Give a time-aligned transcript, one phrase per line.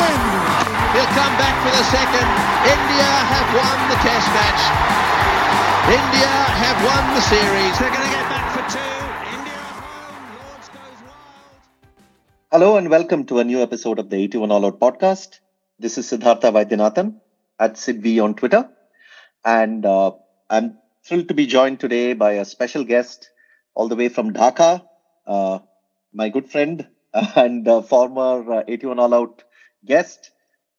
[0.00, 0.20] win.
[0.94, 2.28] He'll come back for the second.
[2.74, 4.62] India have won the test match.
[5.86, 6.32] India
[6.62, 7.74] have won the series.
[7.78, 8.92] They're going to get back for two.
[9.38, 10.26] India home.
[10.40, 11.14] Lords wild.
[12.50, 15.40] Hello and welcome to a new episode of the 81 All Out podcast.
[15.78, 17.20] This is Siddhartha Vaidyanathan
[17.60, 18.68] at SidV on Twitter.
[19.44, 20.12] And uh,
[20.50, 23.30] I'm thrilled to be joined today by a special guest
[23.74, 24.82] all the way from Dhaka,
[25.26, 25.58] uh,
[26.12, 26.86] my good friend
[27.36, 29.44] and uh, former uh, 81 All Out
[29.86, 30.30] guest.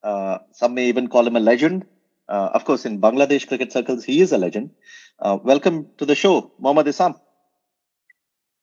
[0.03, 1.85] Uh, some may even call him a legend.
[2.29, 4.71] Uh, of course, in Bangladesh cricket circles, he is a legend.
[5.19, 7.19] Uh, welcome to the show, Mohammad Isam.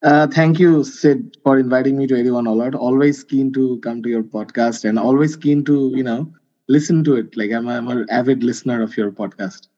[0.02, 2.74] Uh, thank you, Sid, for inviting me to 81 All Out.
[2.74, 6.30] Always keen to come to your podcast and always keen to, you know,
[6.68, 7.34] listen to it.
[7.36, 9.68] Like I'm, I'm an avid listener of your podcast.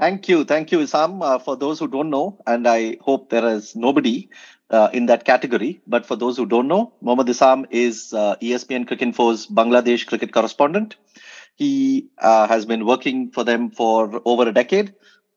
[0.00, 0.44] Thank you.
[0.44, 1.22] Thank you, Isam.
[1.22, 4.28] Uh, for those who don't know, and I hope there is nobody
[4.70, 8.90] uh, in that category, but for those who don't know, Mohammad Isam is uh, ESPN
[9.00, 10.96] Info's Bangladesh cricket correspondent.
[11.56, 14.94] He uh, has been working for them for over a decade.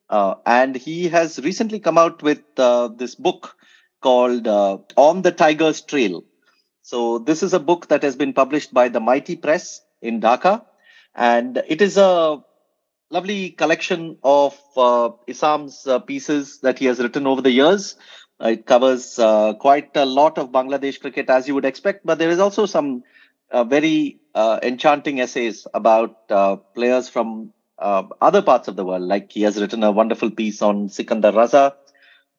[0.10, 3.56] Uh, and he has recently come out with uh, this book
[4.02, 6.24] called uh, On the Tiger's Trail.
[6.82, 10.64] So, this is a book that has been published by the Mighty Press in Dhaka.
[11.14, 12.42] And it is a
[13.10, 14.58] lovely collection of
[15.28, 17.98] Isam's pieces that he has written over the years.
[18.40, 22.30] It covers uh, quite a lot of Bangladesh cricket, as you would expect, but there
[22.30, 23.04] is also some
[23.52, 29.04] uh, very uh, enchanting essays about uh, players from uh, other parts of the world.
[29.04, 31.74] Like he has written a wonderful piece on Sikandar Raza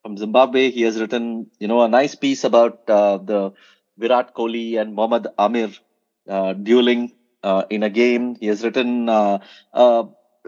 [0.02, 0.70] from Zimbabwe.
[0.70, 3.52] He has written, you know, a nice piece about uh, the
[3.96, 5.70] Virat Kohli and Mohammad Amir
[6.62, 7.12] dueling
[7.70, 8.36] in a game.
[8.38, 9.08] He has written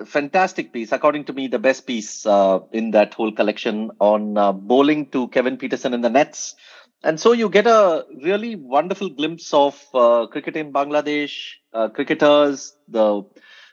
[0.05, 4.53] fantastic piece, according to me, the best piece uh, in that whole collection on uh,
[4.53, 6.55] bowling to Kevin Pietersen in the nets.
[7.03, 12.77] And so you get a really wonderful glimpse of uh, cricket in Bangladesh, uh, cricketers,
[12.89, 13.23] the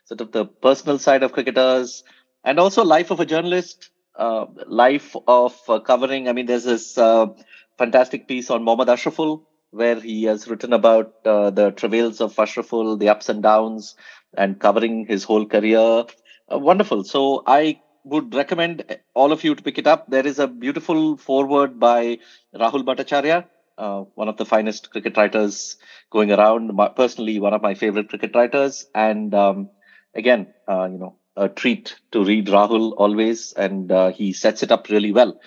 [0.06, 2.04] sort of the personal side of cricketers,
[2.44, 6.30] and also life of a journalist, uh, life of uh, covering.
[6.30, 6.96] I mean, there's this
[7.78, 13.10] fantastic piece on Mohammad Ashraful where he has written about the travails of Ashraful, the
[13.10, 13.96] ups and downs,
[14.36, 16.06] and covering his whole career.
[16.52, 17.04] Uh, wonderful.
[17.04, 20.10] So I would recommend all of you to pick it up.
[20.10, 22.20] There is a beautiful foreword by
[22.56, 23.46] Rahul Bhattacharya,
[23.78, 25.78] uh, one of the finest cricket writers
[26.12, 26.74] going around.
[26.74, 28.86] My, personally, one of my favorite cricket writers.
[28.96, 29.70] And um,
[30.16, 34.72] again, uh, you know, a treat to read Rahul always, and uh, he sets it
[34.72, 35.40] up really well.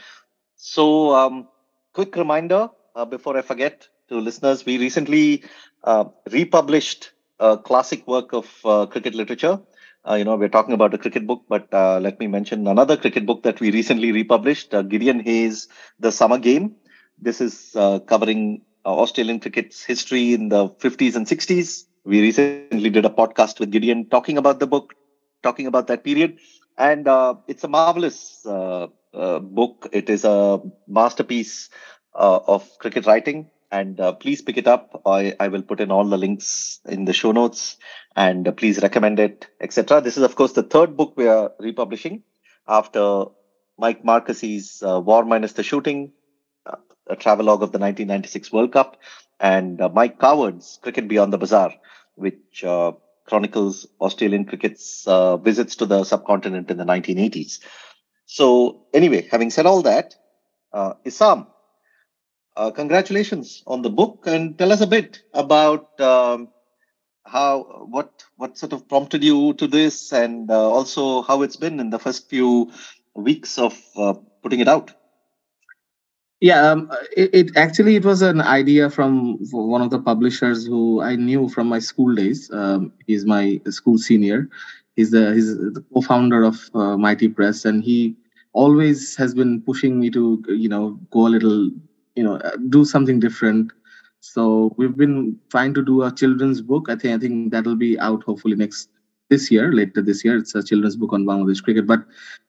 [0.56, 1.48] So, um,
[1.92, 5.44] quick reminder uh, before I forget to listeners, we recently
[5.82, 9.60] uh, republished a classic work of uh, cricket literature.
[10.08, 12.96] Uh, you know, we're talking about a cricket book, but uh, let me mention another
[12.96, 15.68] cricket book that we recently republished uh, Gideon Haigh's
[15.98, 16.76] The Summer Game.
[17.18, 21.86] This is uh, covering uh, Australian cricket's history in the 50s and 60s.
[22.04, 24.94] We recently did a podcast with Gideon talking about the book,
[25.42, 26.38] talking about that period.
[26.78, 27.06] And
[27.48, 28.40] it's a marvelous
[29.12, 29.88] book.
[29.92, 31.70] It is a masterpiece
[32.14, 33.50] of cricket writing.
[33.70, 35.02] And uh, please pick it up.
[35.06, 37.76] I, I will put in all the links in the show notes
[38.16, 40.00] and uh, please recommend it, etc.
[40.00, 42.22] This is, of course, the third book we are republishing
[42.66, 43.26] after
[43.78, 46.12] Mike Marqusee's uh, War Minus the Shooting,
[46.66, 46.76] uh,
[47.06, 48.98] a travelogue of the 1996 World Cup,
[49.38, 51.72] and uh, Mike Coward's Cricket Beyond the Bazaar,
[52.16, 52.92] which uh,
[53.26, 55.06] chronicles Australian cricket's
[55.42, 57.60] visits to the subcontinent in the 1980s.
[58.26, 60.14] So, anyway, having said all that,
[60.74, 61.46] Isam,
[62.56, 66.48] uh, congratulations on the book, and tell us a bit about um,
[67.24, 71.80] how what what sort of prompted you to this, and uh, also how it's been
[71.80, 72.70] in the first few
[73.14, 74.92] weeks of uh, putting it out.
[76.40, 81.02] Yeah, um, it, it actually it was an idea from one of the publishers who
[81.02, 82.50] I knew from my school days.
[82.50, 84.48] Um, he's my school senior.
[84.96, 88.16] He's the he's the co-founder of uh, Mighty Press, and he
[88.52, 91.70] always has been pushing me to you know go a little
[92.16, 93.72] you know uh, do something different.
[94.20, 96.88] So we've been trying to do a children's book.
[96.88, 98.88] I think I think that'll be out hopefully next
[99.28, 100.36] this year, later this year.
[100.36, 101.86] It's a children's book on Bangladesh cricket.
[101.86, 102.04] But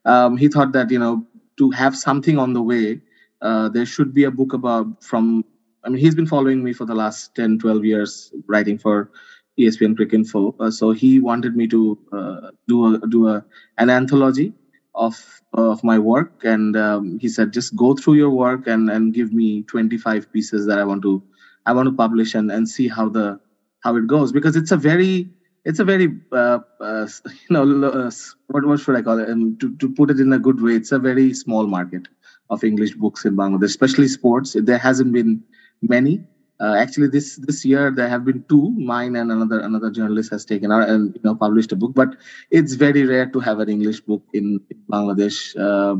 [0.05, 1.25] um, he thought that you know
[1.57, 3.01] to have something on the way
[3.41, 5.43] uh, there should be a book about from
[5.83, 9.11] i mean he's been following me for the last 10 12 years writing for
[9.59, 13.43] espn cricinfo uh, so he wanted me to uh, do a do a
[13.77, 14.53] an anthology
[14.95, 19.13] of of my work and um, he said just go through your work and and
[19.13, 21.21] give me 25 pieces that i want to
[21.65, 23.39] i want to publish and and see how the
[23.81, 25.29] how it goes because it's a very
[25.63, 28.11] it's a very uh, uh, you know uh,
[28.47, 30.73] what, what should i call it um, to, to put it in a good way
[30.73, 32.07] it's a very small market
[32.49, 34.55] of English books in Bangladesh, especially sports.
[34.59, 35.41] There hasn't been
[35.81, 36.21] many.
[36.61, 38.69] Uh, actually this this year there have been two.
[38.71, 42.15] Mine and another another journalist has taken out and you know published a book but
[42.51, 44.59] it's very rare to have an english book in,
[44.89, 45.37] bangladesh
[45.67, 45.95] uh,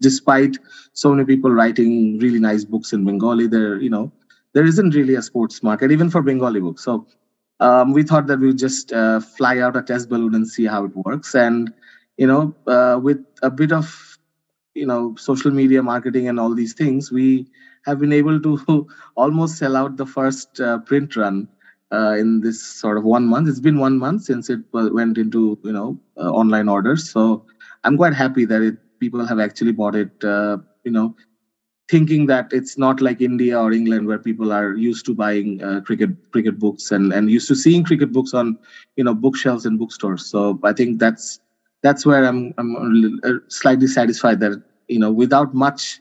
[0.00, 0.58] despite
[0.92, 3.46] so many people writing really nice books in bengali.
[3.46, 4.12] There you know
[4.52, 6.84] there isn't really a sports market even for bengali books.
[6.84, 7.06] So
[7.60, 10.84] um, we thought that we'd just uh, fly out a test balloon and see how
[10.84, 11.34] it works.
[11.34, 11.72] And
[12.18, 14.18] you know uh, with a bit of
[14.74, 17.46] you know social media marketing and all these things we
[17.86, 18.86] have been able to
[19.16, 21.48] almost sell out the first uh, print run
[21.92, 23.48] uh, in this sort of one month.
[23.48, 27.10] It's been one month since it went into you know uh, online orders.
[27.10, 27.44] So
[27.84, 30.10] I'm quite happy that it, people have actually bought it.
[30.22, 31.14] Uh, you know,
[31.90, 35.80] thinking that it's not like India or England where people are used to buying uh,
[35.80, 38.56] cricket cricket books and and used to seeing cricket books on
[38.96, 40.26] you know bookshelves in bookstores.
[40.26, 41.40] So I think that's
[41.82, 46.00] that's where I'm I'm uh, slightly satisfied that you know without much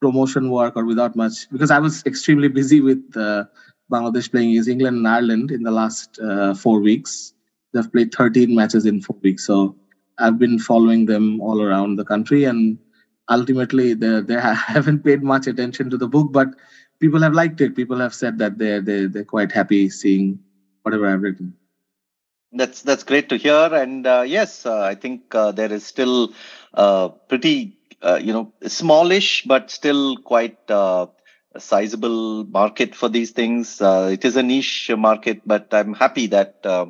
[0.00, 3.44] promotion work or without much because I was extremely busy with uh,
[3.90, 7.32] Bangladesh playing against England and Ireland in the last uh, four weeks.
[7.72, 9.76] They've played 13 matches in four weeks, so
[10.18, 12.78] I've been following them all around the country, and
[13.28, 14.40] ultimately they they
[14.74, 16.48] haven't paid much attention to the book, but
[17.00, 17.76] people have liked it.
[17.76, 20.38] People have said that they're they they're quite happy seeing
[20.82, 21.54] whatever I've written.
[22.52, 26.32] That's that's great to hear, and uh, yes, uh, I think uh, there is still
[26.74, 31.06] uh, pretty uh, you know, smallish, but still quite uh,
[31.54, 33.80] a sizable market for these things.
[33.80, 36.86] Uh, it is a niche market, but I'm happy that, uh,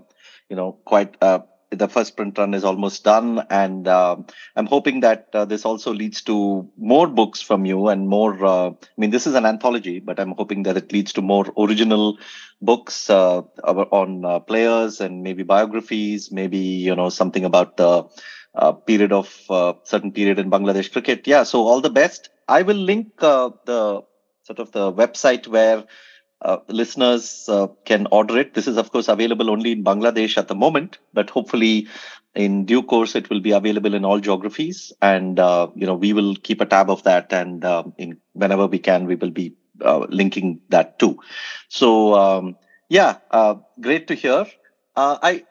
[0.48, 3.44] you know, quite uh, the first print run is almost done.
[3.50, 8.44] And I'm hoping that this also leads to more books from you and more.
[8.46, 12.18] I mean, this is an anthology, but I'm hoping that it leads to more original
[12.62, 18.04] books on players and maybe biographies, maybe, you know, something about the
[18.56, 21.26] uh, period of uh, certain period in Bangladesh cricket.
[21.26, 22.30] Yeah, so all the best.
[22.48, 24.02] I will link uh, the
[24.44, 25.84] sort of the website where
[26.42, 28.54] uh, listeners uh, can order it.
[28.54, 31.88] This is of course available only in Bangladesh at the moment, but hopefully
[32.34, 34.92] in due course it will be available in all geographies.
[35.02, 37.64] And uh, you know we will keep a tab of that, and
[37.98, 39.54] in whenever we can, we will be
[40.08, 41.18] linking that too.
[41.68, 42.56] So um,
[42.88, 43.16] yeah,
[43.80, 44.46] great to hear.
[44.96, 45.44] Uh, I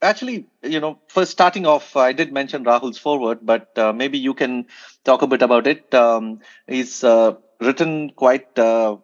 [0.00, 4.32] actually, you know, first starting off, I did mention Rahul's forward, but uh, maybe you
[4.32, 4.66] can
[5.04, 5.92] talk a bit about it.
[5.92, 6.38] Um,
[6.68, 8.96] he's uh, written quite uh,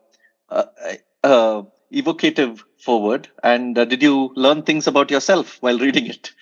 [0.48, 0.64] uh,
[1.24, 6.32] uh, evocative forward, and did you learn things about yourself while reading it?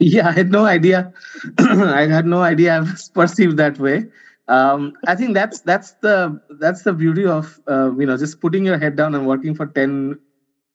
[0.00, 1.12] Yeah, I had no idea.
[1.58, 4.06] I had no idea I was perceived that way.
[4.48, 8.78] Um, I think that's that's the that's the beauty of you know just putting your
[8.78, 10.18] head down and working for 10,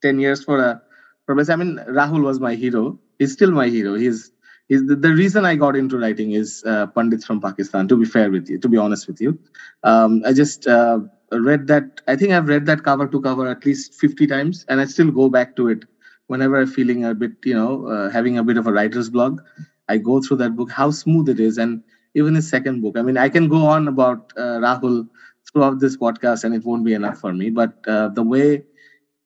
[0.02, 0.82] 10 years for a
[1.26, 3.00] Professor, I mean, Rahul was my hero.
[3.20, 3.96] He's still my hero.
[3.96, 4.32] He's
[4.68, 7.88] he's the, the reason I got into writing is uh, Pundits from Pakistan.
[7.88, 9.38] To be fair with you, to be honest with you,
[9.84, 11.00] um, I just uh,
[11.32, 12.02] read that.
[12.08, 15.12] I think I've read that cover to cover at least fifty times, and I still
[15.12, 15.86] go back to it
[16.28, 19.42] whenever I'm feeling a bit, you know, uh, having a bit of a writer's block.
[19.90, 21.82] I go through that book, how smooth it is, and
[22.16, 22.98] even his second book.
[22.98, 25.08] I mean, I can go on about uh, Rahul
[25.52, 27.50] throughout this podcast, and it won't be enough for me.
[27.50, 28.64] But uh, the way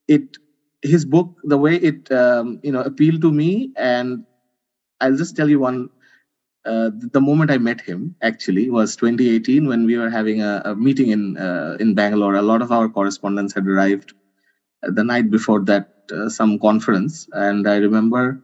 [0.08, 0.38] it
[0.88, 4.26] his book, the way it um, you know appealed to me, and
[5.02, 5.90] I'll just tell you one.
[6.66, 10.76] Uh, the moment I met him actually was 2018 when we were having a, a
[10.76, 12.36] meeting in uh, in Bangalore.
[12.36, 14.14] A lot of our correspondents had arrived
[14.84, 18.42] the night before that uh, some conference, and I remember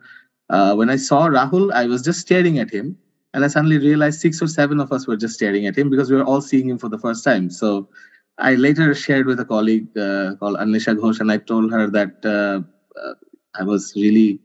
[0.50, 2.98] uh, when I saw Rahul, I was just staring at him,
[3.34, 6.12] and I suddenly realized six or seven of us were just staring at him because
[6.12, 7.50] we were all seeing him for the first time.
[7.50, 7.90] So
[8.38, 12.26] I later shared with a colleague uh, called Annesha Ghosh, and I told her that
[12.26, 12.62] uh,
[13.00, 13.14] uh,
[13.60, 14.40] I was really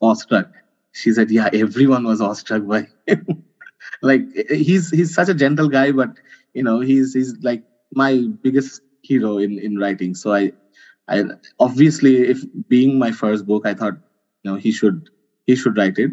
[0.00, 0.48] awestruck.
[0.92, 3.44] She said, "Yeah, everyone was awestruck by him.
[4.02, 6.10] like he's he's such a gentle guy, but
[6.54, 7.62] you know he's he's like
[7.94, 10.14] my biggest hero in in writing.
[10.14, 10.52] So I,
[11.08, 11.24] I
[11.58, 13.94] obviously, if being my first book, I thought
[14.44, 15.08] you know he should
[15.46, 16.12] he should write it.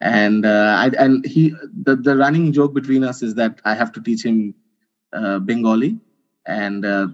[0.00, 3.90] And uh, I and he the the running joke between us is that I have
[3.92, 4.54] to teach him
[5.12, 5.98] uh, Bengali
[6.48, 7.08] and uh,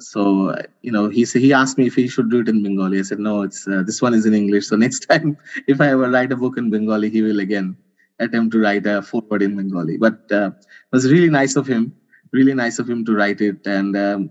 [0.00, 3.00] so you know he he asked me if he should do it in bengali.
[3.00, 4.68] I said no it's uh, this one is in english.
[4.68, 5.36] So next time
[5.68, 7.76] if i ever write a book in bengali he will again
[8.20, 9.98] attempt to write a foreword in bengali.
[9.98, 11.94] But uh, it was really nice of him
[12.32, 13.66] really nice of him to write it.
[13.66, 14.30] And um,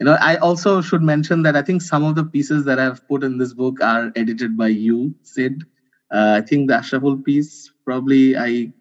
[0.00, 3.06] you know i also should mention that i think some of the pieces that i've
[3.08, 5.64] put in this book are edited by you sid.
[6.10, 8.72] Uh, i think the ashraful piece probably i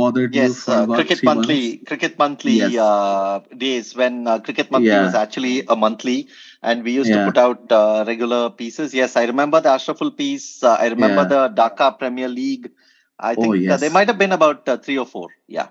[0.00, 1.88] bothered yes, uh, cricket monthly months?
[1.88, 2.76] cricket monthly yes.
[2.76, 5.04] uh, days when uh, cricket monthly yeah.
[5.06, 6.18] was actually a monthly
[6.62, 7.24] and we used yeah.
[7.24, 11.22] to put out uh, regular pieces yes i remember the ashraful piece uh, i remember
[11.22, 11.34] yeah.
[11.34, 12.70] the dhaka premier league
[13.18, 13.80] i think oh, yes.
[13.80, 15.28] there might have been about uh, three or four
[15.58, 15.68] yeah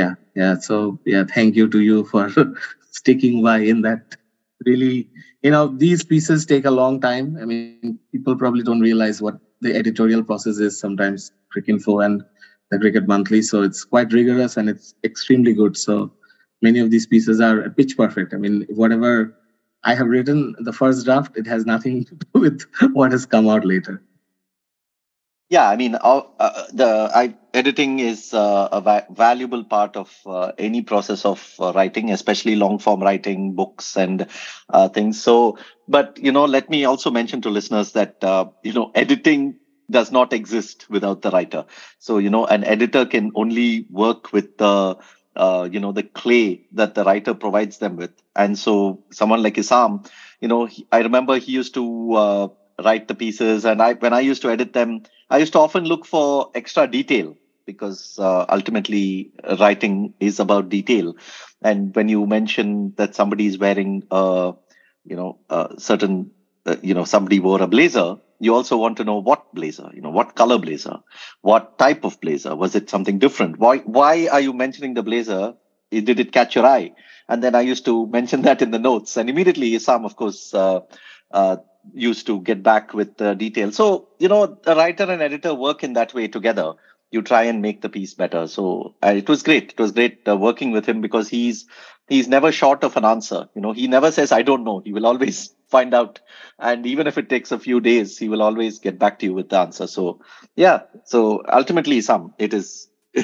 [0.00, 2.24] yeah yeah so yeah thank you to you for
[3.02, 4.20] sticking by in that
[4.66, 5.08] really,
[5.42, 7.38] you know, these pieces take a long time.
[7.40, 12.22] I mean, people probably don't realize what the editorial process is sometimes Cricinfo and
[12.70, 13.42] the Cricket Monthly.
[13.42, 15.76] So it's quite rigorous and it's extremely good.
[15.76, 16.12] So
[16.62, 18.34] many of these pieces are pitch perfect.
[18.34, 19.36] I mean, whatever
[19.84, 22.62] I have written the first draft, it has nothing to do with
[22.92, 24.02] what has come out later.
[25.48, 30.16] Yeah, I mean, uh, uh, the I, editing is uh, a va- valuable part of
[30.24, 34.26] uh, any process of uh, writing, especially long form writing, books, and
[34.68, 35.20] uh, things.
[35.20, 35.58] So,
[35.88, 38.16] but you know, let me also mention to listeners that
[38.62, 39.56] you know, editing
[39.90, 41.64] does not exist without the writer.
[41.98, 44.96] So, you know, an editor can only work with the
[45.36, 48.10] uh, you know the clay that the writer provides them with.
[48.34, 50.06] And so someone like isam
[50.40, 52.48] you know he, i remember he used to uh,
[52.84, 53.64] write the pieces.
[53.64, 56.86] And i when i used to edit them i used to often look for extra
[56.86, 59.30] detail because uh, ultimately
[59.60, 61.14] writing is about detail.
[61.62, 64.52] And when you mention that somebody is wearing a
[65.04, 66.32] you know a certain
[66.66, 70.00] uh, you know somebody wore a blazer you also want to know what blazer you
[70.00, 70.98] know what color blazer
[71.42, 73.58] what type of blazer was it something different?
[73.58, 75.54] Why why are you mentioning the blazer?
[75.90, 76.92] Did it catch your eye?
[77.28, 80.52] And then i used to mention that in the notes and immediately sam of course
[80.54, 80.80] uh,
[81.30, 81.56] uh,
[81.94, 83.76] used to get back with the details.
[83.76, 86.72] So you know a writer and editor work in that way together.
[87.12, 88.46] You try and make the piece better.
[88.46, 89.72] So uh, it was great.
[89.72, 91.66] It was great uh, working with him because he's
[92.08, 93.48] he's never short of an answer.
[93.54, 94.80] You know he never says i don't know.
[94.84, 96.20] He will always find out.
[96.58, 99.34] And even if it takes a few days he will always get back to you
[99.34, 99.86] with the answer.
[99.86, 100.20] So
[100.56, 100.82] yeah.
[101.04, 102.88] So ultimately some it is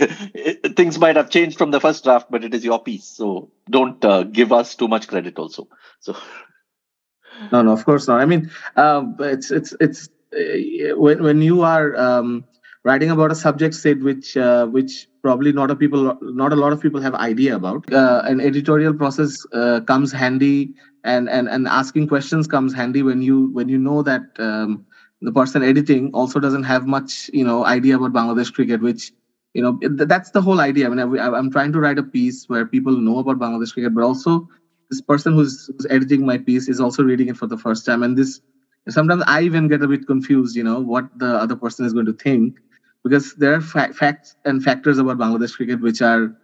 [0.76, 3.04] things might have changed from the first draft but it is your piece.
[3.04, 5.68] So don't uh, give us too much credit also.
[6.00, 6.16] So
[7.52, 8.20] no no of course not.
[8.20, 12.44] I mean um, it's it's it's uh, when when you are um,
[12.84, 16.72] writing about a subject set which uh, which probably not a people not a lot
[16.72, 20.58] of people have idea about uh, an editorial process uh, comes handy
[21.14, 24.84] and and and asking questions comes handy when you when you know that um,
[25.22, 29.12] the person editing also doesn't have much you know idea about Bangladesh cricket, which
[29.54, 30.86] you know that's the whole idea.
[30.86, 33.94] I mean, I, I'm trying to write a piece where people know about Bangladesh cricket,
[33.94, 34.48] but also
[34.90, 38.02] this person who's, who's editing my piece is also reading it for the first time,
[38.02, 38.40] and this
[38.88, 40.56] sometimes I even get a bit confused.
[40.56, 42.58] You know what the other person is going to think
[43.04, 46.34] because there are fa- facts and factors about Bangladesh cricket which are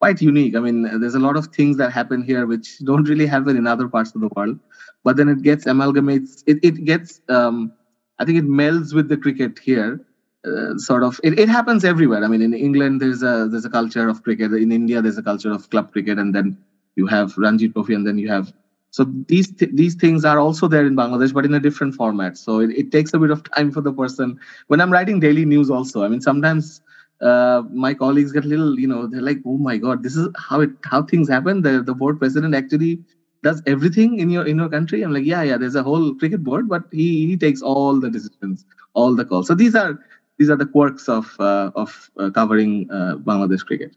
[0.00, 0.56] quite unique.
[0.56, 3.66] I mean, there's a lot of things that happen here which don't really happen in
[3.66, 4.58] other parts of the world.
[5.04, 6.42] But then it gets amalgamates.
[6.46, 7.20] It it gets.
[7.28, 7.72] Um,
[8.18, 10.00] I think it melds with the cricket here.
[10.44, 11.20] Uh, sort of.
[11.22, 12.24] It, it happens everywhere.
[12.24, 14.52] I mean, in England there's a there's a culture of cricket.
[14.52, 16.56] In India there's a culture of club cricket, and then
[16.96, 18.52] you have Ranji Trophy, and then you have.
[18.92, 22.36] So these th- these things are also there in Bangladesh, but in a different format.
[22.36, 24.38] So it, it takes a bit of time for the person.
[24.68, 26.82] When I'm writing daily news, also, I mean, sometimes
[27.22, 30.28] uh, my colleagues get a little, you know, they're like, "Oh my God, this is
[30.36, 33.00] how it how things happen." The the board president actually
[33.42, 35.02] does everything in your in your country.
[35.02, 35.56] I'm like, yeah, yeah.
[35.56, 39.48] There's a whole cricket board, but he he takes all the decisions, all the calls.
[39.48, 39.98] So these are
[40.38, 43.96] these are the quirks of uh, of uh, covering uh, Bangladesh cricket.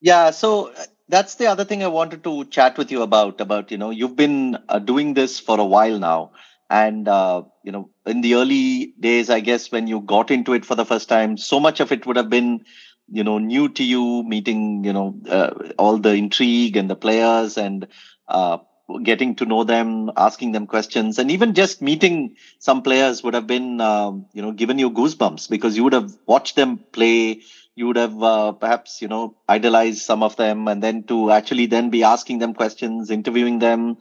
[0.00, 0.72] Yeah, so
[1.10, 3.40] that's the other thing I wanted to chat with you about.
[3.40, 6.32] About you know, you've been uh, doing this for a while now,
[6.68, 10.64] and uh, you know in the early days i guess when you got into it
[10.64, 12.64] for the first time so much of it would have been
[13.10, 17.58] you know new to you meeting you know uh, all the intrigue and the players
[17.58, 17.86] and
[18.28, 18.58] uh,
[19.02, 23.46] getting to know them asking them questions and even just meeting some players would have
[23.46, 27.42] been um, you know given you goosebumps because you would have watched them play
[27.76, 31.66] you would have uh, perhaps you know idolized some of them and then to actually
[31.66, 33.96] then be asking them questions interviewing them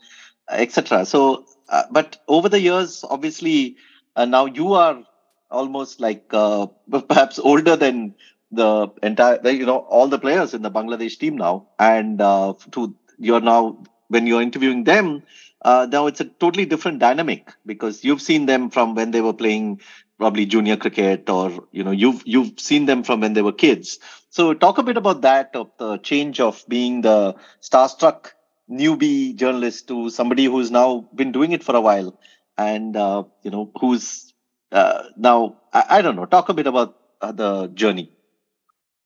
[0.49, 3.77] etc so uh, but over the years, obviously,
[4.15, 5.03] uh, now you are
[5.51, 6.65] almost like uh,
[7.07, 8.15] perhaps older than
[8.51, 11.67] the entire, you know, all the players in the Bangladesh team now.
[11.77, 15.23] And uh, to you're now when you're interviewing them,
[15.61, 19.33] uh, now it's a totally different dynamic because you've seen them from when they were
[19.33, 19.81] playing
[20.17, 23.99] probably junior cricket or you know you've you've seen them from when they were kids.
[24.29, 28.31] So talk a bit about that of the change of being the starstruck
[28.69, 32.19] newbie journalist to somebody who's now been doing it for a while
[32.57, 34.33] and uh, you know who's
[34.71, 36.25] uh, now I, I, don't know.
[36.25, 38.11] Talk a bit about uh, the journey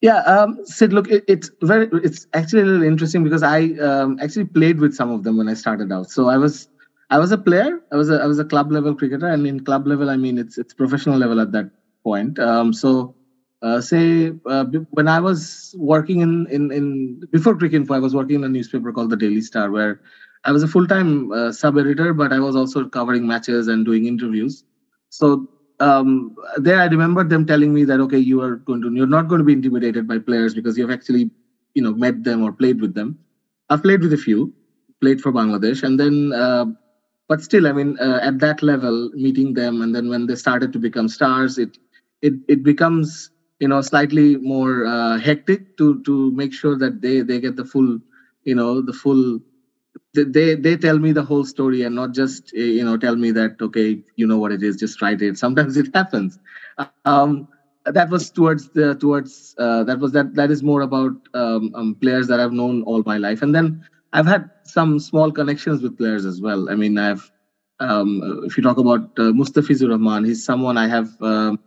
[0.04, 3.58] yeah um, sid look it, it's very it's actually a little interesting because i
[3.88, 6.10] um, actually played with some of them when i started out.
[6.10, 6.68] So i was
[7.10, 9.28] i was a player i was a i was a club level cricketer.
[9.28, 11.70] And in club level i mean it's it's professional level at that
[12.04, 12.38] point.
[12.38, 13.14] Um, so
[13.62, 18.36] uh, say uh, when I was working in in in before Cricinfo, I was working
[18.36, 20.00] in a newspaper called the Daily Star, where
[20.44, 23.86] I was a full time uh, sub editor, but I was also covering matches and
[23.86, 24.64] doing interviews.
[25.08, 25.48] So
[25.80, 29.28] um, there, I remember them telling me that okay, you are going to you're not
[29.28, 31.30] going to be intimidated by players because you've actually
[31.74, 33.18] you know met them or played with them.
[33.70, 34.52] I've played with a few,
[35.00, 36.32] played for Bangladesh, and then.
[36.32, 36.66] Uh,
[37.26, 40.72] but still, I mean, uh, at that level, meeting them, and then when they started
[40.74, 41.78] to become stars, it
[42.20, 47.22] it it becomes you know slightly more uh, hectic to to make sure that they
[47.22, 47.98] they get the full
[48.44, 49.40] you know the full
[50.14, 53.30] they they tell me the whole story and not just eh, you know tell me
[53.32, 55.38] that okay you know what it is just write it.
[55.38, 56.38] Sometimes it happens.
[56.78, 61.70] Um, that was towards the towards uh, that was that that is more about um,
[61.74, 63.42] um, players that i've known all my life.
[63.42, 66.68] And then i've had some small connections with players as well.
[66.70, 67.30] I mean i've
[67.80, 71.58] um, if you talk about uh, mustafizur rahman he's someone i have um,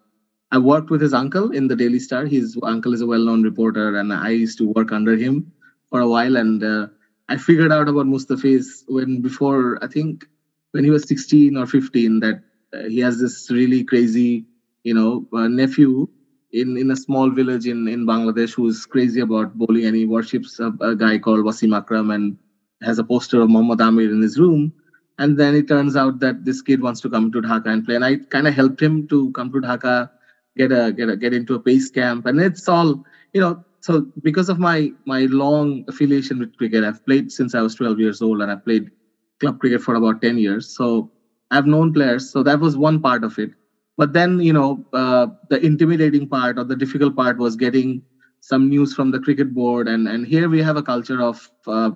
[0.51, 2.25] i worked with his uncle in the daily star.
[2.25, 5.51] His uncle is a well-known reporter and i used to work under him
[5.89, 6.36] for a while.
[6.38, 6.88] And uh,
[7.29, 10.25] I figured out about Mustafiz when before I think
[10.72, 12.41] when he was 16 or 15 that
[12.74, 14.46] uh, he has this really crazy
[14.84, 16.07] you know uh, nephew
[16.51, 20.60] in in a small village in in Bangladesh who's crazy about bowling and he worships
[20.60, 22.38] a, a guy called Wasim Akram and
[22.81, 24.72] has a poster of Muhammad Amir in his room.
[25.19, 27.96] And then it turns out that this kid wants to come to Dhaka and play.
[27.96, 30.10] And I kind of helped him to come to Dhaka
[30.55, 32.25] get a get a get into a pace camp.
[32.25, 33.03] And it's all
[33.34, 37.62] you know so because of my my long affiliation with cricket, I've played since I
[37.62, 38.91] was 12 years old, and I played
[39.39, 40.67] club cricket for about 10 years.
[40.67, 41.10] So
[41.51, 42.29] I've known players.
[42.29, 43.51] So that was one part of it.
[43.96, 48.01] But then you know uh, the intimidating part or the difficult part was getting
[48.41, 51.91] some news from the cricket board, and and here we have a culture of uh,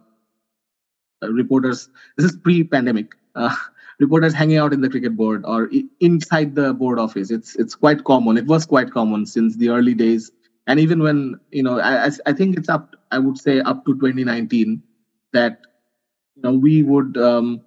[1.22, 1.90] reporters.
[2.16, 3.16] This is pre-pandemic.
[3.36, 3.54] Uh,
[4.00, 5.70] reporters hanging out in the cricket board or
[6.00, 7.32] inside the board office.
[7.32, 8.38] It's it's quite common.
[8.38, 10.32] It was quite common since the early days
[10.72, 13.94] and even when you know I, I think it's up i would say up to
[13.96, 14.82] 2019
[15.34, 15.60] that
[16.36, 17.62] you know we would um,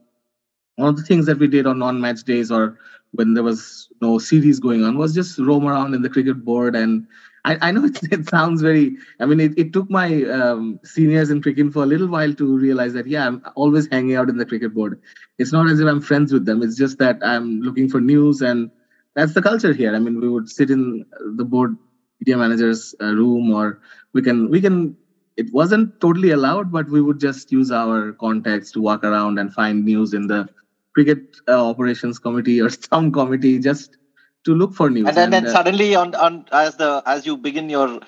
[0.76, 2.78] one of the things that we did on non-match days or
[3.12, 6.74] when there was no series going on was just roam around in the cricket board.
[6.74, 7.06] And
[7.44, 11.30] I, I know it, it sounds very I mean it, it took my um, seniors
[11.30, 14.36] in cricket for a little while to realize that yeah I'm always hanging out in
[14.38, 15.00] the cricket board.
[15.38, 16.62] It's not as if I'm friends with them.
[16.62, 18.70] It's just that I'm looking for news and
[19.14, 19.94] that's the culture here.
[19.94, 21.04] I mean we would sit in
[21.36, 21.76] the board
[22.20, 23.80] media manager's uh, room or
[24.12, 24.96] we can we can
[25.36, 29.52] it wasn't totally allowed but we would just use our contacts to walk around and
[29.52, 30.48] find news in the
[30.94, 33.96] cricket uh, operations committee or some committee just
[34.44, 37.26] to look for news and then, and, then uh, suddenly on on as the as
[37.26, 38.00] you begin your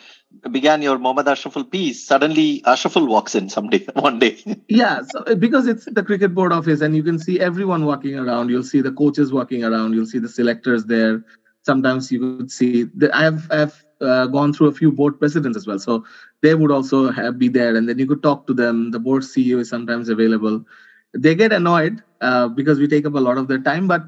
[0.50, 4.38] began your Mohammad Ashraful piece, suddenly Ashraful walks in someday, one day.
[4.68, 8.50] yeah, so because it's the cricket board office and you can see everyone walking around.
[8.50, 9.94] You'll see the coaches walking around.
[9.94, 11.24] You'll see the selectors there.
[11.64, 15.18] Sometimes you could see the, I have I have uh, gone through a few board
[15.18, 15.78] presidents as well.
[15.78, 16.04] So
[16.42, 18.90] they would also have, be there, and then you could talk to them.
[18.90, 20.64] The board CEO is sometimes available.
[21.14, 24.02] They get annoyed uh, because we take up a lot of their time, but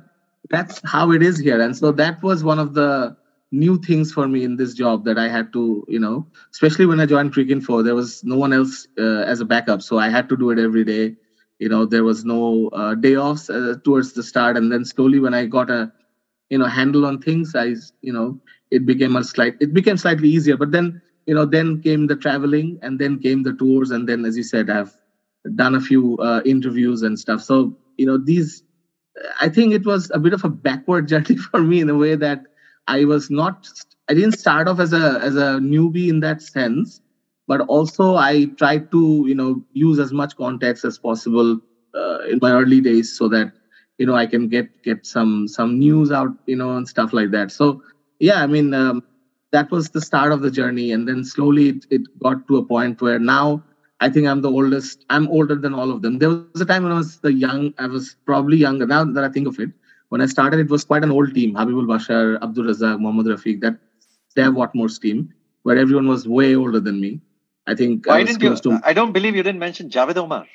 [0.51, 1.61] that's how it is here.
[1.61, 3.17] And so that was one of the
[3.51, 7.01] new things for me in this job that I had to, you know, especially when
[7.01, 10.29] I joined Cricinfo, there was no one else uh, as a backup, so I had
[10.29, 11.17] to do it every day.
[11.59, 15.19] You know, there was no uh, day offs uh, towards the start, and then slowly
[15.19, 15.93] when I got a,
[16.51, 18.39] you know, handle on things, I, you know,
[18.71, 22.17] it became a slight it became slightly easier but then you know then came the
[22.17, 24.97] traveling and then came the tours and then as you said i've
[25.55, 27.43] done a few uh, interviews and stuff.
[27.43, 28.63] So you know these
[29.41, 32.15] i think it was a bit of a backward journey for me in a way
[32.17, 32.41] that
[32.87, 33.69] i was not
[34.09, 37.01] i didn't start off as a as a newbie in that sense
[37.47, 41.59] but also i tried to you know use as much context as possible
[41.95, 43.53] uh, in my early days so that
[43.99, 47.31] you know i can get get some some news out you know and stuff like
[47.31, 47.51] that.
[47.51, 47.81] So
[48.19, 49.03] yeah, I mean, um,
[49.53, 50.93] that was the start of the journey.
[50.93, 53.63] And then slowly it, it got to a point where now
[54.01, 55.05] I think I'm the oldest.
[55.11, 56.19] I'm older than all of them.
[56.19, 58.87] There was a time when I was the young, I was probably younger.
[58.87, 59.71] Now that I think of it,
[60.11, 61.55] when I started, it was quite an old team.
[61.55, 63.77] Habibul Bashar, Abdur Razzak, Mohammad Rafiq, that
[64.37, 65.33] Dav Whatmore's team,
[65.65, 67.21] where everyone was way older than me.
[67.67, 70.47] I think Why I didn't you, to, I don't believe you didn't mention Javed Omar.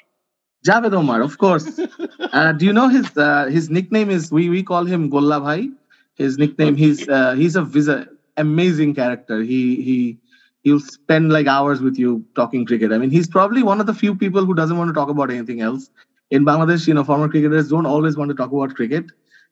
[0.65, 1.79] Javed Omar, of course.
[2.19, 5.69] uh, do you know his uh, his nickname is we we call him Golla Bhai
[6.15, 9.41] his nickname he's uh, he's a he's a amazing character.
[9.41, 10.17] He he
[10.63, 12.91] he'll spend like hours with you talking cricket.
[12.91, 15.31] I mean he's probably one of the few people who doesn't want to talk about
[15.31, 15.89] anything else.
[16.31, 19.05] In bangladesh you know former cricketers don't always want to talk about cricket.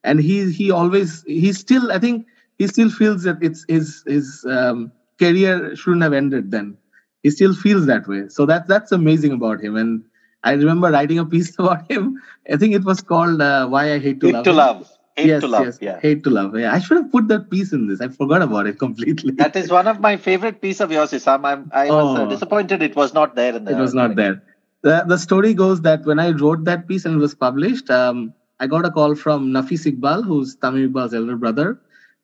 [0.04, 2.26] And he he always he still i think
[2.58, 6.78] he still feels that it's his his um, career shouldn't have ended then.
[7.24, 8.28] He still feels that way.
[8.30, 9.76] So that that's amazing about him.
[9.76, 10.04] And
[10.44, 12.20] i remember writing a piece about him.
[12.52, 14.90] I think it was called uh, why i hate to hate love to love
[15.22, 15.66] Hate yes, to love.
[15.66, 15.78] Yes.
[15.82, 16.00] Yeah.
[16.00, 16.58] Hate to love.
[16.58, 16.74] Yeah.
[16.74, 18.02] I should have put that piece in this.
[18.02, 19.34] I forgot about it completely.
[19.34, 21.46] That is one of my favorite piece of yours, Isam.
[21.46, 22.30] I'm, I was uh, oh.
[22.30, 23.72] disappointed it was not there in the.
[23.72, 24.42] It was not there.
[24.84, 28.34] The, the story goes that when I wrote that piece and it was published, um,
[28.60, 31.80] I got a call from Nafis Iqbal, who's Tamim Iqbal's elder brother.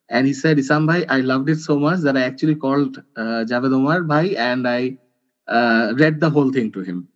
[0.09, 3.45] And he said, Isam bhai, I loved it so much that I actually called uh,
[3.51, 4.97] Javed Omar bhai and I
[5.47, 7.07] uh, read the whole thing to him.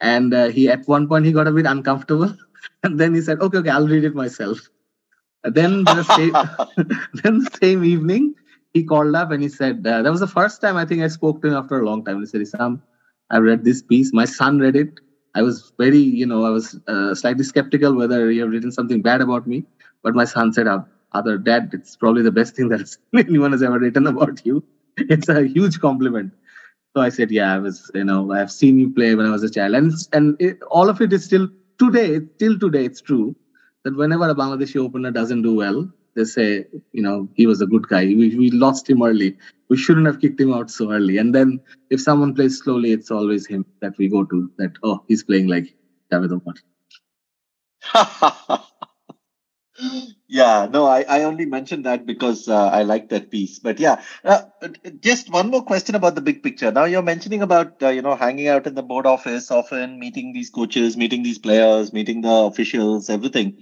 [0.00, 2.34] and uh, he at one point he got a bit uncomfortable,
[2.82, 4.58] and then he said, "Okay, okay, I'll read it myself."
[5.44, 6.32] Then the same,
[7.22, 8.34] then the same evening,
[8.74, 11.08] he called up and he said, uh, "That was the first time I think I
[11.08, 12.82] spoke to him after a long time." He said, "Sam,
[13.30, 14.12] I read this piece.
[14.12, 15.00] My son read it.
[15.34, 19.00] I was very, you know, I was uh, slightly skeptical whether you have written something
[19.00, 19.64] bad about me,
[20.02, 20.66] but my son said,
[21.12, 24.62] "Other dad, it's probably the best thing that anyone has ever written about you.
[24.96, 26.32] It's a huge compliment."
[26.94, 29.42] So I said, "Yeah, I was, you know, I've seen you play when I was
[29.42, 31.48] a child, and and it, all of it is still
[31.78, 33.34] today, till today, it's true
[33.84, 37.66] that whenever a Bangladeshi opener doesn't do well, they say, you know, he was a
[37.66, 38.04] good guy.
[38.04, 39.36] We, we lost him early.
[39.68, 41.18] We shouldn't have kicked him out so early.
[41.18, 44.50] And then if someone plays slowly, it's always him that we go to.
[44.58, 45.74] That oh, he's playing like
[46.12, 46.54] Javed Omar.
[50.32, 53.58] yeah, no, I, I only mentioned that because uh, I like that piece.
[53.58, 54.42] But yeah, uh,
[55.00, 56.70] just one more question about the big picture.
[56.70, 60.32] Now you're mentioning about uh, you know hanging out in the board office often, meeting
[60.32, 63.56] these coaches, meeting these players, meeting the officials, everything.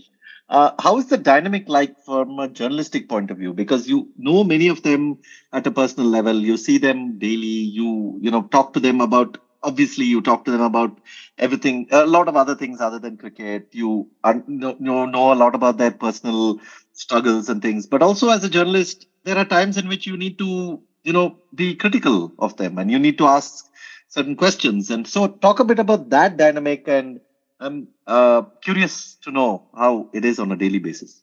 [0.50, 3.54] Uh, how is the dynamic like from a journalistic point of view?
[3.54, 5.18] Because you know many of them
[5.52, 7.46] at a personal level, you see them daily,
[7.78, 9.38] you you know talk to them about.
[9.62, 11.00] Obviously, you talk to them about
[11.38, 13.68] everything, a lot of other things other than cricket.
[13.72, 14.08] You
[14.46, 16.60] know, know a lot about their personal
[16.92, 17.86] struggles and things.
[17.86, 21.38] But also, as a journalist, there are times in which you need to you know
[21.54, 23.66] be critical of them, and you need to ask
[24.08, 24.90] certain questions.
[24.90, 27.20] And so, talk a bit about that dynamic and
[27.60, 31.22] I'm uh, curious to know how it is on a daily basis.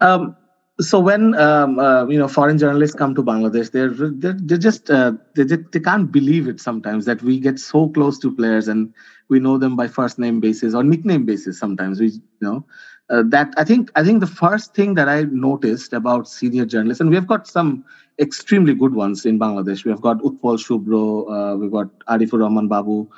[0.00, 0.36] Um,
[0.80, 4.90] so when um, uh, you know foreign journalists come to Bangladesh, they're they're, they're just
[4.90, 8.92] uh, they, they can't believe it sometimes that we get so close to players and
[9.28, 11.58] we know them by first name basis or nickname basis.
[11.58, 12.66] Sometimes we you know
[13.08, 17.00] uh, that I think I think the first thing that I noticed about senior journalists,
[17.00, 17.84] and we have got some
[18.18, 19.84] extremely good ones in Bangladesh.
[19.84, 23.08] We have got Utpal Shubro, uh, we've got Arifur Rahman Babu,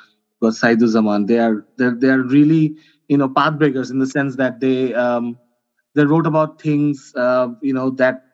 [0.41, 2.77] because Saiduzaman, they are they're they're really
[3.09, 5.37] you know pathbreakers in the sense that they um,
[5.99, 8.25] they wrote about things uh, you know that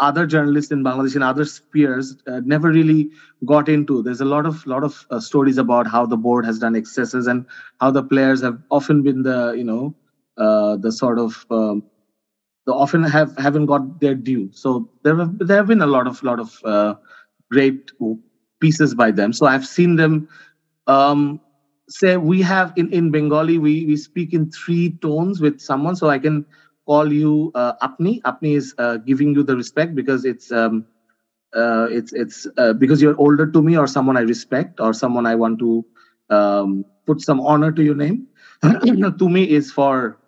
[0.00, 3.10] other journalists in Bangladesh and other spheres uh, never really
[3.46, 4.02] got into.
[4.02, 7.26] There's a lot of lot of uh, stories about how the board has done excesses
[7.26, 7.46] and
[7.80, 9.94] how the players have often been the you know
[10.38, 11.82] uh, the sort of um,
[12.66, 14.50] the often have haven't got their due.
[14.52, 16.94] So there have there have been a lot of lot of uh,
[17.50, 17.92] great
[18.60, 19.32] pieces by them.
[19.32, 20.28] So I've seen them
[20.86, 21.40] um,
[21.88, 26.08] say we have in in bengali we we speak in three tones with someone so
[26.10, 26.44] i can
[26.86, 30.84] call you uh, apni apni is uh, giving you the respect because it's um,
[31.54, 35.34] uh, it's it's uh, because you're older tumi or someone i respect or someone i
[35.34, 35.84] want to
[36.30, 38.26] um, put some honor to your name
[38.62, 40.18] tumi is for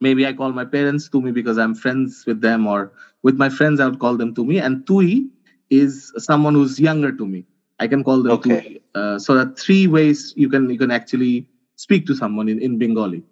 [0.00, 2.92] maybe i call my parents tumi because i'm friends with them or
[3.22, 5.26] with my friends i would call them to me and tui
[5.70, 7.44] is someone who's younger to me
[7.80, 8.80] I can call them okay.
[8.94, 9.00] two.
[9.00, 12.78] Uh, so are three ways you can you can actually speak to someone in, in
[12.78, 13.22] Bengali.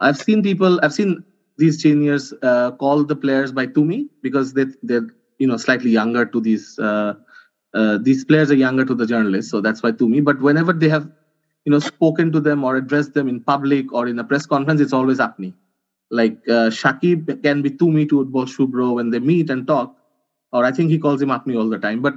[0.00, 1.24] I've seen people, I've seen
[1.58, 6.24] these seniors uh, call the players by Tumi because they they're you know slightly younger
[6.26, 7.14] to these uh,
[7.74, 10.24] uh, these players are younger to the journalists, so that's why Tumi.
[10.24, 11.08] But whenever they have
[11.64, 14.80] you know spoken to them or addressed them in public or in a press conference,
[14.80, 15.54] it's always Apni.
[16.10, 19.94] Like uh, Shakib can be Tumi to Utpal Shubro when they meet and talk,
[20.52, 22.00] or I think he calls him Apni all the time.
[22.02, 22.14] But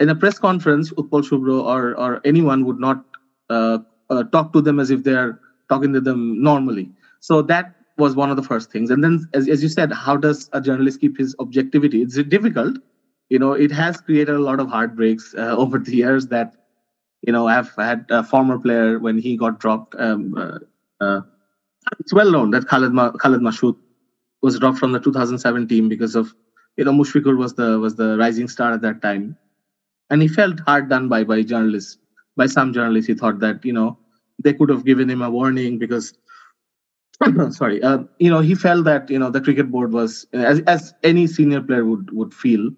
[0.00, 3.04] in a press conference, Utpal Shubro or or anyone would not
[3.50, 3.78] uh,
[4.10, 6.90] uh, talk to them as if they are talking to them normally.
[7.20, 8.90] So that was one of the first things.
[8.90, 12.02] And then, as, as you said, how does a journalist keep his objectivity?
[12.02, 12.78] It's difficult.
[13.28, 16.26] You know, it has created a lot of heartbreaks uh, over the years.
[16.28, 16.54] That
[17.22, 19.94] you know, I've had a former player when he got dropped.
[19.98, 20.58] Um, uh,
[21.04, 21.20] uh,
[21.98, 23.76] it's well known that Khalid, Ma- Khalid Mashood
[24.42, 26.34] was dropped from the 2007 team because of
[26.76, 29.36] you know Mushfiqur was the was the rising star at that time
[30.10, 31.98] and he felt hard done by by journalists
[32.36, 33.98] by some journalists he thought that you know
[34.42, 36.12] they could have given him a warning because
[37.50, 37.82] sorry.
[37.82, 41.26] Uh, you know he felt that you know the cricket board was as, as any
[41.26, 42.70] senior player would would feel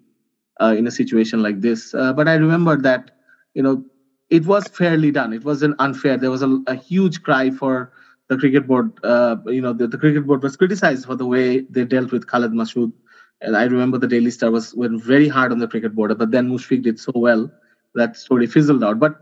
[0.61, 1.93] uh, in a situation like this.
[1.93, 3.11] Uh, but i remember that
[3.53, 3.83] you know
[4.29, 5.33] it was fairly done.
[5.33, 6.17] It wasn't unfair.
[6.17, 7.91] There was a, a huge cry for
[8.29, 11.61] the cricket board uh, you know the, the cricket board was criticized for the way
[11.69, 12.93] they dealt with khalid mashood.
[13.41, 16.31] And I remember the Daily Star was went very hard on the cricket board, but
[16.31, 17.51] then Mushfiq did so well
[17.95, 18.99] that story fizzled out.
[18.99, 19.15] But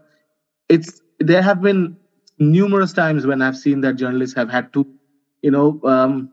[0.70, 1.96] it's there have been
[2.40, 4.86] numerous times when I've seen that journalists have had to,
[5.46, 6.32] you know, um,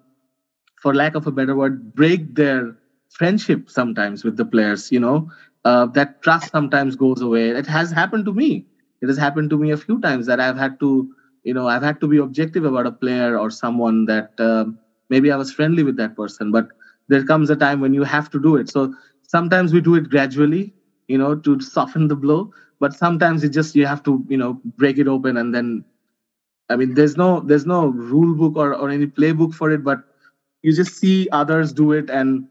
[0.83, 2.77] for lack of a better word, break their
[3.11, 4.90] friendship sometimes with the players.
[4.92, 5.31] You know,
[5.64, 7.51] uh, that trust sometimes goes away.
[7.51, 8.66] It has happened to me.
[9.03, 11.09] It has happened to me a few times that I've had to,
[11.44, 14.66] you know, I've had to be objective about a player or someone that uh,
[15.11, 16.68] maybe I was friendly with that person, but
[17.09, 18.94] there comes a time when you have to do it so
[19.29, 20.72] sometimes we do it gradually
[21.09, 24.61] you know to soften the blow but sometimes it just you have to you know
[24.79, 25.85] break it open and then
[26.72, 30.04] I mean, there's no there's no rule book or, or any playbook for it, but
[30.62, 32.46] you just see others do it and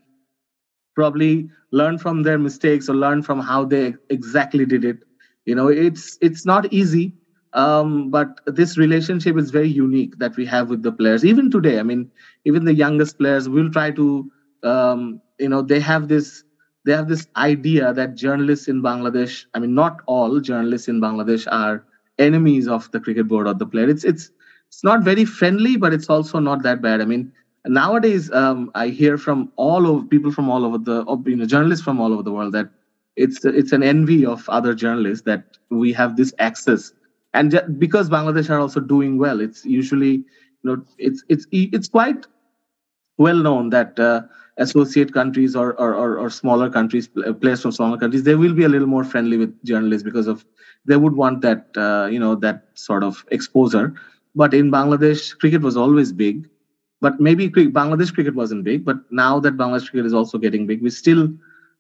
[0.96, 4.98] probably learn from their mistakes or learn from how they exactly did it.
[5.46, 7.14] You know, it's it's not easy,
[7.54, 11.26] um, but this relationship is very unique that we have with the players.
[11.26, 12.12] Even today, I mean,
[12.46, 14.32] even the youngest players will try to,
[14.64, 16.44] um, you know, they have this
[16.86, 21.48] they have this idea that journalists in Bangladesh, I mean, not all journalists in Bangladesh
[21.52, 21.86] are
[22.22, 23.90] enemies of the cricket board or the player.
[23.90, 24.32] It's it's
[24.70, 27.02] it's not very friendly, but it's also not that bad.
[27.02, 27.32] I mean,
[27.66, 31.84] nowadays um, I hear from all of people from all over the you know journalists
[31.84, 32.70] from all over the world that
[33.16, 36.94] it's it's an envy of other journalists that we have this access,
[37.34, 40.26] and because Bangladesh are also doing well, it's usually you
[40.64, 42.28] know it's it's it's quite
[43.18, 44.00] well known that.
[44.00, 44.22] Uh,
[44.62, 47.10] associate countries or, or, or, or, smaller countries,
[47.42, 50.46] players from smaller countries, they will be a little more friendly with journalists because of
[50.86, 53.94] they would want that uh, you know that sort of exposure.
[54.36, 56.48] But in Bangladesh, cricket was always big.
[57.02, 58.86] But maybe Bangladesh cricket wasn't big.
[58.86, 61.30] But now that Bangladesh cricket is also getting big, we still,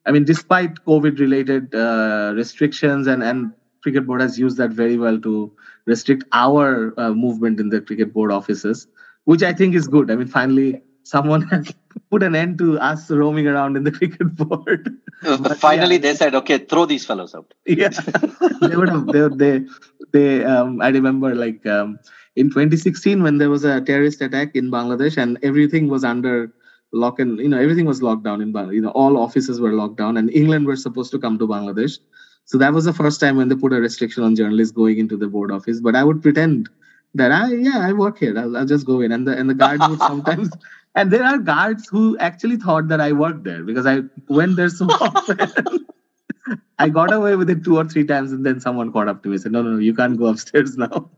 [0.06, 5.20] I mean, despite COVID-related uh, restrictions and and cricket board has used that very well
[5.20, 5.52] to
[5.86, 8.88] restrict our uh, movement in the cricket board offices,
[9.26, 10.12] which I think is good.
[10.12, 11.73] I mean, finally someone has
[12.11, 14.97] put an end to us roaming around in the cricket board.
[15.23, 16.01] but finally, yeah.
[16.01, 17.89] they said, "Okay, throw these fellows out." Yeah,
[18.61, 19.07] they would have.
[19.07, 19.65] They, they,
[20.11, 20.43] they.
[20.43, 21.99] Um, I remember, like um,
[22.35, 26.53] in 2016, when there was a terrorist attack in Bangladesh, and everything was under
[26.93, 28.75] lock and you know everything was locked down in Bangladesh.
[28.75, 31.99] You know, all offices were locked down, and England were supposed to come to Bangladesh.
[32.45, 35.15] So that was the first time when they put a restriction on journalists going into
[35.15, 35.79] the board office.
[35.79, 36.69] But I would pretend
[37.15, 38.38] that I yeah I work here.
[38.38, 40.50] I'll, I'll just go in, and the and the guards would sometimes
[40.95, 44.69] and there are guards who actually thought that I worked there because I went there
[44.69, 45.86] so often.
[46.80, 49.30] I got away with it two or three times, and then someone caught up to
[49.30, 51.10] me and said, "No, no, no, you can't go upstairs now."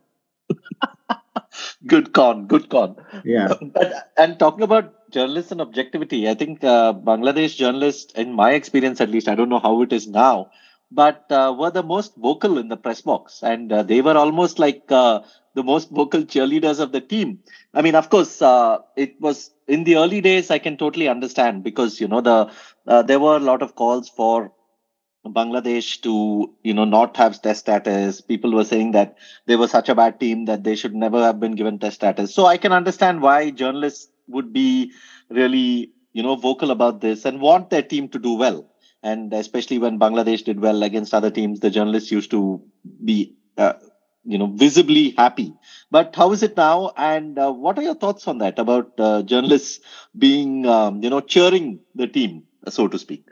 [1.88, 2.96] good con, good con.
[3.24, 3.54] Yeah.
[3.62, 9.00] But, and talking about journalists and objectivity, I think uh, Bangladesh journalists, in my experience
[9.02, 10.52] at least, I don't know how it is now,
[10.94, 14.60] but uh, were the most vocal in the press box, and uh, they were almost
[14.60, 15.22] like uh,
[15.56, 17.40] the most vocal cheerleaders of the team.
[17.74, 20.52] I mean, of course, uh, it was in the early days.
[20.52, 22.52] I can totally understand because you know the
[22.88, 24.52] uh, there were a lot of calls for
[25.26, 28.22] Bangladesh to you know not have test status.
[28.22, 31.40] People were saying that they were such a bad team that they should never have
[31.40, 32.34] been given test status.
[32.36, 34.92] So I can understand why journalists would be
[35.30, 38.70] really you know vocal about this and want their team to do well.
[39.04, 42.62] And especially when Bangladesh did well against other teams, the journalists used to
[43.04, 43.74] be uh,
[44.24, 45.54] you know visibly happy.
[45.92, 46.94] But how is it now?
[46.98, 49.80] And uh, what are your thoughts on that about uh, journalists
[50.18, 53.28] being um, you know cheering the team so to speak?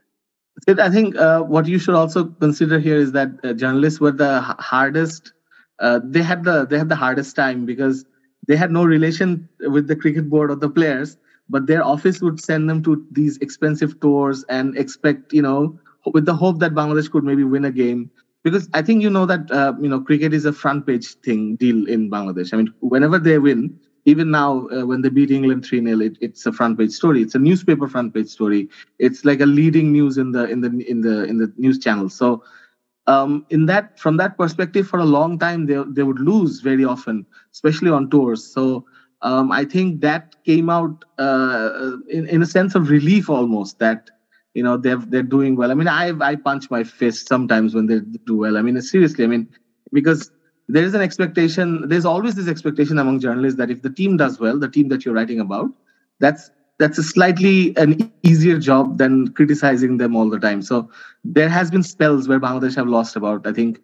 [0.67, 4.41] I think uh, what you should also consider here is that uh, journalists were the
[4.41, 5.33] hardest
[5.79, 8.05] uh, they had the they had the hardest time because
[8.47, 11.17] they had no relation with the cricket board or the players
[11.51, 15.79] but their office would send them to these expensive tours and expect you know
[16.13, 18.09] with the hope that bangladesh could maybe win a game
[18.43, 21.55] because I think you know that uh, you know cricket is a front page thing
[21.57, 22.53] deal in Bangladesh.
[22.53, 26.17] I mean, whenever they win, even now uh, when they beat England three 0 it,
[26.21, 27.21] it's a front page story.
[27.21, 28.69] It's a newspaper front page story.
[28.99, 32.09] It's like a leading news in the in the in the in the news channel.
[32.09, 32.43] So
[33.07, 36.85] um, in that from that perspective, for a long time they they would lose very
[36.85, 38.43] often, especially on tours.
[38.45, 38.85] So.
[39.23, 44.09] Um, I think that came out uh, in, in a sense of relief almost that
[44.53, 45.71] you know they're they're doing well.
[45.71, 48.57] I mean i i punch my fist sometimes when they do well.
[48.57, 49.47] I mean seriously i mean
[49.93, 50.31] because
[50.67, 54.39] there is an expectation there's always this expectation among journalists that if the team does
[54.39, 55.69] well the team that you're writing about
[56.19, 60.61] that's that's a slightly an easier job than criticizing them all the time.
[60.63, 60.89] So
[61.23, 63.79] there has been spells where bangladesh have lost about i think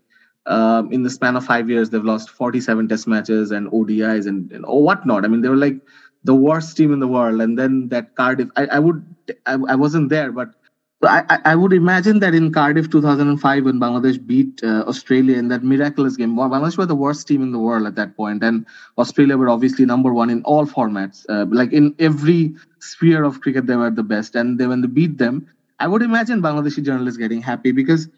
[0.48, 4.52] um, in the span of five years they've lost 47 test matches and odis and,
[4.52, 5.80] and or whatnot i mean they were like
[6.24, 9.04] the worst team in the world and then that cardiff i, I would
[9.46, 10.56] I, I wasn't there but
[11.04, 15.64] I, I would imagine that in Cardiff 2005, when Bangladesh beat uh, Australia in that
[15.64, 18.66] miraculous game, Bangladesh were the worst team in the world at that point, and
[18.98, 21.24] Australia were obviously number one in all formats.
[21.30, 24.34] Uh, like in every sphere of cricket, they were the best.
[24.34, 25.48] And they, when they beat them,
[25.80, 28.10] I would imagine Bangladeshi journalists getting happy because,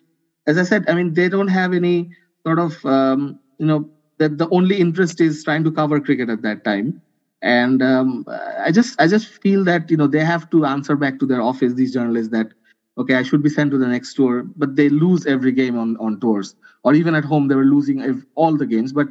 [0.47, 2.11] as I said, I mean, they don't have any
[2.45, 6.41] sort of, um, you know, that the only interest is trying to cover cricket at
[6.41, 7.01] that time
[7.41, 8.25] and um,
[8.65, 11.41] i just i just feel that you know they have to answer back to their
[11.41, 12.51] office these journalists that
[12.99, 15.95] okay, I should be sent to the next tour, but they lose every game on,
[15.97, 16.55] on tours.
[16.83, 18.91] Or even at home, they were losing all the games.
[18.91, 19.07] But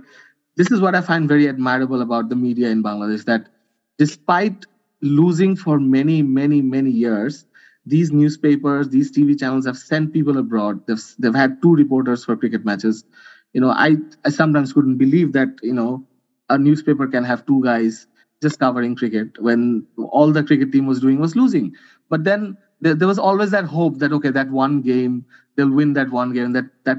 [0.57, 3.49] this is what I find very admirable about the media in Bangladesh that
[3.97, 4.67] despite
[5.01, 7.47] losing for many, many, many years,
[7.88, 10.87] these newspapers, these TV channels have sent people abroad.
[10.87, 13.05] They've, they've had two reporters for cricket matches.
[13.53, 16.07] You know, I, I sometimes couldn't believe that, you know,
[16.51, 18.07] a newspaper can have two guys
[18.42, 21.74] just covering cricket when all the cricket team was doing was losing.
[22.09, 25.24] But then there, there was always that hope that okay, that one game
[25.57, 26.98] they'll win that one game, that that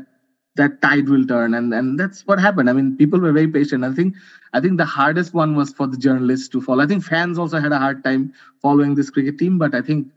[0.55, 2.69] that tide will turn, and and that's what happened.
[2.69, 3.85] I mean, people were very patient.
[3.85, 4.15] I think
[4.53, 6.83] I think the hardest one was for the journalists to follow.
[6.83, 10.07] I think fans also had a hard time following this cricket team, but I think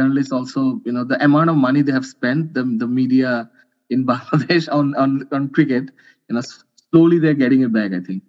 [0.00, 3.50] journalists also, you know, the amount of money they have spent, the the media
[3.90, 5.94] in Bangladesh on on on cricket,
[6.28, 6.42] you know,
[6.90, 7.92] slowly they're getting it back.
[7.92, 8.22] I think.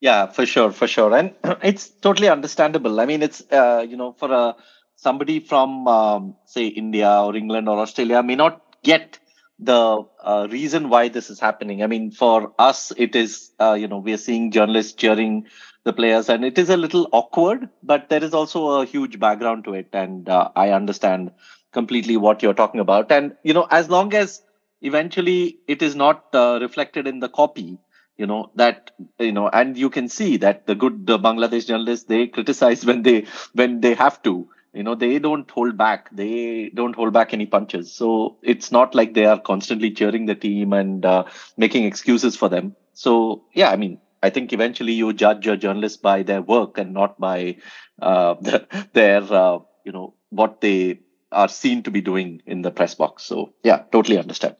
[0.00, 3.00] Yeah, for sure, for sure, and it's totally understandable.
[3.00, 4.56] I mean, it's uh, you know, for a
[4.96, 9.18] somebody from um, say India or England or Australia may not get
[9.58, 11.82] the uh, reason why this is happening.
[11.82, 15.46] I mean, for us, it is uh, you know we are seeing journalists cheering
[15.88, 19.64] the players, and it is a little awkward, but there is also a huge background
[19.64, 21.32] to it, and uh, I understand
[21.72, 23.10] completely what you're talking about.
[23.12, 24.42] And you know, as long as
[24.80, 27.78] eventually it is not uh, reflected in the copy
[28.16, 32.06] you know that you know and you can see that the good the bangladesh journalists
[32.06, 34.48] they criticize when they when they have to.
[34.74, 36.08] You know they don't hold back.
[36.12, 37.92] They don't hold back any punches.
[37.92, 41.24] So it's not like they are constantly cheering the team and uh,
[41.56, 42.76] making excuses for them.
[42.92, 46.92] So yeah i mean i think eventually you judge a journalist by their work and
[46.92, 47.56] not by
[48.02, 48.34] uh,
[48.92, 51.00] their uh, you know what they
[51.32, 54.56] are seen to be doing in the press box so yeah totally understand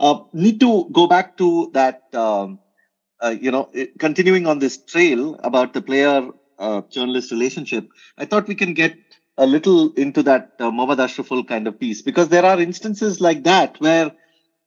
[0.00, 2.58] uh, need to go back to that, um,
[3.22, 6.26] uh, you know, continuing on this trail about the player
[6.58, 7.86] uh, journalist relationship.
[8.16, 8.96] I thought we can get
[9.36, 13.44] a little into that uh, Mohammad Ashraful kind of piece because there are instances like
[13.44, 14.10] that where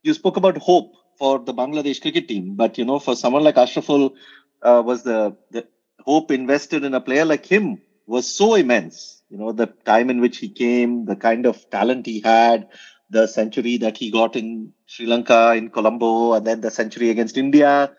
[0.04, 3.56] you spoke about hope for the Bangladesh cricket team, but you know, for someone like
[3.56, 4.14] Ashraful,
[4.62, 5.66] uh, was the, the
[6.06, 9.22] hope invested in a player like him was so immense.
[9.30, 12.68] You know, the time in which he came, the kind of talent he had,
[13.10, 17.38] the century that he got in Sri Lanka, in Colombo, and then the century against
[17.38, 17.92] India.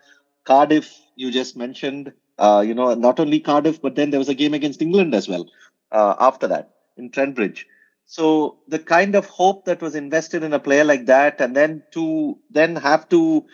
[0.43, 4.35] Cardiff, you just mentioned, uh, you know, not only Cardiff, but then there was a
[4.35, 5.47] game against England as well
[5.91, 7.67] uh, after that in Trent Bridge.
[8.05, 11.83] So the kind of hope that was invested in a player like that, and then
[11.91, 13.45] to then have to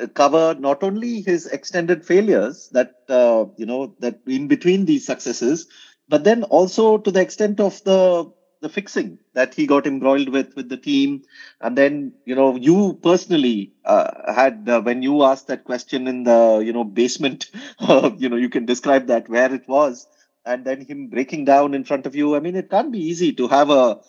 [0.00, 5.06] uh, cover not only his extended failures that uh, you know that in between these
[5.06, 5.66] successes,
[6.08, 8.30] but then also to the extent of the
[8.62, 11.22] the fixing that he got embroiled with with the team.
[11.60, 16.24] And then you know you personally uh, had uh, when you asked that question in
[16.24, 20.06] the you know basement uh, you know you can describe that where it was
[20.50, 22.34] and then him breaking down in front of you.
[22.36, 24.00] I mean it can't be easy to have a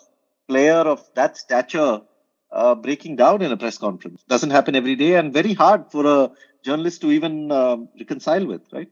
[0.49, 2.01] player of that stature
[2.51, 4.23] uh, breaking down in a press conference.
[4.27, 6.31] Doesn't happen every day and very hard for a
[6.65, 8.89] journalist to even um, reconcile with right?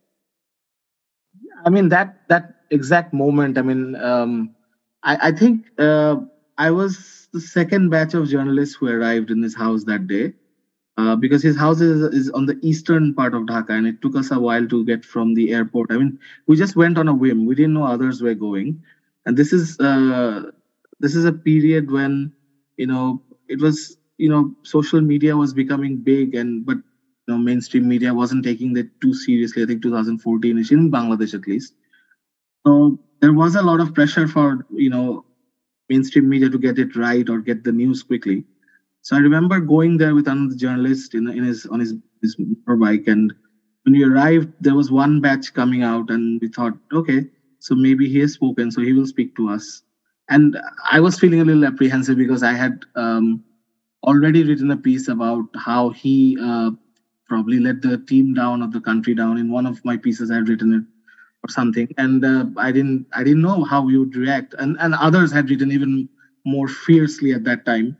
[1.65, 4.55] I mean that that exact moment i mean um
[5.03, 6.17] I, I think uh,
[6.57, 10.33] I was the second batch of journalists who arrived in his house that day.
[10.99, 14.15] Uh, because his house is, is on the eastern part of Dhaka, and it took
[14.17, 15.91] us a while to get from the airport.
[15.91, 17.45] I mean, we just went on a whim.
[17.45, 18.83] We didn't know others were going,
[19.25, 20.51] and this is uh,
[20.99, 22.33] this is a period when
[22.77, 27.37] you know it was you know social media was becoming big, and but you know
[27.37, 29.63] mainstream media wasn't taking that too seriously.
[29.63, 31.73] I think 2014 ish in Bangladesh at least.
[32.65, 35.25] So there was a lot of pressure for you know
[35.89, 38.45] mainstream media to get it right or get the news quickly.
[39.01, 43.07] So I remember going there with another journalist in, in his on his, his motorbike,
[43.07, 43.33] and
[43.83, 47.25] when we arrived, there was one batch coming out, and we thought, okay,
[47.59, 49.83] so maybe he has spoken, so he will speak to us.
[50.29, 50.57] And
[50.91, 53.43] I was feeling a little apprehensive because I had um,
[54.03, 56.71] already written a piece about how he uh,
[57.27, 59.37] probably let the team down or the country down.
[59.37, 60.83] In one of my pieces, I had written it
[61.43, 64.93] or something and uh, i didn't i didn't know how we would react and and
[64.95, 66.07] others had written even
[66.45, 67.95] more fiercely at that time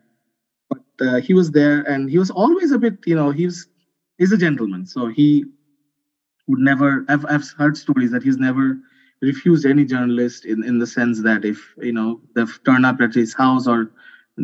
[1.01, 3.67] uh, he was there and he was always a bit you know he's
[4.17, 4.85] he's a gentleman.
[4.85, 5.45] So he
[6.47, 8.77] would never I've, I've heard stories that he's never
[9.21, 13.13] refused any journalist in in the sense that if you know they've turned up at
[13.13, 13.91] his house or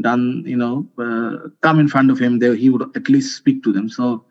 [0.02, 3.64] done you know uh, come in front of him there he would at least speak
[3.64, 3.90] to them.
[3.90, 4.26] So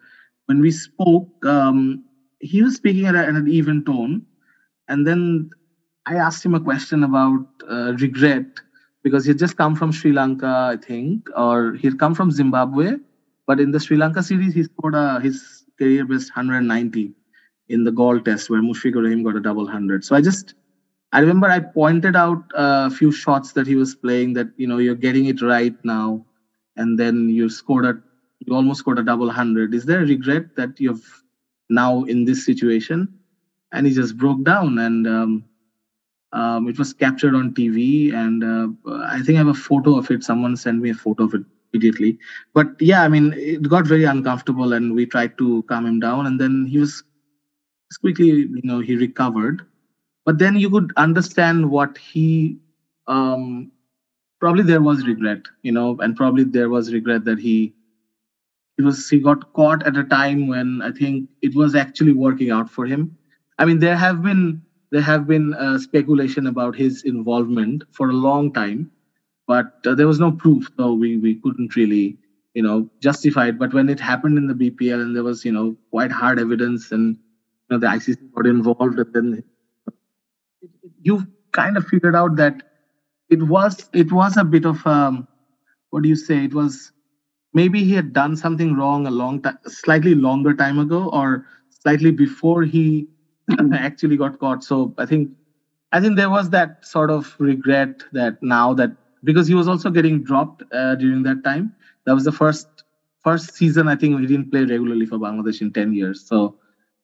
[0.47, 2.05] when we spoke um,
[2.45, 4.25] he was speaking at, a, at an even tone.
[4.89, 5.51] And then
[6.07, 8.45] I asked him a question about uh, regret
[9.05, 12.97] because he'd just come from Sri Lanka, I think, or he'd come from Zimbabwe.
[13.47, 17.13] But in the Sri Lanka series, he scored a, his career best 190
[17.69, 20.05] in the Galle test where Mushfiqur Rahim got a double hundred.
[20.05, 20.55] So I just,
[21.13, 24.79] I remember I pointed out a few shots that he was playing that, you know,
[24.79, 26.25] you're getting it right now.
[26.77, 27.95] And then you scored a,
[28.41, 29.75] you almost scored a double hundred.
[29.75, 31.23] Is there a regret that you've
[31.69, 33.09] now in this situation?
[33.75, 35.45] and he just broke down and um,
[36.35, 38.69] um, it was captured on tv and uh,
[39.07, 41.45] i think i have a photo of it someone sent me a photo of it
[41.75, 42.19] immediately.
[42.55, 46.27] But yeah, I mean, it got very uncomfortable, and we tried to calm him down,
[46.27, 47.03] and then he was
[48.01, 49.63] quickly, you know, he recovered.
[50.25, 52.59] But then you could understand what he
[53.07, 53.73] um,
[54.41, 57.75] probably there was regret, you know, and probably there was regret that he
[58.77, 62.51] he was he got caught at a time when I think it was actually working
[62.51, 63.17] out for him.
[63.59, 64.63] I mean, there have been
[64.95, 68.93] there have been uh, speculation about his involvement for a long time,
[69.49, 72.17] but uh, there was no proof, so we we couldn't really
[72.55, 73.59] you know justify it.
[73.59, 76.93] But when it happened in the BPL and there was you know quite hard evidence
[76.93, 79.45] and you know the ICC got involved, and then
[81.03, 82.63] you kind of figured out that
[83.31, 85.29] it was it was a bit of um,
[85.91, 86.45] what do you say?
[86.45, 86.93] It was
[87.53, 91.47] maybe he had done something wrong a long time, slightly longer time ago, or
[91.83, 93.09] slightly before he
[93.75, 94.65] actually got caught.
[94.65, 95.31] So I think
[95.93, 98.93] I think there was that sort of regret that now that
[99.23, 101.73] because he was also getting dropped uh, during that time.
[102.07, 102.67] That was the first
[103.23, 106.21] first season I think he didn't play regularly for Bangladesh in ten years.
[106.23, 106.57] So,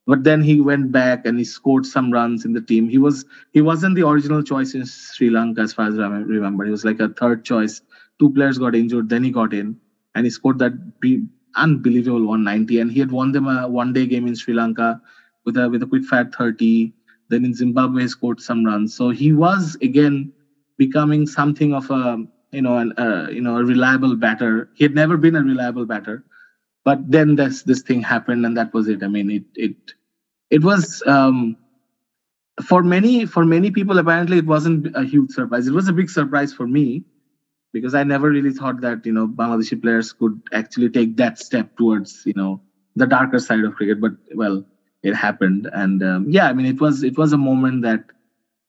[0.07, 2.88] but then he went back and he scored some runs in the team.
[2.88, 6.64] He was he wasn't the original choice in Sri Lanka as far as I remember.
[6.64, 7.80] He was like a third choice.
[8.18, 9.78] Two players got injured, then he got in
[10.14, 10.72] and he scored that
[11.57, 12.80] unbelievable 190.
[12.80, 15.01] And he had won them a one day game in Sri Lanka
[15.45, 16.93] with a with a quick fat 30.
[17.28, 18.95] Then in Zimbabwe, he scored some runs.
[18.95, 20.32] So he was again
[20.78, 24.68] becoming something of a you know an uh, you know a reliable batter.
[24.74, 26.24] He had never been a reliable batter,
[26.84, 29.03] but then this this thing happened, and that was it.
[29.03, 29.76] I mean, it it
[30.51, 31.03] it was.
[31.07, 31.57] Um,
[32.64, 36.11] for many for many people apparently it wasn't a huge surprise it was a big
[36.11, 37.03] surprise for me
[37.72, 41.76] because I never really thought that you know Bangladeshi players could actually take that step
[41.76, 42.61] towards you know
[42.97, 44.01] the darker side of cricket.
[44.01, 44.64] But well,
[45.03, 48.05] it happened, and um, yeah, I mean it was it was a moment that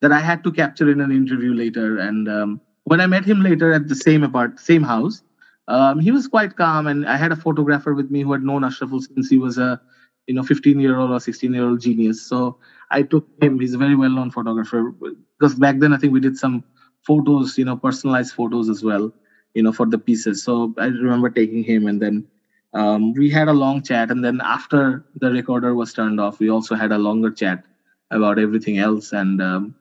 [0.01, 1.97] that I had to capture in an interview later.
[1.97, 5.21] And um, when I met him later at the same apart same house,
[5.67, 8.63] um, he was quite calm, and I had a photographer with me who had known
[8.63, 9.79] Ashraful since he was a
[10.27, 12.21] you know 15 year old or 16 year old genius.
[12.21, 12.57] So
[12.89, 13.59] I took him.
[13.59, 14.93] He's a very well known photographer
[15.39, 16.63] because back then I think we did some
[17.05, 19.11] photos, you know, personalized photos as well,
[19.53, 20.43] you know, for the pieces.
[20.43, 22.25] So I remember taking him and then
[22.73, 24.11] um, we had a long chat.
[24.11, 27.63] And then after the recorder was turned off, we also had a longer chat
[28.11, 29.11] about everything else.
[29.13, 29.75] And um,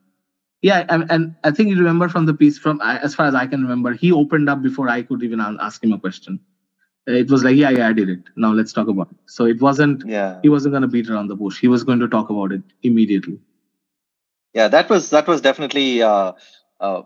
[0.62, 3.46] yeah, and, and, I think you remember from the piece, from as far as I
[3.46, 6.40] can remember, he opened up before I could even ask him a question.
[7.06, 8.20] It was like, yeah, yeah, I did it.
[8.36, 9.16] Now let's talk about it.
[9.26, 11.58] So it wasn't, yeah, he wasn't going to beat around the bush.
[11.58, 13.38] He was going to talk about it immediately.
[14.52, 16.32] Yeah, that was that was definitely uh,
[16.78, 17.02] uh,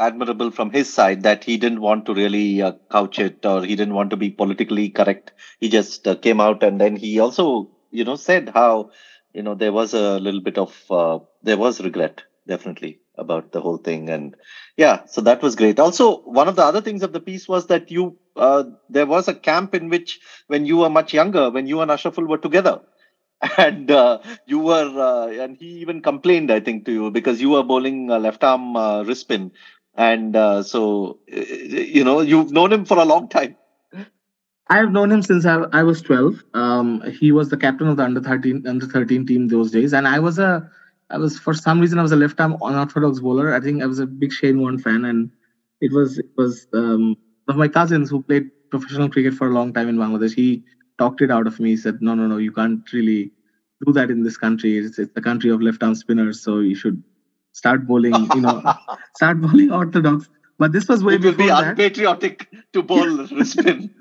[0.00, 3.76] admirable from his side that he didn't want to really uh, couch it or he
[3.76, 5.32] didn't want to be politically correct.
[5.60, 8.90] He just uh, came out and then he also, you know, said how,
[9.32, 13.60] you know, there was a little bit of, uh, there was regret definitely about the
[13.60, 14.08] whole thing.
[14.10, 14.34] And
[14.76, 15.78] yeah, so that was great.
[15.78, 19.28] Also, one of the other things of the piece was that you, uh, there was
[19.28, 22.80] a camp in which when you were much younger, when you and Ashraful were together,
[23.58, 27.50] and uh, you were uh, and he even complained i think to you because you
[27.50, 29.50] were bowling uh, left arm uh, wrist spin
[29.94, 33.56] and uh, so you know you've known him for a long time.
[34.68, 37.96] I have known him since i, I was 12 um, he was the captain of
[37.96, 39.92] the under 13 under 13 team those days.
[39.92, 40.70] And i was a
[41.10, 43.54] i was for some reason i was a left arm unorthodox bowler.
[43.54, 45.04] I think i was a big shane warne fan.
[45.04, 45.30] And
[45.80, 47.16] it was it was um,
[47.46, 50.34] one of my cousins who played professional cricket for a long time in bangladesh.
[50.34, 50.62] He
[50.98, 51.70] talked it out of me.
[51.70, 53.32] He said no no no you can't really
[53.84, 54.78] do that in this country.
[54.78, 57.02] It's, it's the country of left arm spinners so you should
[57.52, 58.62] start bowling, you know,
[59.16, 60.28] start bowling orthodox.
[60.58, 61.64] But this was way it before be that.
[61.70, 63.94] unpatriotic to bowl spin.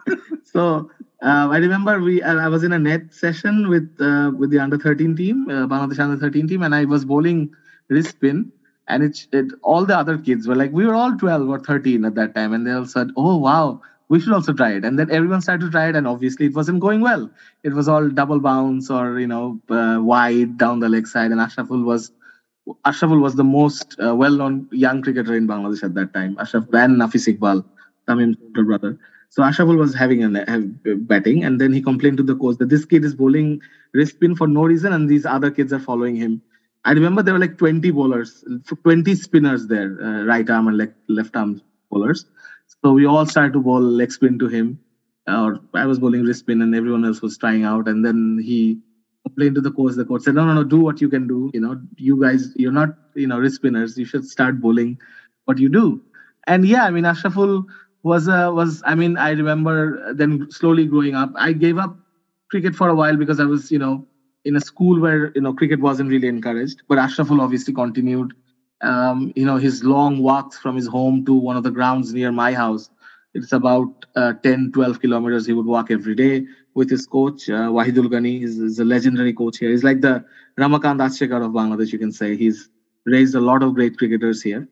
[0.43, 0.89] so
[1.21, 4.77] uh, I remember we I was in a net session with uh, with the under
[4.77, 7.53] 13 team, uh, Bangladesh under 13 team, and I was bowling
[7.89, 8.51] wrist spin.
[8.87, 12.05] And it, it all the other kids were like, we were all 12 or 13
[12.05, 14.97] at that time, and they all said, "Oh wow, we should also try it." And
[14.97, 17.29] then everyone started to try it, and obviously it wasn't going well.
[17.63, 21.39] It was all double bounce or you know uh, wide down the leg side, and
[21.39, 22.11] Ashraful was
[22.85, 26.37] Ashraful was the most uh, well-known young cricketer in Bangladesh at that time.
[26.39, 27.63] Ashraf and Nafis Iqbal,
[28.07, 28.97] Tamim's older brother.
[29.29, 30.67] So Ashraful was having a have
[31.07, 33.61] batting, and then he complained to the coach that this kid is bowling
[33.93, 36.41] wrist spin for no reason, and these other kids are following him.
[36.85, 38.43] I remember there were like 20 bowlers,
[38.83, 41.61] 20 spinners there, uh, right arm and like left arm
[41.91, 42.25] bowlers.
[42.83, 44.79] So we all started to bowl leg spin to him,
[45.27, 47.87] or I was bowling wrist spin, and everyone else was trying out.
[47.87, 48.79] And then he
[49.39, 50.15] complained to the coach.
[50.15, 50.87] The coach said, "No, no, no.
[50.87, 51.67] Do what you can do.
[51.73, 53.97] You know, you guys, you're not, you know, wrist spinners.
[53.97, 55.09] You should start bowling
[55.45, 56.01] what you do."
[56.47, 57.65] And yeah, I mean, Ashraful
[58.03, 58.83] was uh, was.
[58.85, 61.31] I mean, I remember then slowly growing up.
[61.35, 61.95] I gave up
[62.51, 64.07] cricket for a while because I was, you know,
[64.45, 66.81] in a school where you know cricket wasn't really encouraged.
[66.87, 68.33] But Ashraful obviously continued.
[68.81, 72.31] Um, you know, his long walks from his home to one of the grounds near
[72.31, 72.89] my house
[73.33, 76.45] It's about uh, 10, 12 kilometers he would walk every day
[76.79, 78.39] with his coach, uh, Wahidul Ghani.
[78.39, 79.69] He's, he's, a legendary coach here.
[79.69, 80.13] He's like the
[80.57, 82.35] Ramakant Achrekar of Bangladesh, you can say.
[82.37, 82.69] He's
[83.05, 84.67] raised a lot of great cricketers here.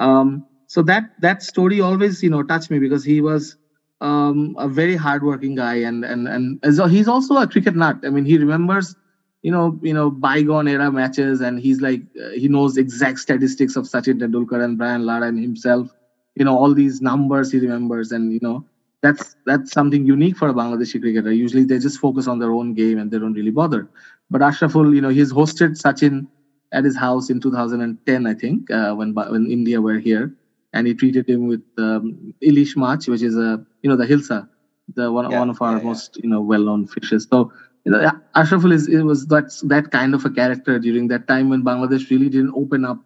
[0.00, 3.56] Um, so that that story always, you know, touched me because he was
[4.00, 7.98] um, a very hardworking guy, and and and so he's also a cricket nut.
[8.04, 8.96] I mean, he remembers,
[9.42, 13.76] you know, you know, bygone era matches, and he's like uh, he knows exact statistics
[13.76, 15.94] of Sachin Tendulkar and Brian Lara and himself.
[16.34, 18.64] You know, all these numbers he remembers, and you know,
[19.04, 21.32] that's that's something unique for a Bangladeshi cricketer.
[21.32, 23.88] Usually they just focus on their own game and they don't really bother.
[24.30, 26.28] But Ashraful, you know, he's hosted Sachin
[26.72, 30.32] at his house in 2010, I think, uh, when when India were here,
[30.72, 34.48] and he treated him with um, Ilish Mach, which is a you know the hilsa,
[34.94, 37.26] the one yeah, one of our yeah, most you know well-known fishes.
[37.32, 37.50] So
[37.84, 41.50] you know, Ashraful is it was that that kind of a character during that time
[41.50, 42.98] when Bangladesh really didn't open up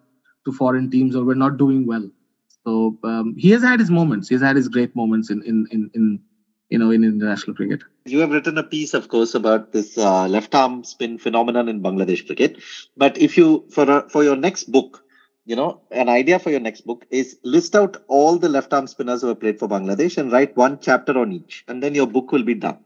[0.46, 2.08] to foreign teams or were not doing well.
[2.68, 4.28] So um, he has had his moments.
[4.28, 6.20] He's had his great moments in in in, in
[6.68, 7.82] you know in international cricket.
[8.04, 11.82] You have written a piece, of course, about this uh, left arm spin phenomenon in
[11.82, 12.58] Bangladesh cricket.
[12.94, 15.02] But if you for a, for your next book,
[15.46, 18.86] you know, an idea for your next book is list out all the left arm
[18.86, 22.06] spinners who have played for Bangladesh and write one chapter on each, and then your
[22.06, 22.78] book will be done.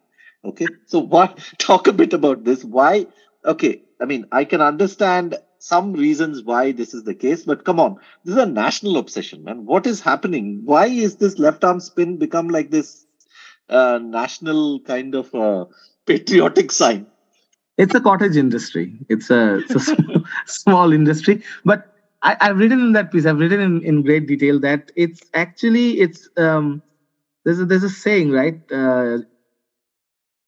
[0.44, 0.68] Okay.
[0.86, 1.40] So what?
[1.58, 2.64] Talk a bit about this.
[2.64, 3.06] Why?
[3.44, 3.82] Okay.
[4.00, 7.96] I mean, I can understand some reasons why this is the case, but come on,
[8.24, 9.64] this is a national obsession, man.
[9.64, 10.60] What is happening?
[10.64, 13.06] Why is this left arm spin become like this
[13.68, 15.66] uh, national kind of uh,
[16.04, 17.06] patriotic sign?
[17.78, 18.98] It's a cottage industry.
[19.08, 23.24] It's a, it's a small industry, but I, have written in that piece.
[23.24, 26.82] I've written in, in great detail that it's actually it's um,
[27.44, 28.60] there's a, there's a saying right.
[28.72, 29.18] Uh,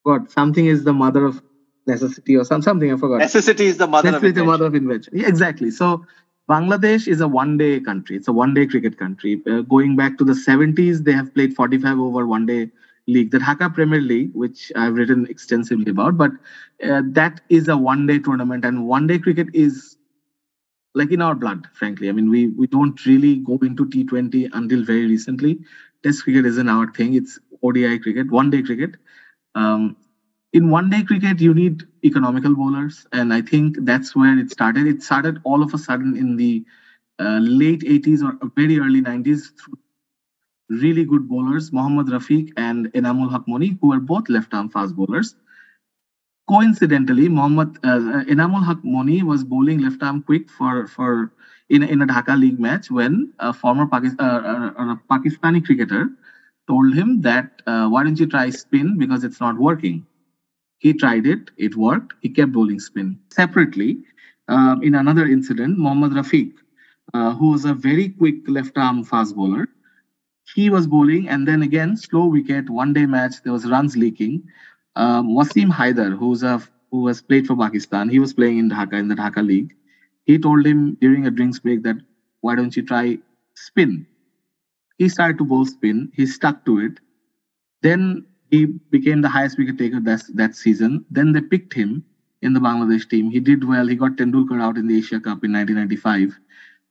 [0.02, 1.40] what something is the mother of
[1.86, 3.18] necessity or some something I forgot.
[3.18, 4.46] Necessity is the mother necessity of invention.
[4.46, 5.12] the mother of invention.
[5.16, 5.70] Yeah, exactly.
[5.70, 6.06] So
[6.48, 8.16] Bangladesh is a one-day country.
[8.16, 9.40] It's a one-day cricket country.
[9.46, 12.70] Uh, going back to the 70s, they have played 45 over one-day
[13.06, 16.18] league, the Dhaka Premier League, which I've written extensively about.
[16.18, 16.32] But
[16.82, 19.96] uh, that is a one-day tournament, and one-day cricket is
[20.94, 21.66] like in our blood.
[21.72, 25.60] Frankly, I mean, we we don't really go into T20 until very recently.
[26.02, 27.14] Test cricket isn't our thing.
[27.14, 28.96] It's ODI cricket, one-day cricket.
[29.54, 29.96] Um,
[30.54, 33.06] in one day cricket, you need economical bowlers.
[33.12, 34.86] And I think that's where it started.
[34.86, 36.64] It started all of a sudden in the
[37.18, 39.78] uh, late 80s or very early 90s through
[40.70, 44.94] really good bowlers, Mohammad Rafiq and Enamul Haq Moni, who were both left arm fast
[44.94, 45.34] bowlers.
[46.48, 51.32] Coincidentally, Mohammad uh, Enamul Haq Moni was bowling left arm quick for, for
[51.68, 56.10] in, in a Dhaka League match when a former Pakistan, uh, uh, a Pakistani cricketer
[56.68, 60.06] told him that, uh, why don't you try spin because it's not working
[60.84, 62.12] he tried it, it worked.
[62.20, 63.18] He kept bowling spin.
[63.32, 64.00] Separately,
[64.48, 66.52] uh, in another incident, Mohammad Rafiq,
[67.14, 69.68] uh, who was a very quick left arm fast bowler,
[70.54, 74.42] he was bowling and then again, slow wicket, one day match, there was runs leaking.
[74.96, 78.94] Um, Wasim Haider, who's a who has played for Pakistan, he was playing in Dhaka
[79.00, 79.74] in the Dhaka League.
[80.26, 81.96] He told him during a drinks break that
[82.42, 83.18] why don't you try
[83.54, 84.06] spin?
[84.98, 86.12] He started to bowl spin.
[86.14, 87.00] He stuck to it.
[87.82, 91.04] Then he became the highest wicket taker that, that season.
[91.10, 92.04] Then they picked him
[92.42, 93.30] in the Bangladesh team.
[93.30, 93.86] He did well.
[93.86, 96.38] He got Tendulkar out in the Asia Cup in 1995.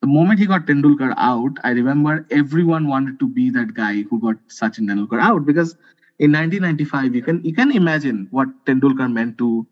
[0.02, 4.20] The moment he got Tendulkar out, I remember everyone wanted to be that guy who
[4.20, 5.76] got Sachin Tendulkar out because
[6.20, 9.66] in 1995 you can you can imagine what Tendulkar meant to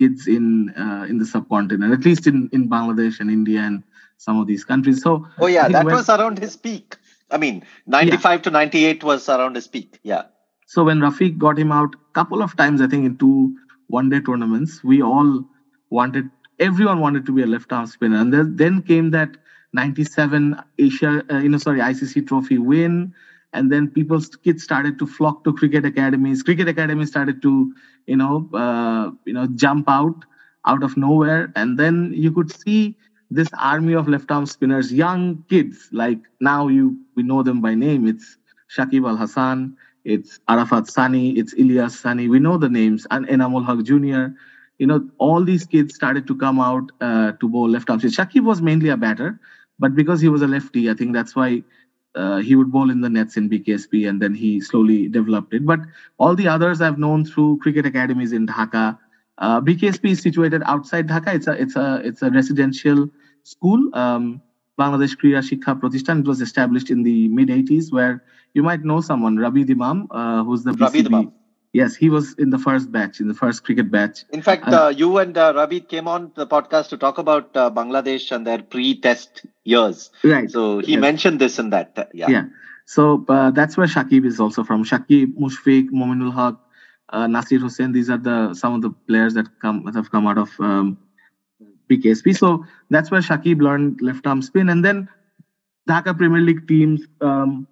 [0.00, 3.82] kids in uh, in the subcontinent, at least in in Bangladesh and India and
[4.18, 5.02] some of these countries.
[5.02, 6.96] So oh yeah, that was around his peak.
[7.30, 8.42] I mean, 95 yeah.
[8.42, 9.98] to 98 was around his peak.
[10.02, 10.24] Yeah.
[10.66, 13.56] So when Rafiq got him out a couple of times, I think in two
[13.86, 15.44] one-day tournaments, we all
[15.90, 19.36] wanted, everyone wanted to be a left-arm spinner, and then, came that
[19.72, 23.14] 97 Asia, uh, you know, sorry, ICC Trophy win,
[23.52, 26.42] and then people's kids started to flock to cricket academies.
[26.42, 27.72] Cricket academies started to,
[28.06, 30.24] you know, uh, you know, jump out
[30.66, 32.96] out of nowhere, and then you could see
[33.30, 35.88] this army of left-arm spinners, young kids.
[35.92, 38.08] Like now, you we know them by name.
[38.08, 38.36] It's
[38.76, 42.28] Shakib Al Hasan, it's Arafat Sunny, it's Elias Sunny.
[42.28, 44.34] We know the names, and Enamul Haq Jr.
[44.78, 48.00] You know, all these kids started to come out uh, to bowl left arm.
[48.00, 49.40] So Shakib was mainly a batter,
[49.78, 51.64] but because he was a lefty, I think that's why
[52.14, 55.66] uh, he would bowl in the nets in BKSP, and then he slowly developed it.
[55.66, 55.80] But
[56.18, 58.98] all the others I've known through cricket academies in Dhaka.
[59.38, 61.34] Uh, BKSP is situated outside Dhaka.
[61.34, 63.08] It's a it's a it's a residential
[63.42, 63.90] school.
[63.94, 64.40] Um,
[64.78, 66.20] Bangladesh Kriya Shikha Pratishthan.
[66.20, 68.22] It was established in the mid 80s, where
[68.56, 71.30] you might know someone, Rabeed Imam, uh, who's the Rabeed Imam.
[71.74, 74.24] Yes, he was in the first batch, in the first cricket batch.
[74.32, 77.70] In fact, uh, you and uh, Rabi came on the podcast to talk about uh,
[77.70, 80.10] Bangladesh and their pre-test years.
[80.24, 80.50] Right.
[80.50, 81.00] So he yes.
[81.02, 81.92] mentioned this and that.
[81.96, 82.30] Uh, yeah.
[82.30, 82.44] Yeah.
[82.86, 84.84] So uh, that's where Shakib is also from.
[84.84, 86.58] Shakib, Mushfiq, Mominul Haq,
[87.10, 87.92] uh, Nasir Hussain.
[87.92, 90.96] These are the some of the players that come that have come out of um,
[91.90, 92.34] BKSP.
[92.34, 95.10] So that's where Shakib learned left arm spin, and then
[95.86, 97.68] Dhaka Premier League teams um,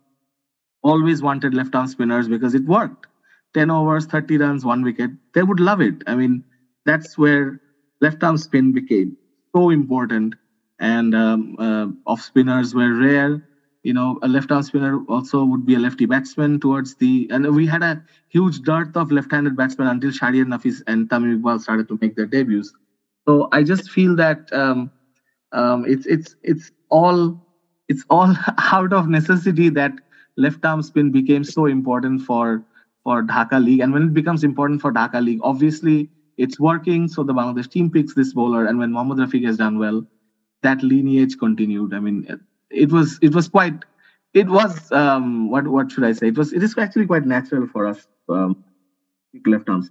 [0.85, 3.09] always wanted left arm spinners because it worked.
[3.55, 5.11] 10 overs, 30 runs, one wicket.
[5.35, 6.03] They would love it.
[6.07, 6.45] I mean,
[6.87, 7.61] that's where
[8.01, 9.17] left arm spin became
[9.57, 10.37] so important.
[10.81, 13.43] And um, uh, off spinners were rare
[13.85, 17.29] you know, a left arm spinner also would be a lefty batsman towards the.
[17.31, 21.41] And we had a huge dearth of left handed batsmen until Shahriar Nafis and Tamim
[21.41, 22.73] Iqbal started to make their debuts.
[23.29, 24.91] So I just feel that um,
[25.53, 27.39] um, it's it's it's all
[27.89, 29.93] it's all out of necessity that
[30.37, 32.63] left arm spin became so important for
[33.03, 33.81] for Dhaka League.
[33.81, 36.09] And when it becomes important for Dhaka League, obviously
[36.39, 37.09] it's working.
[37.09, 40.05] So the Bangladesh team picks this bowler, and when Mohammad Rafiq has done well,
[40.63, 41.95] that lineage continued.
[41.95, 42.27] I mean,
[42.71, 43.85] it was it was quite
[44.33, 46.29] it was um, what what should I say?
[46.29, 48.57] It was it is actually quite natural for us um,
[49.47, 49.91] left arms.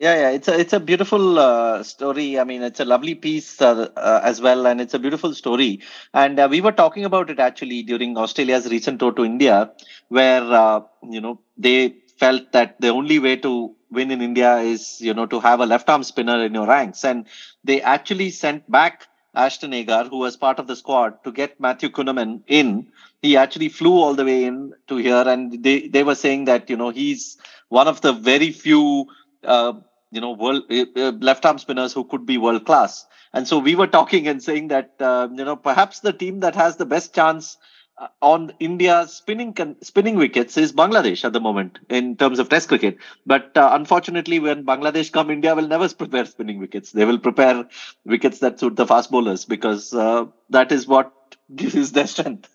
[0.00, 2.38] Yeah, yeah, it's a it's a beautiful uh, story.
[2.38, 5.82] I mean, it's a lovely piece uh, uh, as well, and it's a beautiful story.
[6.14, 9.72] And uh, we were talking about it actually during Australia's recent tour to India,
[10.08, 15.02] where uh, you know they felt that the only way to win in India is
[15.02, 17.26] you know to have a left arm spinner in your ranks, and
[17.62, 21.90] they actually sent back Ashton Agar, who was part of the squad, to get Matthew
[21.90, 22.86] Kuhnemann in.
[23.20, 26.70] He actually flew all the way in to here, and they, they were saying that
[26.70, 27.36] you know he's
[27.68, 29.06] one of the very few
[29.44, 29.74] uh,
[30.10, 33.06] you know world uh, left arm spinners who could be world class.
[33.32, 36.54] And so we were talking and saying that uh, you know perhaps the team that
[36.54, 37.56] has the best chance
[37.98, 42.68] uh, on India's spinning spinning wickets is Bangladesh at the moment in terms of Test
[42.68, 42.98] cricket.
[43.26, 46.92] But uh, unfortunately, when Bangladesh come, India will never prepare spinning wickets.
[46.92, 47.66] They will prepare
[48.04, 51.12] wickets that suit the fast bowlers because uh, that is what
[51.54, 52.48] gives their strength.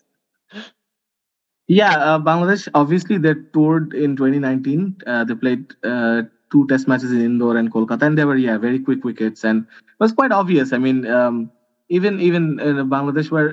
[1.68, 4.96] Yeah, uh, Bangladesh obviously they toured in 2019.
[5.06, 8.58] Uh, they played uh, two Test matches in Indore and Kolkata, and they were yeah
[8.58, 10.72] very quick wickets, and it was quite obvious.
[10.72, 11.06] I mean.
[11.06, 11.50] Um,
[11.88, 13.50] even even Bangladesh were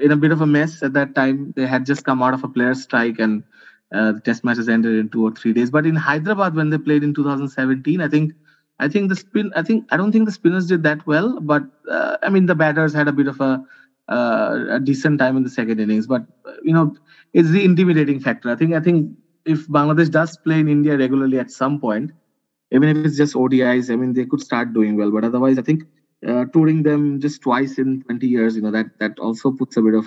[0.00, 1.52] in a bit of a mess at that time.
[1.54, 3.44] They had just come out of a players' strike and
[3.94, 5.70] uh, the test matches ended in two or three days.
[5.70, 8.32] But in Hyderabad, when they played in 2017, I think
[8.78, 9.52] I think the spin.
[9.54, 11.40] I think I don't think the spinners did that well.
[11.40, 13.62] But uh, I mean, the batters had a bit of a,
[14.08, 16.06] uh, a decent time in the second innings.
[16.06, 16.22] But
[16.62, 16.96] you know,
[17.32, 18.50] it's the intimidating factor.
[18.50, 19.10] I think I think
[19.44, 22.12] if Bangladesh does play in India regularly at some point,
[22.70, 25.10] even if it's just ODIs, I mean, they could start doing well.
[25.10, 25.84] But otherwise, I think
[26.26, 29.82] uh, touring them just twice in 20 years, you know, that that also puts a
[29.82, 30.06] bit of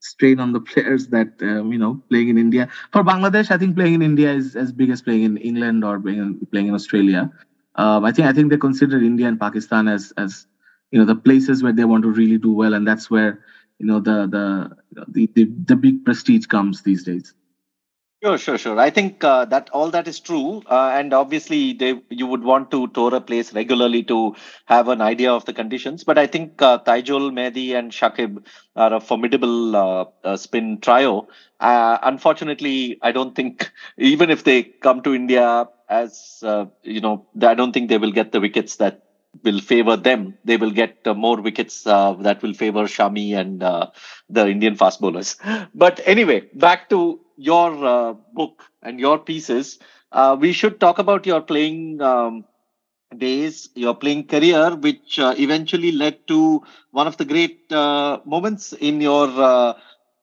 [0.00, 2.68] strain on the players that um, you know playing in India.
[2.92, 5.98] For Bangladesh, I think playing in India is as big as playing in England or
[6.00, 7.30] playing in, playing in Australia.
[7.76, 10.46] Um, I think I think they consider India and Pakistan as as
[10.90, 13.44] you know the places where they want to really do well, and that's where
[13.78, 17.34] you know the the the, the, the big prestige comes these days.
[18.20, 18.80] Sure, sure, sure.
[18.80, 22.68] I think uh, that all that is true, uh, and obviously they you would want
[22.72, 24.34] to tour a place regularly to
[24.66, 26.02] have an idea of the conditions.
[26.02, 28.44] But I think uh, Taijul, Mehidy, and Shakib
[28.74, 31.28] are a formidable uh, uh, spin trio.
[31.60, 37.24] Uh, unfortunately, I don't think even if they come to India as uh, you know,
[37.40, 39.04] I don't think they will get the wickets that
[39.44, 40.36] will favor them.
[40.44, 43.90] They will get uh, more wickets uh, that will favor Shami and uh,
[44.28, 45.36] the Indian fast bowlers.
[45.72, 49.78] But anyway, back to your uh, book and your pieces.
[50.12, 52.44] Uh, we should talk about your playing um,
[53.16, 56.62] days, your playing career, which uh, eventually led to
[56.92, 59.76] one of the great moments in your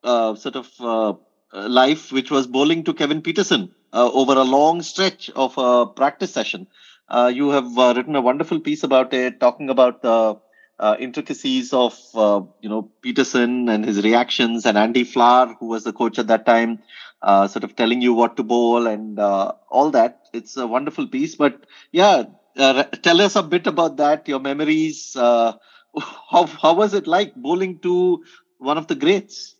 [0.03, 1.19] sort of
[1.53, 6.67] life, which was bowling to Kevin Pietersen over a long stretch of a practice session.
[7.07, 10.35] Uh, you have uh, written a wonderful piece about it, talking about the
[10.79, 15.83] uh, intricacies of uh, you know Pietersen and his reactions, and Andy Flower, who was
[15.83, 16.79] the coach at that time,
[17.21, 20.19] uh, sort of telling you what to bowl and uh, all that.
[20.33, 21.35] It's a wonderful piece.
[21.35, 22.23] But yeah,
[22.55, 24.27] tell us a bit about that.
[24.27, 25.15] Your memories.
[26.31, 28.23] how how was it like bowling to
[28.57, 29.55] one of the greats?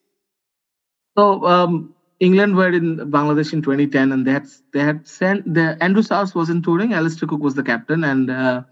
[1.18, 5.78] So um, England were in Bangladesh in 2010, and they had they had sent the
[5.82, 6.94] Andrew Strauss was in touring.
[6.94, 8.64] Alastair Cook was the captain, and uh,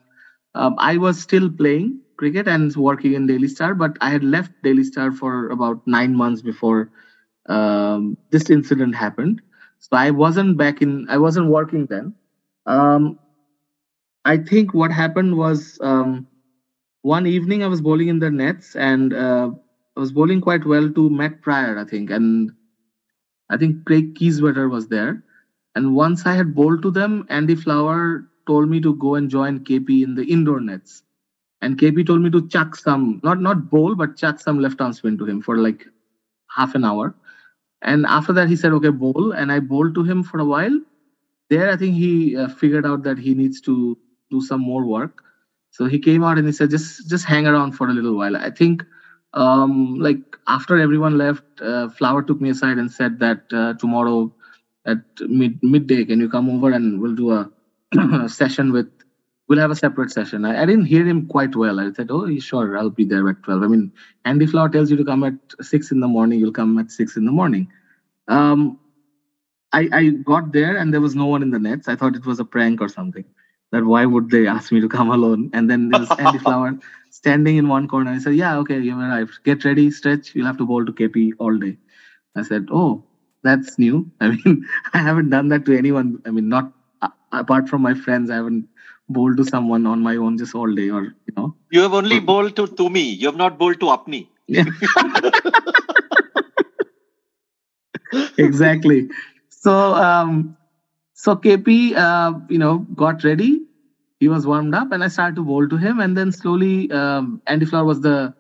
[0.56, 4.52] um, I was still playing cricket and working in Daily Star, but I had left
[4.64, 6.90] Daily Star for about nine months before
[7.50, 9.42] um, this incident happened.
[9.80, 11.10] So I wasn't back in.
[11.10, 12.14] I wasn't working then.
[12.66, 13.20] Um,
[14.26, 16.28] I think what happened was um,
[17.02, 19.52] one evening I was bowling in the nets, and uh,
[19.98, 22.52] I was bowling quite well to Matt Prior, I think, and
[23.50, 25.24] I think Craig Kieswetter was there.
[25.76, 29.60] And once I had bowled to them, Andy Flower told me to go and join
[29.66, 31.04] KP in the indoor nets.
[31.64, 34.94] And KP told me to chuck some, not not bowl, but chuck some left arm
[34.94, 35.88] spin to him for like
[36.58, 37.16] half an hour.
[37.82, 40.78] And after that, he said, "Okay, bowl," and I bowled to him for a while.
[41.50, 43.98] There, I think he uh, figured out that he needs to
[44.32, 45.24] do some more work.
[45.72, 48.38] So he came out and he said, "Just just hang around for a little while."
[48.38, 48.84] I think
[49.34, 54.32] um, like after everyone left, uh, Flower took me aside and said that uh, tomorrow
[54.86, 57.50] at mid midday, can you come over and we'll do a
[58.30, 58.88] session with.
[59.48, 60.46] We'll have a separate session.
[60.46, 61.80] I, I didn't hear him quite well.
[61.80, 63.92] I said, "Oh, sure, I'll be there at 12." I mean,
[64.26, 66.40] Andy Flower tells you to come at six in the morning.
[66.40, 67.68] You'll come at six in the morning.
[68.28, 68.80] Um,
[69.74, 71.88] I, I got there and there was no one in the nets.
[71.88, 73.26] I thought it was a prank or something.
[73.72, 75.50] That why would they ask me to come alone?
[75.52, 76.78] And then there was Andy Flower
[77.10, 78.12] standing in one corner.
[78.12, 79.40] I said, Yeah, okay, you've arrived.
[79.44, 80.36] Get ready, stretch.
[80.36, 81.78] You'll have to bowl to KP all day.
[82.36, 83.04] I said, Oh,
[83.42, 84.12] that's new.
[84.22, 86.22] I mean, I haven't done that to anyone.
[86.26, 86.72] I mean, not
[87.02, 88.68] uh, apart from my friends, I haven't
[89.10, 91.56] bowled to someone on my own just all day or, you know.
[91.72, 94.28] You have only bowled to to me You have not bowled to Apni.
[94.48, 94.66] Yeah.
[98.38, 99.10] exactly.
[99.50, 100.58] So, um,
[101.14, 103.62] so KP, uh, you know, got ready.
[104.20, 106.00] He was warmed up, and I started to bowl to him.
[106.00, 108.34] And then slowly, um, Andy Flower was the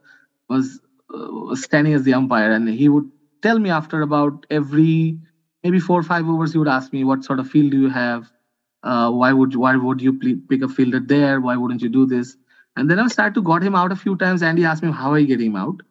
[0.50, 0.82] was,
[1.14, 3.10] uh, was standing as the umpire, and he would
[3.44, 5.20] tell me after about every
[5.64, 7.90] maybe four or five overs, he would ask me, "What sort of field do you
[7.90, 8.32] have?
[8.84, 10.14] Uh, why would why would you
[10.50, 11.40] pick a fielder there?
[11.42, 12.36] Why wouldn't you do this?"
[12.76, 14.44] And then I started to got him out a few times.
[14.44, 15.82] Andy asked me, "How you getting him out?"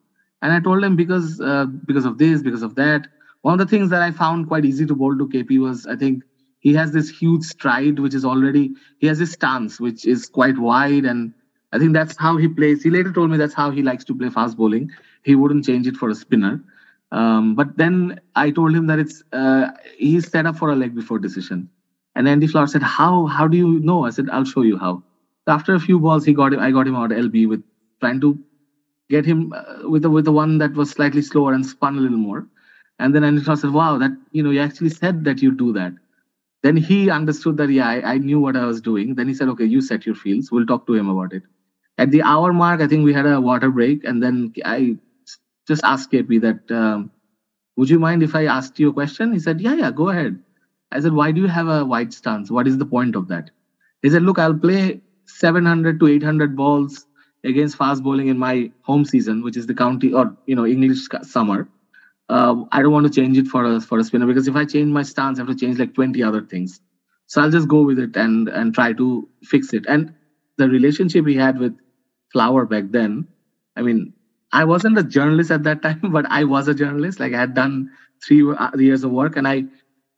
[0.41, 3.07] And I told him because uh, because of this, because of that.
[3.41, 5.95] One of the things that I found quite easy to bowl to KP was I
[5.95, 6.23] think
[6.59, 10.57] he has this huge stride, which is already he has his stance, which is quite
[10.57, 11.33] wide, and
[11.73, 12.83] I think that's how he plays.
[12.83, 14.91] He later told me that's how he likes to play fast bowling.
[15.23, 16.63] He wouldn't change it for a spinner.
[17.11, 20.95] Um, but then I told him that it's uh, he's set up for a leg
[20.95, 21.69] before decision.
[22.15, 23.25] And Andy Flower said, "How?
[23.27, 25.03] How do you know?" I said, "I'll show you how."
[25.47, 26.59] After a few balls, he got him.
[26.59, 27.63] I got him out LB with
[28.01, 28.39] trying to
[29.09, 32.01] get him uh, with the with the one that was slightly slower and spun a
[32.01, 32.47] little more.
[32.99, 35.73] And then Andy Flower said, "Wow, that you know, you actually said that you do
[35.73, 35.93] that."
[36.63, 39.15] Then he understood that yeah, I, I knew what I was doing.
[39.15, 40.51] Then he said, "Okay, you set your fields.
[40.51, 41.43] We'll talk to him about it."
[41.97, 44.97] At the hour mark, I think we had a water break, and then I
[45.67, 47.11] just asked KP that, um,
[47.77, 50.39] "Would you mind if I asked you a question?" He said, "Yeah, yeah, go ahead."
[50.93, 52.51] I said, "Why do you have a wide stance?
[52.51, 53.49] What is the point of that?"
[54.01, 57.05] He said, "Look, I'll play 700 to 800 balls
[57.43, 61.07] against fast bowling in my home season, which is the county or you know English
[61.23, 61.67] summer.
[62.29, 64.65] Uh, I don't want to change it for a for a spinner because if I
[64.65, 66.79] change my stance, I have to change like 20 other things.
[67.27, 69.85] So I'll just go with it and and try to fix it.
[69.87, 70.13] And
[70.57, 71.77] the relationship he had with
[72.31, 73.27] Flower back then,
[73.75, 74.13] I mean,
[74.51, 77.19] I wasn't a journalist at that time, but I was a journalist.
[77.19, 77.89] Like I had done
[78.25, 79.65] three uh, years of work, and I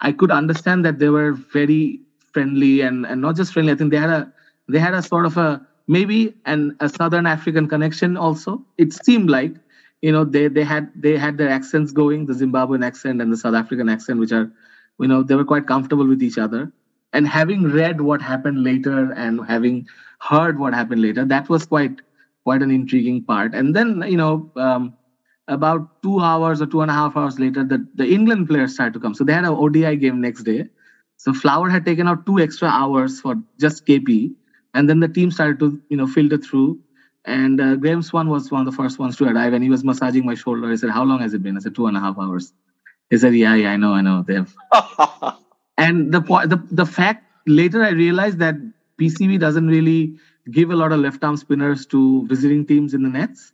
[0.01, 2.01] I could understand that they were very
[2.33, 3.71] friendly and and not just friendly.
[3.71, 4.33] I think they had a
[4.67, 9.29] they had a sort of a maybe an a southern african connection also it seemed
[9.29, 9.53] like
[10.01, 13.37] you know they they had they had their accents going the zimbabwean accent and the
[13.37, 14.51] south african accent which are
[14.99, 16.71] you know they were quite comfortable with each other
[17.13, 19.87] and having read what happened later and having
[20.19, 22.01] heard what happened later that was quite
[22.43, 24.93] quite an intriguing part and then you know um,
[25.47, 28.93] about two hours or two and a half hours later the, the england players started
[28.93, 30.65] to come so they had an odi game next day
[31.17, 34.33] so flower had taken out two extra hours for just kp
[34.73, 36.79] and then the team started to you know filter through
[37.25, 39.83] and uh, Graeme Swann was one of the first ones to arrive, and he was
[39.83, 40.69] massaging my shoulder.
[40.69, 42.53] He said, "How long has it been?" I said, two and a half hours."
[43.09, 44.55] He said, "Yeah, yeah, I know, I know." They have.
[45.77, 48.55] and the the the fact later I realized that
[48.99, 50.17] BCB doesn't really
[50.51, 53.51] give a lot of left arm spinners to visiting teams in the nets.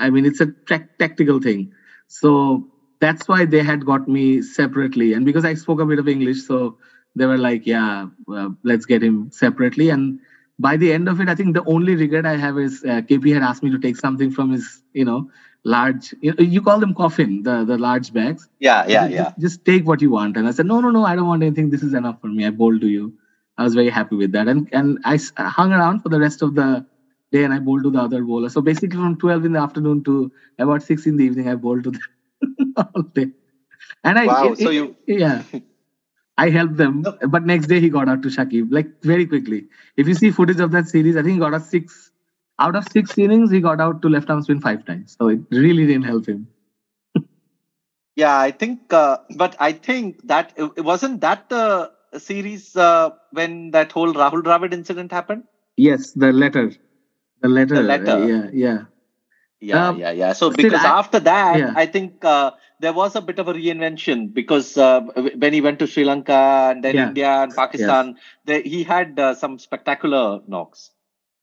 [0.00, 1.72] I mean, it's a tra- tactical thing.
[2.08, 2.66] So
[3.00, 6.42] that's why they had got me separately, and because I spoke a bit of English,
[6.46, 6.76] so
[7.16, 10.20] they were like, "Yeah, uh, let's get him separately." And
[10.58, 13.32] by the end of it, I think the only regret I have is uh, KP
[13.32, 15.30] had asked me to take something from his, you know,
[15.64, 16.14] large.
[16.20, 18.48] You, know, you call them coffin, the the large bags.
[18.58, 19.32] Yeah, yeah, just, yeah.
[19.38, 20.36] Just take what you want.
[20.36, 21.70] And I said, no, no, no, I don't want anything.
[21.70, 22.46] This is enough for me.
[22.46, 23.12] I bowled to you.
[23.56, 26.54] I was very happy with that, and and I hung around for the rest of
[26.54, 26.86] the
[27.32, 28.48] and I bowled to the other bowler.
[28.48, 31.84] So basically, from twelve in the afternoon to about six in the evening, I bowled
[31.84, 33.28] to them all day.
[34.04, 35.42] And I, wow, it, so it, you yeah.
[36.38, 39.66] I helped them, but next day he got out to Shakib, like very quickly.
[39.98, 42.10] If you see footage of that series, I think he got out six
[42.60, 45.16] out of six innings, he got out to left arm spin five times.
[45.18, 46.46] So it really didn't help him.
[48.16, 53.70] yeah, I think, uh, but I think that it wasn't that the series uh, when
[53.70, 55.44] that whole Rahul Dravid incident happened.
[55.76, 56.72] Yes, the letter,
[57.40, 58.18] the letter, The letter.
[58.26, 58.78] yeah, yeah.
[59.62, 60.32] Yeah, Um, yeah, yeah.
[60.32, 61.72] So because I- after that, yeah.
[61.76, 65.00] I think uh, there was a bit of a reinvention because uh,
[65.36, 67.08] when he went to Sri Lanka and then Yeah.
[67.08, 68.16] India and Pakistan,
[68.46, 70.90] they, he had uh, some spectacular knocks.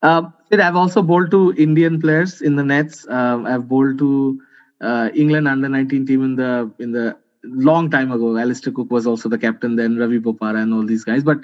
[0.02, 3.08] Um, I've also bowled to Indian players in the nets.
[3.08, 4.41] Um, I've bowled to
[4.82, 7.18] uh, England under 19 team in the in the
[7.50, 8.38] long time ago.
[8.38, 11.24] Alastair Cook was also the captain then, Ravi Bopara and all these guys.
[11.24, 11.39] But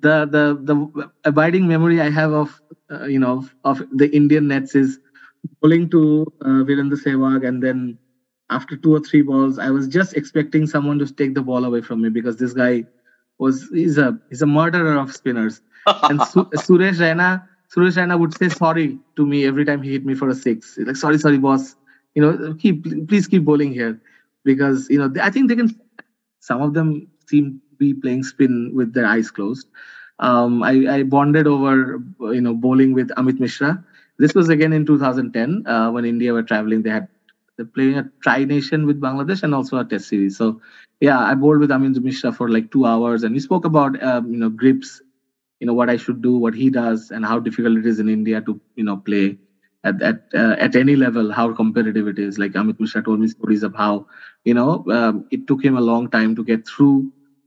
[0.00, 4.74] the the the abiding memory I have of uh, you know of the Indian nets
[4.74, 4.98] is
[5.60, 7.98] bowling to uh, Virendra Sehwag and then
[8.50, 11.82] after two or three balls, I was just expecting someone to take the ball away
[11.82, 12.84] from me because this guy
[13.38, 15.60] was he's a he's a murderer of spinners.
[16.08, 20.04] and Su- Suresh Raina Suresh Raina would say sorry to me every time he hit
[20.04, 20.76] me for a six.
[20.76, 21.76] He's like sorry, sorry, boss.
[22.14, 24.00] You know, keep please keep bowling here
[24.44, 25.70] because you know I think they can.
[26.40, 29.68] Some of them seem to be playing spin with their eyes closed.
[30.20, 32.00] Um, I, I bonded over
[32.32, 33.84] you know bowling with Amit Mishra.
[34.18, 36.82] This was again in 2010 uh, when India were traveling.
[36.82, 37.08] They had
[37.56, 40.36] they're playing a tri nation with Bangladesh and also a test series.
[40.36, 40.60] So
[41.00, 44.32] yeah, I bowled with Amit Mishra for like two hours, and we spoke about um,
[44.32, 45.02] you know grips,
[45.60, 48.08] you know what I should do, what he does, and how difficult it is in
[48.08, 49.38] India to you know play
[49.84, 52.38] at at uh, at any level, how competitive it is.
[52.38, 54.06] Like Amit Mishra told me stories of how
[54.48, 56.96] you know um, it took him a long time to get through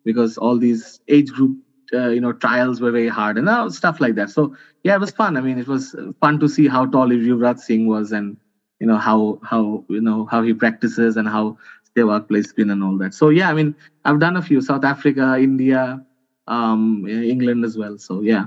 [0.05, 1.57] because all these age group
[1.93, 4.29] uh, you know trials were very hard and uh, stuff like that.
[4.29, 5.37] So yeah, it was fun.
[5.37, 8.37] I mean, it was fun to see how tall Yuvraj Singh was and
[8.79, 11.57] you know how how you know how he practices and how
[11.95, 13.13] Sehwag plays spin and all that.
[13.13, 13.75] So yeah, I mean,
[14.05, 16.03] I've done a few South Africa, India,
[16.47, 17.97] um, England as well.
[17.97, 18.45] So yeah.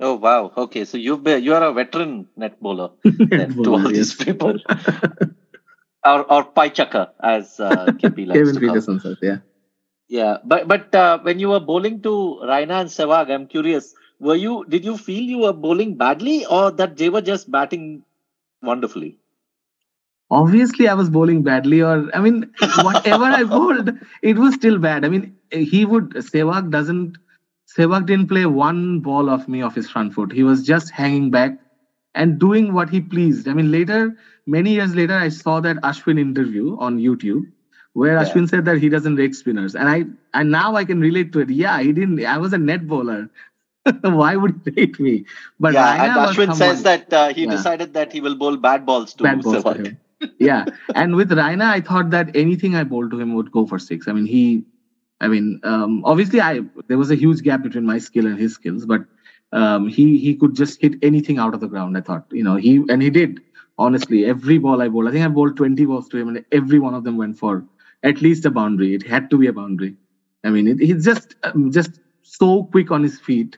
[0.00, 0.52] Oh wow!
[0.56, 4.54] Okay, so you've been, you are a veteran net bowler then, to all these people,
[6.04, 8.60] or or Paichaka as uh, KP likes Kevin to.
[8.60, 9.38] Pietersen says, yeah.
[10.08, 13.94] Yeah, but but uh, when you were bowling to Raina and Sehwag, I'm curious.
[14.20, 18.02] Were you did you feel you were bowling badly, or that they were just batting
[18.62, 19.18] wonderfully?
[20.30, 22.50] Obviously, I was bowling badly, or I mean,
[22.82, 23.92] whatever I bowled,
[24.22, 25.04] it was still bad.
[25.04, 27.18] I mean, he would Sehwag doesn't
[27.76, 30.32] Sehwag didn't play one ball of me off his front foot.
[30.32, 31.58] He was just hanging back
[32.14, 33.46] and doing what he pleased.
[33.46, 34.16] I mean, later,
[34.48, 37.46] many years later, I saw that Ashwin interview on YouTube
[37.94, 38.24] where Yeah.
[38.24, 41.40] Ashwin said that he doesn't rake spinners, and I and now I can relate to
[41.40, 41.50] it.
[41.50, 42.24] Yeah, he didn't.
[42.24, 43.30] I was a net bowler.
[44.02, 45.24] Why would he rate me?
[45.60, 47.50] But yeah, Raina and Ashwin says that uh, he Yeah.
[47.56, 49.96] decided that he will bowl bad balls to bad balls to
[50.38, 53.78] yeah, and with Raina, I thought that anything I bowled to him would go for
[53.78, 54.08] six.
[54.08, 54.64] I mean, he,
[55.20, 58.54] I mean, um, obviously, I there was a huge gap between my skill and his
[58.54, 59.02] skills, but
[59.52, 61.96] um, he he could just hit anything out of the ground.
[61.96, 63.40] I thought, you know, he and he did.
[63.78, 66.78] Honestly, every ball I bowled, I think I bowled twenty balls to him, and every
[66.78, 67.64] one of them went for
[68.02, 68.94] at least a boundary.
[68.94, 69.96] It had to be a boundary.
[70.44, 73.56] I mean, it, he's just um, just so quick on his feet,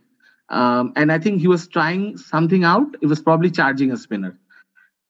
[0.51, 2.97] um, and I think he was trying something out.
[3.01, 4.39] It was probably charging a spinner.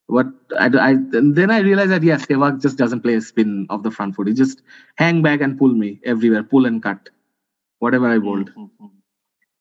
[0.08, 0.26] But
[0.58, 3.90] I, I then I realized that yes, Sehwag just doesn't play a spin of the
[3.90, 4.28] front foot.
[4.28, 4.62] He just
[4.96, 7.10] hang back and pull me everywhere, pull and cut,
[7.78, 8.52] whatever I bowled.
[8.54, 8.90] Mhm.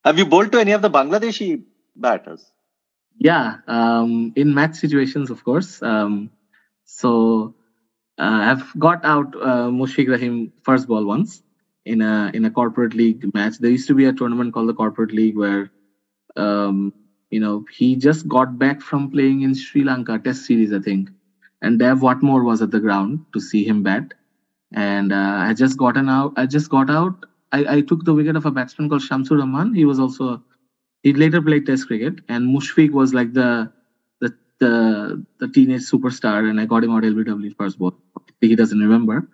[0.05, 1.63] Have you bowled to any of the Bangladeshi
[1.95, 2.51] batters?
[3.19, 5.81] Yeah, um, in match situations, of course.
[5.83, 6.31] Um,
[6.85, 7.55] so
[8.19, 11.43] uh, I've got out uh, Mushfiq Rahim first ball once
[11.85, 13.59] in a in a corporate league match.
[13.59, 15.71] There used to be a tournament called the Corporate League where,
[16.37, 16.93] um,
[17.31, 21.09] you know, he just got back from playing in Sri Lanka Test series, I think,
[21.61, 24.13] and Dav Whatmore was at the ground to see him bat,
[24.73, 26.33] and uh, I just gotten out.
[26.37, 27.25] I just got out.
[27.51, 29.73] I, I took the wicket of a batsman called Shamsur Rahman.
[29.75, 30.43] He was also a
[31.03, 33.71] he later played Test cricket, and Mushfiq was like the
[34.19, 37.93] the the, the teenage superstar, and I got him out LBW first ball.
[38.41, 39.27] He doesn't remember,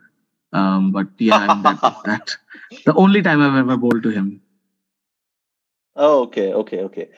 [0.53, 2.38] um, but yeah, that, that
[2.86, 4.41] the only time I've ever bowled to him.
[5.95, 7.09] Oh, okay, okay, okay.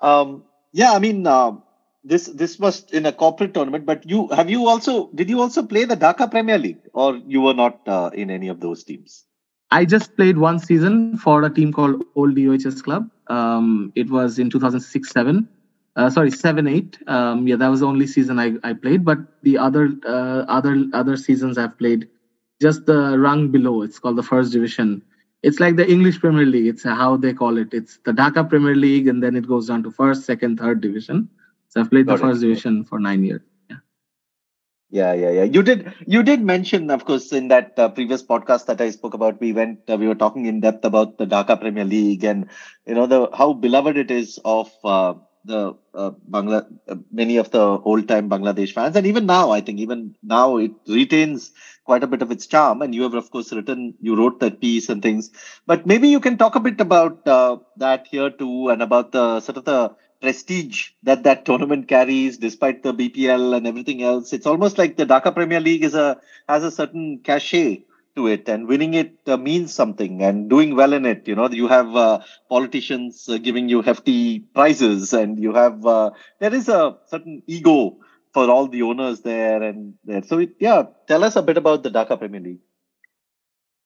[0.00, 1.62] Um, yeah, I mean, um
[2.04, 5.62] this this was in a corporate tournament, but you have you also did you also
[5.62, 9.24] play the Dhaka Premier League, or you were not uh, in any of those teams?
[9.70, 13.10] I just played one season for a team called Old DOHS Club.
[13.28, 15.48] Um, it was in 2006 7.
[15.96, 16.98] Uh, sorry, 7 8.
[17.08, 19.04] Um, yeah, that was the only season I, I played.
[19.04, 22.08] But the other uh, other other seasons I've played
[22.60, 23.82] just the rung below.
[23.82, 25.02] It's called the first division.
[25.42, 26.66] It's like the English Premier League.
[26.66, 27.72] It's how they call it.
[27.72, 31.28] It's the Dhaka Premier League, and then it goes down to first, second, third division.
[31.68, 32.30] So I've played Got the it.
[32.30, 33.42] first division for nine years.
[34.90, 35.44] Yeah, yeah, yeah.
[35.44, 39.12] You did you did mention, of course, in that uh, previous podcast that I spoke
[39.12, 39.38] about.
[39.38, 42.48] We went uh, we were talking in depth about the Dhaka Premier League and
[42.86, 45.12] you know the how beloved it is of uh,
[45.44, 49.60] the uh, Bangla uh, many of the old time Bangladesh fans, and even now, I
[49.60, 51.52] think even now it retains
[51.84, 52.80] quite a bit of its charm.
[52.80, 55.30] And you have, of course, written you wrote that piece and things.
[55.66, 59.40] But maybe you can talk a bit about uh, that here too, and about the
[59.40, 64.32] sort of the prestige that that tournament carries despite the BPL and everything else.
[64.32, 67.84] It's almost like the Dhaka Premier League is a has a certain cachet
[68.16, 71.48] to it and winning it uh, means something and doing well in it you know
[71.48, 76.10] you have uh, politicians uh, giving you hefty prizes and you have uh,
[76.40, 77.96] there is a certain ego
[78.32, 81.84] for all the owners there and there so it, yeah tell us a bit about
[81.84, 82.64] the Dhaka Premier League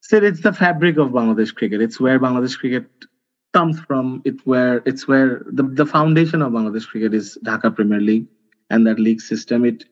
[0.05, 1.81] Said it's the fabric of Bangladesh cricket.
[1.81, 2.87] It's where Bangladesh cricket
[3.53, 4.23] comes from.
[4.25, 8.27] It's where it's where the, the foundation of Bangladesh cricket is Dhaka Premier League
[8.71, 9.65] and that league system.
[9.65, 9.85] It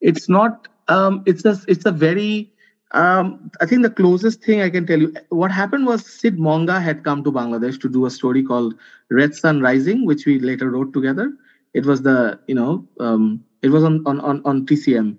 [0.00, 2.50] it's not um, it's a it's a very
[2.92, 6.80] um, I think the closest thing I can tell you what happened was Sid Monga
[6.80, 8.74] had come to Bangladesh to do a story called
[9.10, 11.32] Red Sun Rising, which we later wrote together.
[11.74, 15.16] It was the you know um, it was on on on, on TCM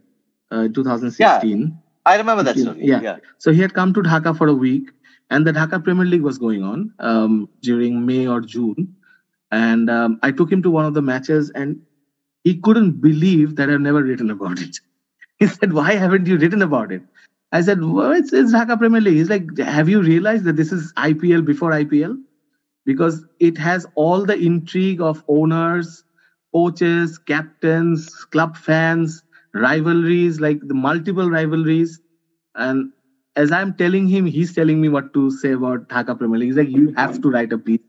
[0.51, 1.59] uh, 2016.
[1.59, 1.67] Yeah,
[2.05, 2.85] I remember that story.
[2.85, 3.01] Yeah.
[3.01, 3.17] yeah.
[3.37, 4.89] So he had come to Dhaka for a week,
[5.31, 8.95] and the Dhaka Premier League was going on um, during May or June,
[9.51, 11.81] and um, I took him to one of the matches, and
[12.43, 14.79] he couldn't believe that I've never written about it.
[15.39, 17.03] He said, "Why haven't you written about it?"
[17.53, 19.17] I said, well, it's, it's Dhaka Premier League.
[19.17, 22.17] He's like, have you realized that this is IPL before IPL?
[22.85, 26.03] Because it has all the intrigue of owners,
[26.53, 29.23] coaches, captains, club fans,
[29.53, 31.99] rivalries, like the multiple rivalries.
[32.55, 32.93] And
[33.35, 36.49] as I'm telling him, he's telling me what to say about Dhaka Premier League.
[36.49, 37.79] He's like, you have to write a piece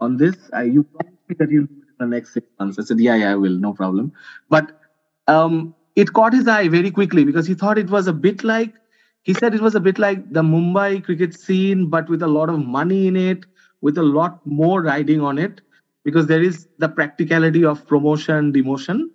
[0.00, 0.36] on this.
[0.52, 2.78] I, you promised me that you'll do it in the next six months.
[2.78, 4.12] I said, yeah, yeah, I will, no problem.
[4.48, 4.80] But
[5.26, 8.74] um, it caught his eye very quickly because he thought it was a bit like
[9.22, 12.48] he said it was a bit like the Mumbai cricket scene, but with a lot
[12.48, 13.44] of money in it,
[13.82, 15.60] with a lot more riding on it,
[16.04, 19.10] because there is the practicality of promotion, demotion,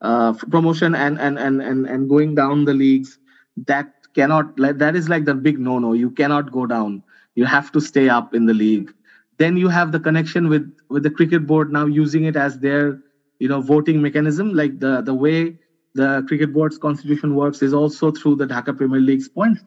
[0.00, 3.18] uh, promotion, and and and and and going down the leagues.
[3.66, 5.92] That cannot like that is like the big no-no.
[6.04, 7.02] You cannot go down.
[7.34, 8.92] You have to stay up in the league.
[9.38, 13.00] Then you have the connection with with the cricket board now using it as their
[13.38, 15.38] you know voting mechanism, like the the way
[15.94, 19.64] the cricket board's constitution works is also through the Dhaka Premier League's points.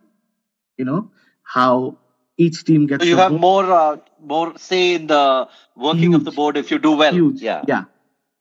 [0.78, 1.00] You know
[1.44, 1.98] how
[2.38, 3.04] each team gets.
[3.04, 3.98] So you have more uh,
[4.34, 7.14] more say in the working huge, of the board if you do well.
[7.14, 7.84] Huge, yeah, yeah.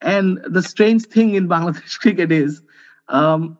[0.01, 2.63] And the strange thing in Bangladesh cricket is,
[3.09, 3.59] um,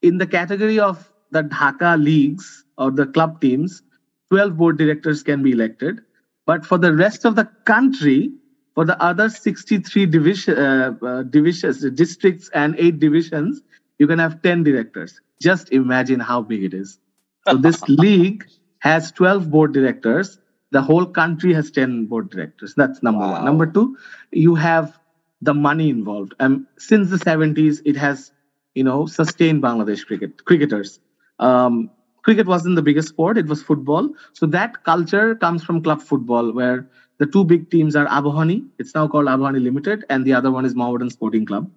[0.00, 3.82] in the category of the Dhaka leagues or the club teams,
[4.30, 6.00] 12 board directors can be elected.
[6.46, 8.30] But for the rest of the country,
[8.74, 13.62] for the other 63 division, uh, uh, divisions, districts, and eight divisions,
[13.98, 15.20] you can have 10 directors.
[15.40, 16.98] Just imagine how big it is.
[17.46, 18.46] So this league
[18.78, 20.38] has 12 board directors.
[20.70, 22.74] The whole country has 10 board directors.
[22.74, 23.32] That's number wow.
[23.32, 23.44] one.
[23.44, 23.96] Number two,
[24.30, 24.98] you have
[25.42, 26.34] the money involved.
[26.40, 28.32] And since the 70s, it has,
[28.74, 30.98] you know, sustained Bangladesh cricket cricketers.
[31.38, 31.90] Um,
[32.22, 34.10] cricket wasn't the biggest sport; it was football.
[34.32, 36.86] So that culture comes from club football, where
[37.18, 40.64] the two big teams are Abahani, it's now called Abahani Limited, and the other one
[40.64, 41.70] is Mohammedan Sporting Club.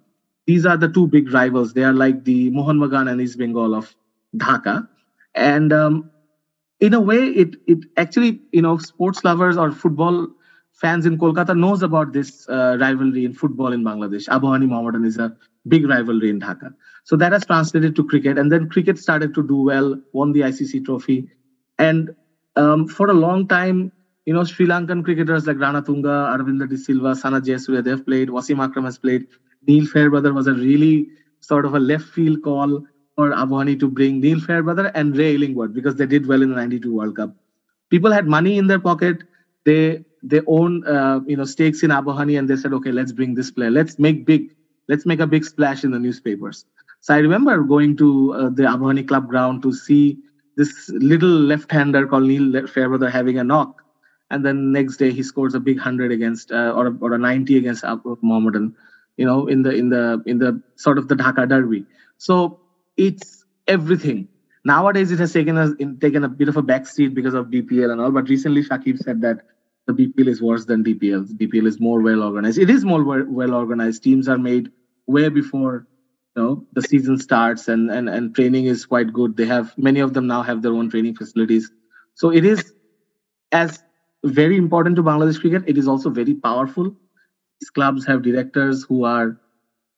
[0.46, 1.72] These are the two big rivals.
[1.72, 3.94] They are like the Mohun Bagan and East Bengal of
[4.36, 4.86] Dhaka.
[5.34, 6.10] And um,
[6.80, 10.28] in a way, it it actually, you know, sports lovers or football
[10.72, 14.28] fans in Kolkata knows about this uh, rivalry in football in Bangladesh.
[14.28, 15.32] Abahani Mohammedan is a
[15.66, 16.74] big rivalry in Dhaka.
[17.06, 18.36] So that has translated to cricket.
[18.36, 21.28] And then cricket started to do well, won the ICC trophy.
[21.78, 22.10] And
[22.56, 23.92] um, for a long time,
[24.24, 28.28] you know, Sri Lankan cricketers like Ranatunga, Aravinda de Silva, Sanath Jayasuriya, they've played.
[28.28, 29.28] Wasim Akram has played.
[29.68, 31.06] Neil Fairbrother was a really
[31.38, 32.84] sort of a left field call
[33.14, 36.56] for Abahani to bring Neil Fairbrother and Ray Illingworth because they did well in the
[36.56, 37.36] 92 World Cup.
[37.88, 39.22] People had money in their pocket.
[39.64, 43.34] They they own uh, you know stakes in Abahani and they said, okay, let's bring
[43.34, 43.70] this player.
[43.70, 44.56] Let's make big.
[44.88, 46.64] Let's make a big splash in the newspapers.
[47.06, 50.18] So I remember going to uh, the Abahani club ground to see
[50.56, 53.80] this little left-hander called Neil Fairbrother having a knock
[54.32, 57.18] and then next day he scores a big hundred against uh, or, a, or a
[57.18, 57.84] 90 against
[58.22, 58.74] Mohammedan,
[59.16, 61.86] you know, in the in the in the sort of the Dhaka Derby.
[62.18, 62.58] So
[62.96, 64.26] it's everything.
[64.64, 68.00] Nowadays it has taken a taken a bit of a backseat because of BPL and
[68.00, 68.10] all.
[68.10, 69.42] But recently Shakib said that
[69.86, 71.28] the BPL is worse than DPL.
[71.38, 72.58] DPL is more well organized.
[72.58, 74.02] It is more well organized.
[74.02, 74.72] Teams are made
[75.06, 75.86] way before
[76.36, 79.36] know the season starts, and and and training is quite good.
[79.36, 81.70] They have many of them now have their own training facilities.
[82.14, 82.62] So it is
[83.52, 83.82] as
[84.24, 85.64] very important to Bangladesh cricket.
[85.66, 86.92] It is also very powerful.
[87.60, 89.36] These clubs have directors who are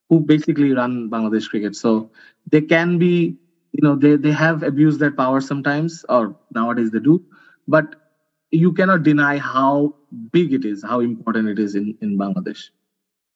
[0.09, 1.77] who basically run Bangladesh cricket.
[1.77, 2.11] So
[2.51, 3.37] they can be,
[3.73, 7.23] you know, they, they have abused their power sometimes, or nowadays they do.
[7.67, 7.95] But
[8.51, 9.95] you cannot deny how
[10.33, 12.71] big it is, how important it is in, in Bangladesh.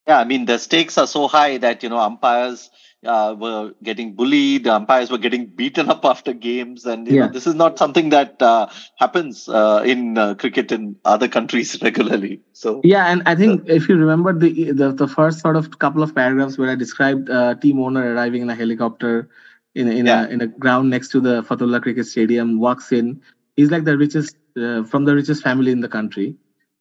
[0.07, 2.71] Yeah, I mean the stakes are so high that you know umpires
[3.05, 7.27] uh, were getting bullied, umpires were getting beaten up after games, and yeah.
[7.27, 11.77] know, this is not something that uh, happens uh, in uh, cricket in other countries
[11.83, 12.41] regularly.
[12.53, 16.03] So yeah, and I think if you remember the, the, the first sort of couple
[16.03, 19.29] of paragraphs where I described uh, team owner arriving in a helicopter
[19.75, 20.27] in in yeah.
[20.27, 23.21] a in a ground next to the Fatullah Cricket Stadium, walks in.
[23.57, 26.37] He's like the richest uh, from the richest family in the country,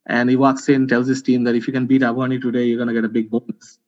[0.06, 2.78] and he walks in, tells his team that if you can beat Abahani today, you're
[2.78, 3.80] gonna get a big bonus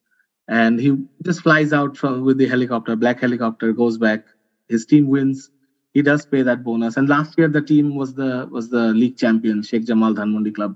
[0.48, 4.26] and he just flies out from with the helicopter, black helicopter, goes back.
[4.70, 5.50] His team wins.
[5.94, 6.98] he does pay that bonus.
[6.98, 10.76] And last year the team was the was the league champion, Sheikh Jamal Dhanmondi Club.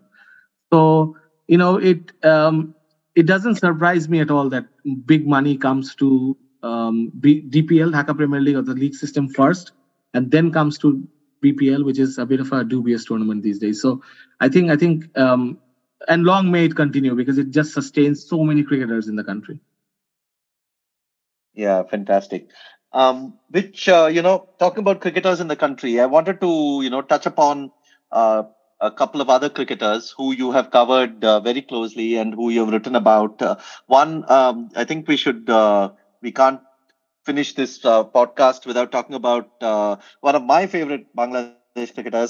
[0.74, 1.16] So
[1.48, 2.76] you know it um,
[3.16, 4.66] it doesn't surprise me at all that
[5.06, 9.72] big money comes to um, B- DPL Dhaka Premier League or the league system first,
[10.14, 11.08] and then comes to
[11.44, 13.82] BPL, which is a bit of a dubious tournament these days.
[13.82, 14.02] So
[14.40, 15.60] I think I think um,
[16.08, 19.60] and long may it continue because it just sustains so many cricketers in the country.
[21.54, 22.50] Yeah, fantastic.
[22.94, 26.90] Um, which uh, you know, talking about cricketers in the country, I wanted to you
[26.90, 27.72] know touch upon
[28.12, 28.44] uh,
[28.80, 32.62] a couple of other cricketers who you have covered uh, very closely and who you
[32.62, 33.42] have written about.
[33.42, 33.56] Uh,
[33.88, 35.90] one, um, I think we should uh,
[36.22, 36.62] we can't
[37.26, 39.50] finish this uh, podcast without talking about
[40.22, 42.24] one of my favorite Bangladesh cricketers and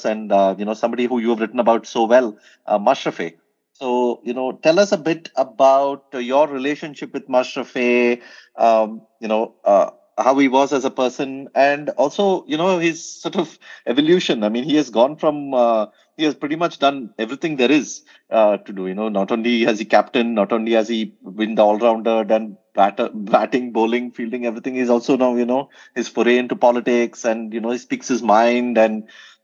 [0.58, 2.48] you know somebody who you have written about so well,
[2.78, 3.47] uh, Mashrafe.
[3.80, 8.22] So you know, tell us a bit about your relationship with Mashrafe.
[8.56, 9.56] Um, you know.
[9.64, 14.44] Uh, how he was as a person and also you know his sort of evolution
[14.44, 15.86] i mean he has gone from uh,
[16.18, 18.02] he has pretty much done everything there is
[18.32, 21.54] uh, to do you know not only has he captain not only has he been
[21.54, 26.40] the all-rounder done batter, batting bowling fielding everything he's also now you know his foray
[26.40, 29.04] into politics and you know he speaks his mind and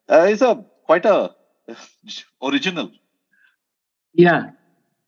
[0.09, 1.35] uh, he's a quite a
[2.41, 2.89] original
[4.13, 4.51] yeah.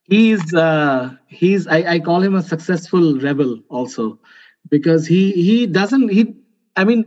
[0.06, 4.20] He's uh he's I, I call him a successful rebel also
[4.70, 6.36] because he he doesn't he
[6.76, 7.06] i mean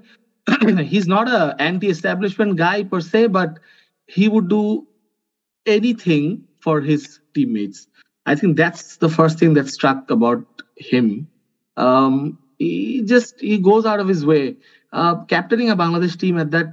[0.85, 3.59] he's not a anti-establishment guy per se but
[4.07, 4.87] he would do
[5.67, 7.89] anything for his teammates.
[8.27, 10.45] I think that's the first thing that struck about
[10.77, 11.29] him.
[11.77, 14.57] Um he just he goes out of his way.
[14.93, 16.69] Uh, captaining a bangladesh team at that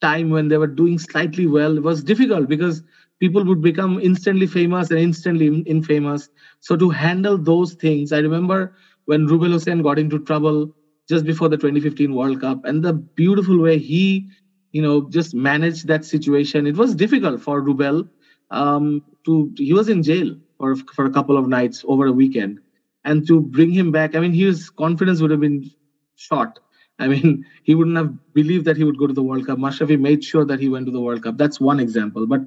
[0.00, 2.82] time when they were doing slightly well was difficult because
[3.20, 6.28] people would become instantly famous and instantly infamous
[6.60, 8.72] so to handle those things i remember
[9.06, 10.68] when Rubel Hossain got into trouble
[11.08, 14.28] just before the 2015 World Cup and the beautiful way he,
[14.72, 16.66] you know, just managed that situation.
[16.66, 18.08] It was difficult for Rubel
[18.50, 22.58] um, to, he was in jail for, for a couple of nights over a weekend.
[23.04, 25.70] And to bring him back, I mean, his confidence would have been
[26.16, 26.58] shot.
[26.98, 29.58] I mean, he wouldn't have believed that he would go to the World Cup.
[29.58, 31.36] Mashrafe made sure that he went to the World Cup.
[31.38, 32.26] That's one example.
[32.26, 32.40] But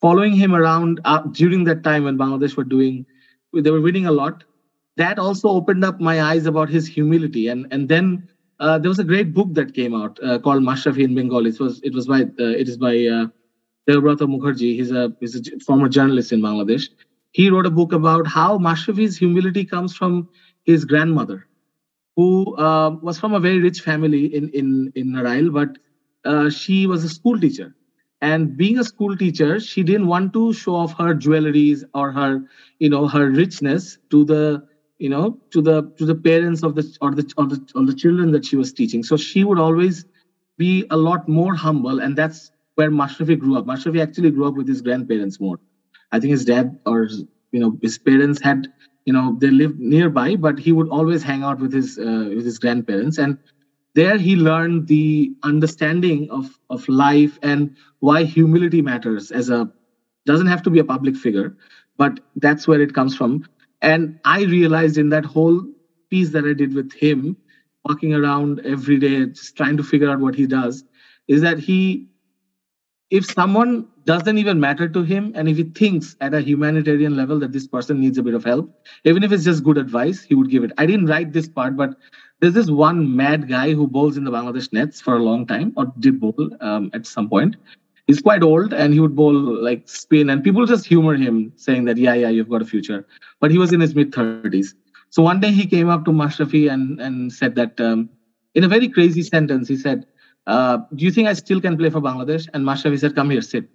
[0.00, 3.06] following him around uh, during that time when Bangladesh were doing,
[3.54, 4.44] they were winning a lot
[4.96, 7.48] that also opened up my eyes about his humility.
[7.48, 8.28] And and then
[8.60, 11.46] uh, there was a great book that came out uh, called Mashrafe in Bengal.
[11.46, 13.26] It was it was by uh, it is by uh,
[13.88, 14.74] Debabrata Mukherjee.
[14.76, 16.88] He's a he's a former journalist in Bangladesh.
[17.32, 20.28] He wrote a book about how Mashrafe's humility comes from
[20.64, 21.46] his grandmother,
[22.16, 25.78] who uh, was from a very rich family in in in Narail, but
[26.24, 27.74] uh, she was a school teacher.
[28.20, 32.42] And being a school teacher, she didn't want to show off her jewelries or her,
[32.78, 34.66] you know, her richness to the
[34.98, 37.94] you know to the to the parents of the or the or the, or the
[37.94, 39.02] children that she was teaching.
[39.04, 40.04] So she would always
[40.56, 43.66] be a lot more humble and that's where Mashrafe grew up.
[43.66, 45.58] Mashrafe actually grew up with his grandparents more.
[46.10, 47.08] I think his dad or
[47.52, 48.66] you know his parents had
[49.04, 52.44] you know they lived nearby but he would always hang out with his uh, with
[52.44, 53.18] his grandparents.
[53.18, 53.38] And
[53.94, 59.70] there he learned the understanding of of life and why humility matters as a
[60.26, 61.56] doesn't have to be a public figure
[61.96, 63.44] but that's where it comes from
[63.82, 65.64] and I realized in that whole
[66.10, 67.36] piece that I did with him,
[67.84, 70.84] walking around every day, just trying to figure out what he does,
[71.28, 72.06] is that he,
[73.10, 77.38] if someone doesn't even matter to him, and if he thinks at a humanitarian level
[77.38, 78.70] that this person needs a bit of help,
[79.04, 80.72] even if it's just good advice, he would give it.
[80.78, 81.94] I didn't write this part, but
[82.40, 85.72] there's this one mad guy who bowls in the Bangladesh nets for a long time,
[85.76, 87.56] or did bowl um, at some point,
[88.08, 91.84] he's quite old and he would bowl like spin and people just humor him saying
[91.84, 93.06] that yeah yeah you've got a future.
[93.40, 94.74] But he was in his mid 30s
[95.10, 98.08] so one day he came up to Mashrafe and and said that um,
[98.54, 100.06] in a very crazy sentence he said
[100.46, 102.48] uh, do you think I still can play for Bangladesh?
[102.54, 103.68] And Mashrafe said come here sit.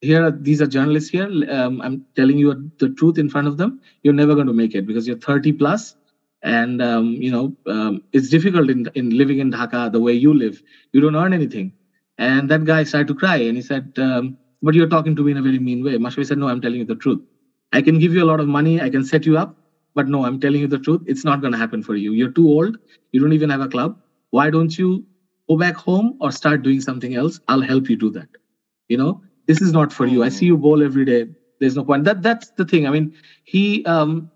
[0.00, 1.28] Here are, these are journalists here.
[1.50, 3.80] Um, I'm telling you the truth in front of them.
[4.02, 5.94] You're never going to make it because you're 30 plus
[6.42, 10.34] and um, you know um, it's difficult in, in living in Dhaka the way you
[10.34, 10.62] live
[10.92, 11.72] you don't earn anything
[12.18, 15.32] and that guy started to cry and he said, um, But you're talking to me
[15.32, 15.96] in a very mean way.
[15.98, 17.20] Mashrafe said, No, I'm telling you the truth.
[17.72, 19.56] I can give you a lot of money, I can set you up,
[19.94, 21.02] but no, I'm telling you the truth.
[21.06, 22.12] It's not going to happen for you.
[22.12, 22.76] You're too old.
[23.12, 23.96] You don't even have a club.
[24.30, 25.04] Why don't you
[25.48, 27.40] go back home or start doing something else?
[27.48, 28.28] I'll help you do that.
[28.88, 30.22] You know, this is not for you.
[30.22, 31.26] I see you bowl every day.
[31.60, 32.04] There's no point.
[32.04, 32.86] That that's the thing.
[32.86, 33.14] I mean,
[33.44, 34.31] he um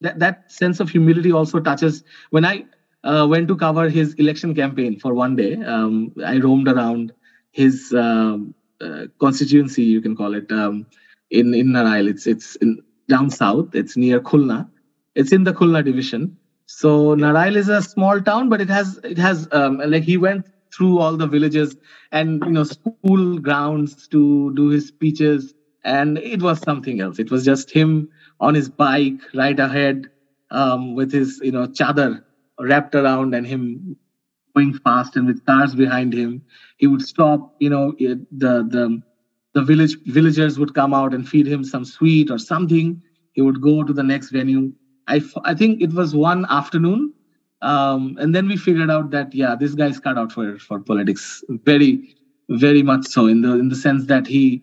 [0.00, 2.64] that that sense of humility also touches when I
[3.04, 5.54] uh, went to cover his election campaign for one day.
[5.62, 7.12] Um, I roamed around
[7.52, 10.86] his um, uh, constituency, you can call it, um,
[11.30, 12.08] in in Narail.
[12.08, 13.74] It's it's in, down south.
[13.74, 14.68] It's near Khulna.
[15.14, 16.36] It's in the Khulna division.
[16.66, 20.46] So Narail is a small town, but it has it has um, like he went
[20.74, 21.76] through all the villages
[22.12, 25.54] and you know school grounds to do his speeches
[25.84, 28.08] and it was something else it was just him
[28.40, 30.06] on his bike right ahead
[30.50, 32.22] um, with his you know chadar
[32.60, 33.96] wrapped around and him
[34.54, 36.42] going fast and with cars behind him.
[36.78, 39.02] He would stop you know the the
[39.54, 43.02] the village villagers would come out and feed him some sweet or something.
[43.32, 44.72] He would go to the next venue.
[45.08, 47.12] I i think it was one afternoon
[47.62, 51.42] um, and then we figured out that yeah this guy's cut out for for politics.
[51.48, 52.14] Very
[52.48, 54.62] very much so in the in the sense that he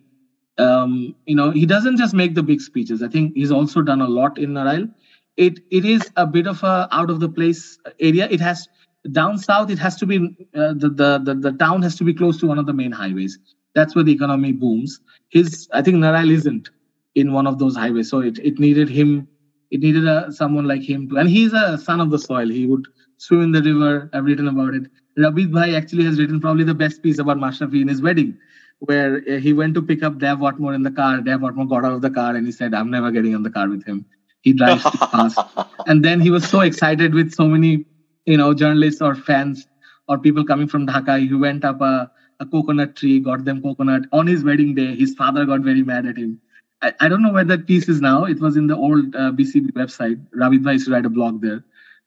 [0.58, 3.02] um, you know he doesn't just make the big speeches.
[3.02, 4.88] I think he's also done a lot in narail
[5.36, 8.28] it it is a bit of a out of the place area.
[8.30, 8.68] It has
[9.12, 10.16] down south it has to be
[10.54, 12.92] uh, the, the, the the town has to be close to one of the main
[12.92, 13.38] highways.
[13.74, 15.00] That's where the economy booms.
[15.30, 16.70] His i think narail isn't
[17.14, 19.28] in one of those highways so it, it needed him
[19.70, 22.48] it needed a, someone like him to and he's a son of the soil.
[22.48, 22.86] He would
[23.18, 24.84] swim in the river i've written about it.
[25.18, 28.38] Rabeed bhai actually has written probably the best piece about mashrafe in his wedding
[28.80, 31.20] where uh, he went to pick up Dav Whatmore in the car.
[31.20, 33.50] Dav Whatmore got out of the car and he said, I'm never getting on the
[33.50, 34.04] car with him.
[34.42, 35.38] He drives too fast.
[35.86, 37.84] And then he was so excited with so many,
[38.26, 39.66] you know, journalists or fans
[40.08, 41.26] or people coming from Dhaka.
[41.26, 42.10] He went up a,
[42.40, 44.94] a coconut tree, got them coconut on his wedding day.
[44.94, 46.40] His father got very mad at him.
[46.82, 48.24] I, I don't know where that piece is now.
[48.24, 50.20] It was in the old uh, BCB website.
[50.32, 51.64] Bhai used to write a blog there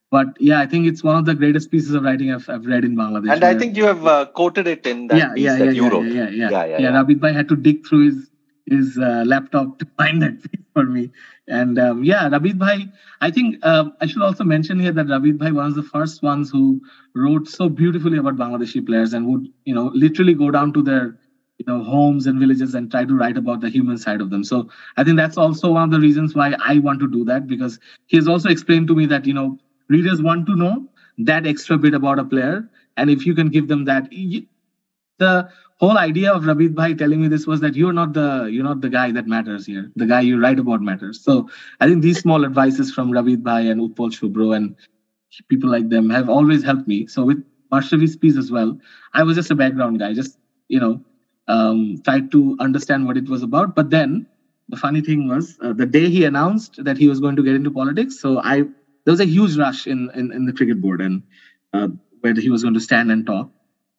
[0.09, 2.85] but yeah, I think it's one of the greatest pieces of writing I've, I've read
[2.85, 3.33] in Bangladesh.
[3.33, 5.71] And I think you have uh, quoted it in that yeah, piece yeah, that yeah,
[5.71, 6.05] you yeah, wrote.
[6.05, 6.49] Yeah, yeah, yeah.
[6.49, 6.89] yeah, yeah, yeah.
[6.91, 8.29] Rabeed Bhai had to dig through his
[8.65, 11.09] his uh, laptop to find that piece for me.
[11.47, 12.87] And um, yeah, Rabeed Bhai,
[13.21, 16.49] I think um, I should also mention here that Rabeed Bhai was the first ones
[16.49, 16.81] who
[17.15, 21.17] wrote so beautifully about Bangladeshi players and would, you know, literally go down to their
[21.57, 24.43] you know homes and villages and try to write about the human side of them
[24.43, 27.47] so i think that's also one of the reasons why i want to do that
[27.47, 29.57] because he has also explained to me that you know
[29.89, 30.85] readers want to know
[31.17, 34.11] that extra bit about a player and if you can give them that
[35.19, 38.63] the whole idea of Rabeed Bhai telling me this was that you're not the you're
[38.63, 39.91] not the guy that matters here.
[39.95, 41.21] The guy you write about matters.
[41.21, 41.49] So
[41.79, 44.75] I think these small advices from Rabeed Bhai and Utpal Shubro and
[45.49, 47.07] people like them have always helped me.
[47.07, 48.77] So with Mashrafe's piece as well,
[49.13, 50.37] I was just a background guy, just
[50.67, 51.01] you know,
[51.47, 53.75] um, tried to understand what it was about.
[53.75, 54.25] But then
[54.69, 57.55] the funny thing was uh, the day he announced that he was going to get
[57.55, 58.19] into politics.
[58.19, 58.65] So I
[59.07, 61.23] there was a huge rush in in, in the cricket board and
[61.73, 61.89] uh,
[62.21, 63.49] where he was going to stand and talk.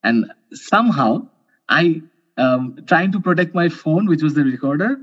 [0.05, 1.29] And somehow
[1.69, 2.03] I,
[2.39, 4.99] um, trying to protect my phone, which was the recorder,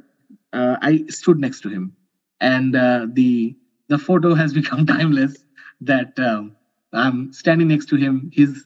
[0.54, 1.94] uh, I stood next to him,
[2.42, 3.56] and uh, the
[3.90, 5.36] the photo has become timeless.
[5.82, 6.56] That um,
[6.94, 8.32] I'm standing next to him.
[8.34, 8.66] He's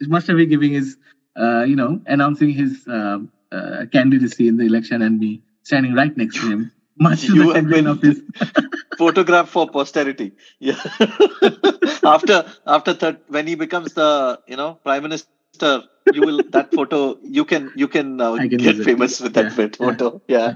[0.00, 0.96] he must have been giving his,
[1.38, 3.18] uh, you know, announcing his uh,
[3.52, 7.34] uh, candidacy in the election, and me standing right next to him, much to You
[7.34, 8.22] the have chagrin been- of his.
[8.98, 10.32] Photograph for posterity.
[10.58, 10.80] Yeah.
[12.04, 17.16] after after third, when he becomes the you know prime minister, you will that photo
[17.22, 18.84] you can you can, uh, can get use it.
[18.84, 19.86] famous with that Yeah, fit- yeah.
[19.96, 20.22] photo.
[20.28, 20.54] Yeah.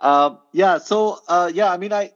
[0.00, 0.78] Um, yeah.
[0.78, 2.10] So uh, yeah, I mean, I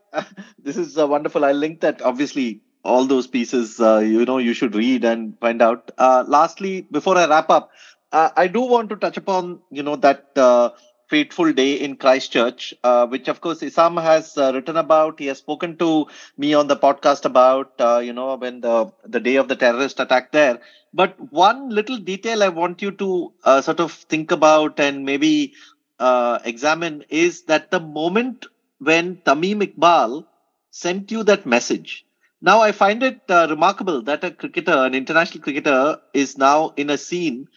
[0.59, 1.45] this is uh, wonderful.
[1.45, 3.81] i link that obviously all those pieces.
[3.81, 5.91] Uh, you know, you should read and find out.
[5.99, 7.71] Uh, lastly, before I wrap up,
[8.13, 10.71] uh, I do want to touch upon you know that uh,
[11.09, 15.19] fateful day in Christchurch, uh, which of course Isam has uh, written about.
[15.21, 16.07] He has spoken to
[16.37, 20.01] me on the podcast about uh, you know when the the day of the terrorist
[20.01, 20.61] attack there.
[20.93, 25.55] But one little detail I want you to uh, sort of think about and maybe
[25.99, 28.47] uh, examine is that the moment
[28.79, 30.25] when Tamim Iqbal
[30.71, 32.05] sent you that message.
[32.41, 36.91] Now, I find it uh, remarkable that a cricketer, an international cricketer, is now in
[36.91, 37.49] a scene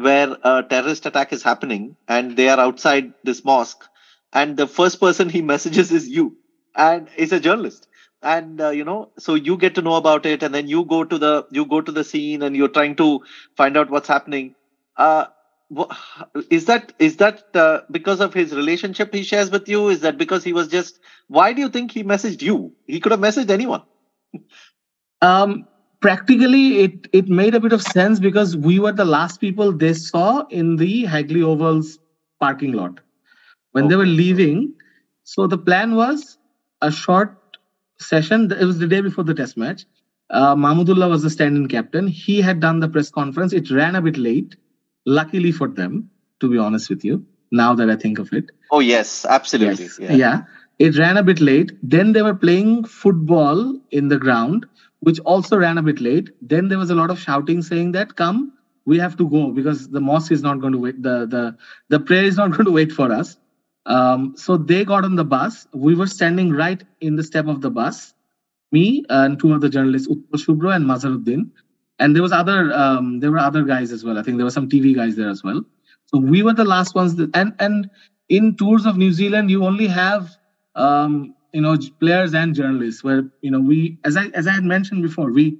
[0.00, 3.84] where a terrorist attack is happening and they are outside this mosque.
[4.32, 6.36] And the first person he messages is you,
[6.74, 7.88] and is a journalist.
[8.22, 11.04] And uh, you know, so you get to know about it, and then you go
[11.04, 13.20] to the you go to the scene, and you're trying to
[13.56, 14.54] find out what's happening.
[14.96, 15.26] Uh,
[16.50, 19.88] is that is that uh, because of his relationship he shares with you?
[19.88, 20.98] Is that because he was just?
[21.28, 22.72] Why do you think he messaged you?
[22.86, 23.82] He could have messaged anyone.
[25.22, 25.66] Um,
[26.00, 29.94] practically, it it made a bit of sense because we were the last people they
[29.94, 31.98] saw in the Hagley Oval's
[32.40, 33.00] parking lot
[33.72, 34.72] when they were leaving.
[35.24, 36.38] So the plan was
[36.82, 37.36] a short
[37.98, 38.50] session.
[38.52, 39.84] It was the day before the test match.
[40.30, 42.08] Uh, Mahmudullah was the stand-in captain.
[42.08, 43.52] He had done the press conference.
[43.52, 44.56] It ran a bit late.
[45.04, 46.10] Luckily for them,
[46.40, 48.50] to be honest with you, now that I think of it.
[48.72, 49.84] Oh yes, absolutely.
[49.84, 49.98] Yes.
[50.00, 50.12] Yeah.
[50.12, 50.40] Yeah.
[50.78, 51.72] It ran a bit late.
[51.82, 54.66] Then they were playing football in the ground,
[55.06, 56.30] which also ran a bit late.
[56.42, 58.52] Then there was a lot of shouting saying that come,
[58.86, 61.02] we have to go because the mosque is not going to wait.
[61.02, 61.56] The the
[61.90, 63.36] the prayer is not going to wait for us.
[63.86, 65.68] Um, so they got on the bus.
[65.74, 68.14] We were standing right in the step of the bus.
[68.72, 71.50] Me and two other journalists, Utpal Shubro and Mazaruddin.
[72.00, 74.18] and there was other um, there were other guys as well.
[74.18, 75.64] I think there were some TV guys there as well.
[76.06, 77.16] So we were the last ones.
[77.16, 77.90] That, and and
[78.28, 80.36] in tours of New Zealand, you only have
[80.74, 83.02] um, you know players and journalists.
[83.02, 85.58] Where you know we, as I as I had mentioned before, we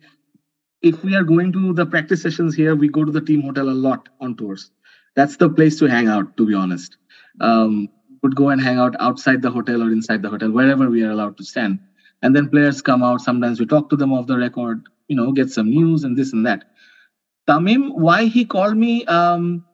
[0.82, 3.70] if we are going to the practice sessions here, we go to the team hotel
[3.70, 4.70] a lot on tours.
[5.14, 6.98] That's the place to hang out, to be honest.
[7.40, 7.88] Um,
[8.22, 11.10] would go and hang out outside the hotel or inside the hotel, wherever we are
[11.10, 11.78] allowed to stand.
[12.22, 13.22] And then players come out.
[13.22, 16.32] Sometimes we talk to them off the record, you know, get some news and this
[16.34, 16.64] and that.
[17.48, 19.64] Tamim, why he called me, um,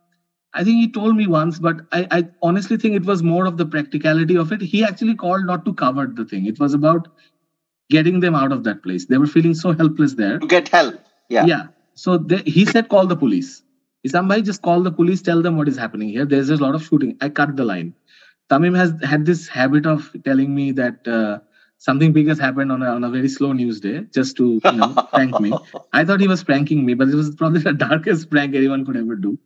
[0.54, 3.56] I think he told me once, but I, I honestly think it was more of
[3.56, 4.60] the practicality of it.
[4.60, 6.46] He actually called not to cover the thing.
[6.46, 7.08] It was about
[7.90, 9.06] getting them out of that place.
[9.06, 10.38] They were feeling so helpless there.
[10.38, 10.96] To get help.
[11.30, 11.46] Yeah.
[11.46, 11.66] Yeah.
[11.94, 13.62] So they, he said, call the police.
[14.02, 16.26] If somebody just call the police, tell them what is happening here.
[16.26, 17.16] There's a lot of shooting.
[17.20, 17.94] I cut the line.
[18.50, 21.38] Tamim has had this habit of telling me that uh,
[21.78, 24.72] something big has happened on a, on a very slow news day just to you
[24.72, 25.52] know, prank me.
[25.92, 28.96] I thought he was pranking me, but it was probably the darkest prank anyone could
[28.96, 29.38] ever do.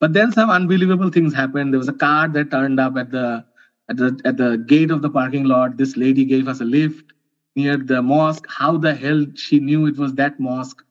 [0.00, 1.72] But then some unbelievable things happened.
[1.72, 3.44] There was a car that turned up at the
[3.88, 5.76] at the at the gate of the parking lot.
[5.76, 7.12] This lady gave us a lift
[7.56, 8.46] near the mosque.
[8.48, 10.82] How the hell she knew it was that mosque?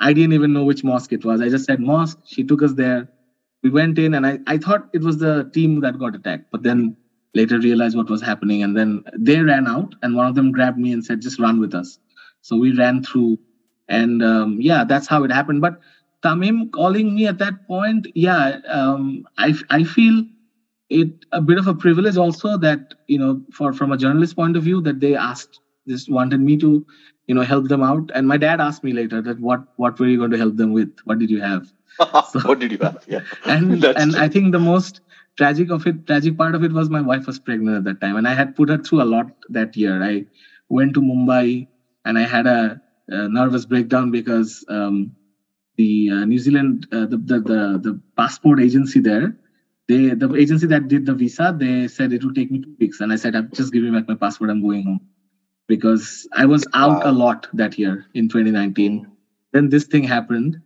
[0.00, 1.40] I didn't even know which mosque it was.
[1.40, 2.18] I just said mosque.
[2.24, 3.08] She took us there.
[3.62, 6.50] We went in, and I, I thought it was the team that got attacked.
[6.50, 6.96] But then
[7.34, 8.62] later realized what was happening.
[8.62, 11.60] And then they ran out, and one of them grabbed me and said, just run
[11.60, 11.98] with us.
[12.42, 13.38] So we ran through.
[13.88, 15.60] And um, yeah, that's how it happened.
[15.60, 15.80] But
[16.26, 20.24] Tamim calling me at that point, yeah, um, I, I feel
[20.90, 24.56] it a bit of a privilege also that, you know, for from a journalist point
[24.56, 26.84] of view, that they asked, just wanted me to
[27.26, 28.10] you know help them out.
[28.14, 30.72] And my dad asked me later that what what were you going to help them
[30.72, 30.90] with?
[31.04, 31.72] What did you have?
[32.32, 33.04] So, what did you have?
[33.08, 33.20] Yeah.
[33.46, 34.20] And and true.
[34.24, 35.00] i think the most
[35.36, 38.16] tragic of it tragic part of it was my wife was pregnant at that time.
[38.16, 40.02] And i had put her through a lot that year.
[40.02, 40.26] I
[40.68, 41.68] went to mumbai
[42.04, 45.12] and i had a, a nervous breakdown because um,
[45.76, 49.36] the uh, new zealand uh, the, the, the the passport agency there
[49.88, 53.00] they the agency that did the visa they said it will take me two weeks
[53.00, 55.00] and i said i'm just giving back my passport i'm going home
[55.66, 57.10] because I was out wow.
[57.10, 59.00] a lot that year in 2019.
[59.00, 59.10] Mm.
[59.52, 60.60] Then this thing happened.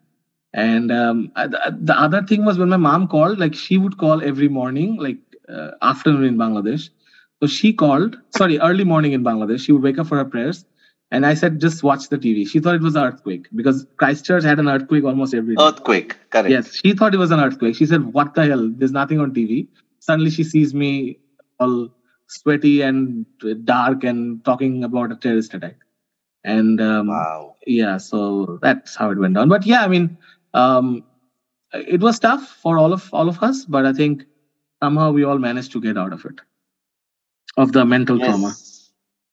[0.53, 4.49] And um, the other thing was when my mom called, like she would call every
[4.49, 5.19] morning, like
[5.49, 6.91] uh, afternoon in Bangladesh.
[7.41, 9.65] So she called, sorry, early morning in Bangladesh.
[9.65, 10.65] She would wake up for her prayers.
[11.13, 12.49] And I said, just watch the TV.
[12.49, 15.63] She thought it was an earthquake because Christchurch had an earthquake almost every day.
[15.63, 16.51] Earthquake, correct.
[16.51, 17.75] Yes, she thought it was an earthquake.
[17.75, 18.71] She said, what the hell?
[18.73, 19.67] There's nothing on TV.
[19.99, 21.19] Suddenly she sees me
[21.59, 21.91] all
[22.29, 23.27] sweaty and
[23.65, 25.77] dark and talking about a terrorist attack.
[26.45, 29.49] And um, wow, yeah, so that's how it went down.
[29.49, 30.17] But yeah, I mean,
[30.55, 31.05] um,
[31.73, 34.25] it was tough for all of all of us, but I think
[34.83, 36.41] somehow we all managed to get out of it,
[37.57, 38.55] of the mental yes, trauma.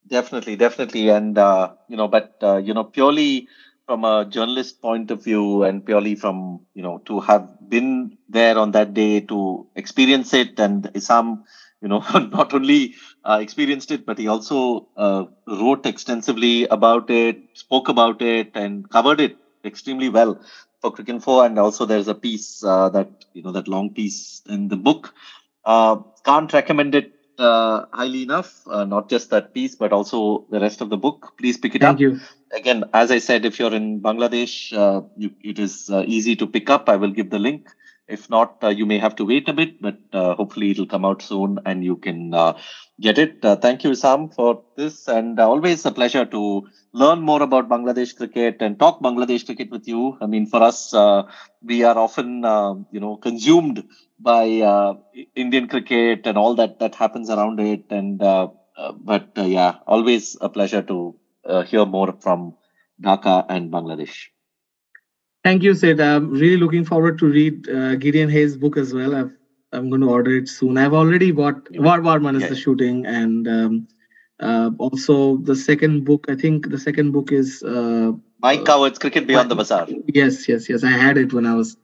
[0.08, 3.48] Definitely, definitely, and uh, you know, but uh, you know, purely
[3.88, 8.58] from a journalist point of view, and purely from you know, to have been there
[8.58, 11.42] on that day to experience it, and Isam,
[11.82, 12.00] you know,
[12.32, 12.94] not only
[13.26, 18.88] uh, experienced it, but he also uh, wrote extensively about it, spoke about it, and
[18.90, 20.40] covered it extremely well
[20.80, 21.44] for Cricinfo.
[21.46, 25.14] And also, there's a piece uh, that you know that long piece in the book.
[25.66, 28.62] Uh, can't recommend it uh, highly enough.
[28.68, 31.34] Uh, not just that piece, but also the rest of the book.
[31.38, 32.00] Please pick it Thank up.
[32.02, 32.20] You.
[32.54, 36.70] Again, as I said, if you're in Bangladesh, uh, you, it is easy to pick
[36.70, 36.88] up.
[36.90, 37.68] I will give the link
[38.08, 41.04] if not, uh, you may have to wait a bit, but uh, hopefully it'll come
[41.04, 42.58] out soon and you can uh,
[43.02, 43.44] get it.
[43.44, 45.08] Uh, thank you, Sam, for this.
[45.08, 49.70] And uh, always a pleasure to learn more about Bangladesh cricket and talk Bangladesh cricket
[49.72, 50.18] with you.
[50.22, 51.24] I mean, for us, uh,
[51.62, 52.44] we are often,
[52.92, 53.84] you know, consumed
[54.20, 54.46] by
[55.36, 57.86] Indian cricket and all that that happens around it.
[57.90, 61.16] And but yeah, always a pleasure to
[61.66, 62.56] hear more from
[63.02, 64.28] Dhaka and Bangladesh.
[65.48, 66.02] Thank you, Sid.
[66.02, 69.16] I'm really looking forward to read uh, Gideon Haigh's book as well.
[69.16, 70.78] i am going to order it soon.
[70.78, 72.50] I've already bought War Warman is yeah.
[72.50, 73.88] the shooting, and um,
[74.42, 76.26] uh, also the second book.
[76.28, 79.88] I think the second book is uh, Mike Coward's Cricket Beyond the Bazaar.
[80.08, 80.84] Yes, yes, yes.
[80.84, 81.78] I had it when I was.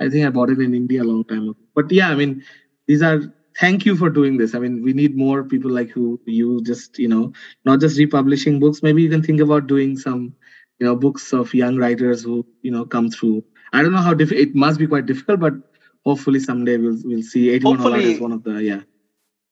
[0.00, 1.56] I think I bought it in India a long time ago.
[1.74, 2.42] But yeah, I mean,
[2.86, 3.20] these are.
[3.58, 4.54] Thank you for doing this.
[4.54, 7.32] I mean, we need more people like who you just you know
[7.64, 8.82] not just republishing books.
[8.82, 10.34] Maybe you can think about doing some
[10.78, 13.42] you know books of young writers who you know come through
[13.72, 15.54] i don't know how diff- it must be quite difficult but
[16.04, 18.82] hopefully someday we'll we'll see 81 hopefully, is one of the yeah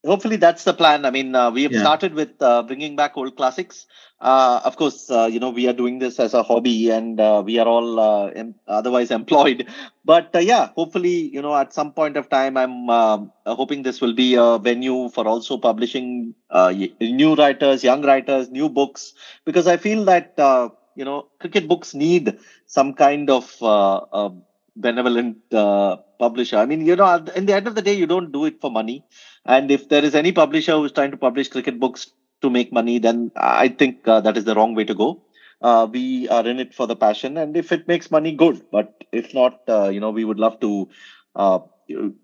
[0.04, 1.80] hopefully that's the plan i mean uh, we have yeah.
[1.80, 3.86] started with uh, bringing back old classics
[4.20, 7.42] uh, of course uh, you know we are doing this as a hobby and uh,
[7.44, 9.66] we are all uh, em- otherwise employed
[10.04, 12.88] but yeah hopefully you know at some point of time i'm
[13.46, 16.34] hoping this will be a venue for also publishing
[17.00, 19.14] new writers young writers new books
[19.44, 20.34] because i feel that
[20.96, 23.58] you know, cricket books need some kind of
[24.76, 26.56] benevolent uh, publisher.
[26.58, 28.70] I mean, you know, in the end of the day, you don't do it for
[28.70, 29.04] money.
[29.46, 32.10] And if there is any publisher who's trying to publish cricket books
[32.42, 35.22] to make money, then I think uh, that is the wrong way to go.
[35.60, 38.62] Uh, we are in it for the passion, and if it makes money, good.
[38.70, 40.88] But if not, uh, you know, we would love to
[41.36, 41.60] uh,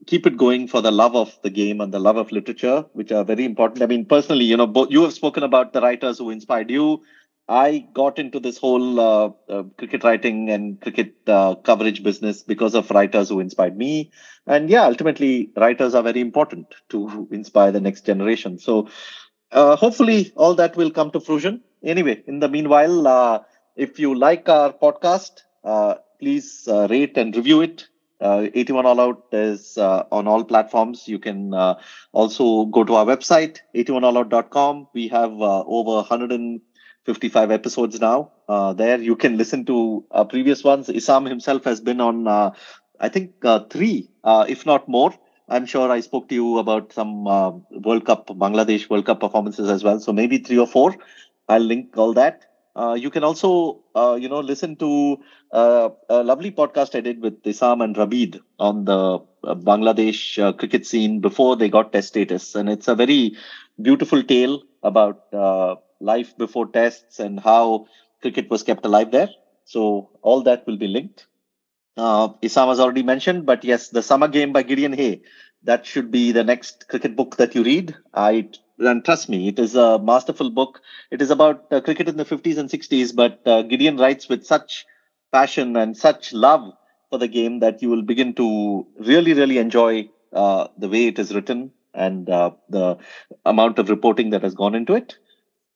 [0.06, 3.12] keep it going for the love of the game and the love of literature, which
[3.12, 3.82] are very important.
[3.82, 7.02] I mean, personally, you know, both you have spoken about the writers who inspired you.
[7.50, 12.76] I got into this whole uh, uh, cricket writing and cricket uh, coverage business because
[12.76, 14.12] of writers who inspired me.
[14.46, 18.60] And yeah, ultimately, writers are very important to inspire the next generation.
[18.60, 18.88] So
[19.50, 21.60] uh, hopefully, all that will come to fruition.
[21.82, 23.40] Anyway, in the meanwhile, uh,
[23.74, 27.88] if you like our podcast, uh, please rate and review it.
[28.20, 31.08] Uh, 81 All Out is on all platforms.
[31.08, 31.52] You can
[32.12, 34.86] also go to our website, 81allout.com.
[34.94, 36.06] We have over
[37.10, 38.30] 155 episodes now.
[38.48, 40.88] Uh, there you can listen to uh, previous ones.
[40.88, 42.50] Isam himself has been on, uh,
[43.00, 45.12] I think, uh, three, uh, if not more.
[45.48, 49.68] I'm sure I spoke to you about some uh, World Cup, Bangladesh World Cup performances
[49.68, 49.98] as well.
[49.98, 50.94] So maybe three or four.
[51.48, 52.46] I'll link all that.
[52.96, 53.82] You can also,
[54.18, 55.18] you know, listen to
[55.52, 61.56] a lovely podcast I did with Isam and Rabeed on the Bangladesh cricket scene before
[61.56, 62.54] they got test status.
[62.54, 63.36] And it's a very
[63.82, 65.18] beautiful tale about
[66.00, 67.86] life before tests and how
[68.22, 69.28] cricket was kept alive there.
[69.64, 71.26] So all that will be linked.
[71.96, 75.22] Uh, Isam has already mentioned, but yes, the summer game by Gideon Haigh.
[75.64, 77.94] That should be the next cricket book that you read.
[78.14, 78.48] I
[78.78, 80.80] and trust me, it is a masterful book.
[81.10, 84.44] It is about uh, cricket in the 50s and 60s, but uh, Gideon writes with
[84.44, 84.86] such
[85.32, 86.72] passion and such love
[87.10, 91.18] for the game that you will begin to really, really enjoy uh, the way it
[91.18, 92.96] is written and uh, the
[93.44, 95.16] amount of reporting that has gone into it.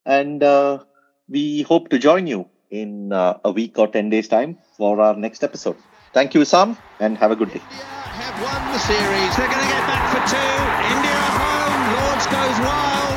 [0.06, 0.84] And uh,
[1.28, 5.14] we hope to join you in uh, a week or 10 days' time for our
[5.14, 5.76] next episode.
[6.12, 7.60] Thank you, Sam, and have a good day.
[7.60, 9.36] India have won the series.
[9.36, 10.54] They're going to get back for two.
[10.94, 11.82] India home.
[11.98, 13.13] Lords goes wild.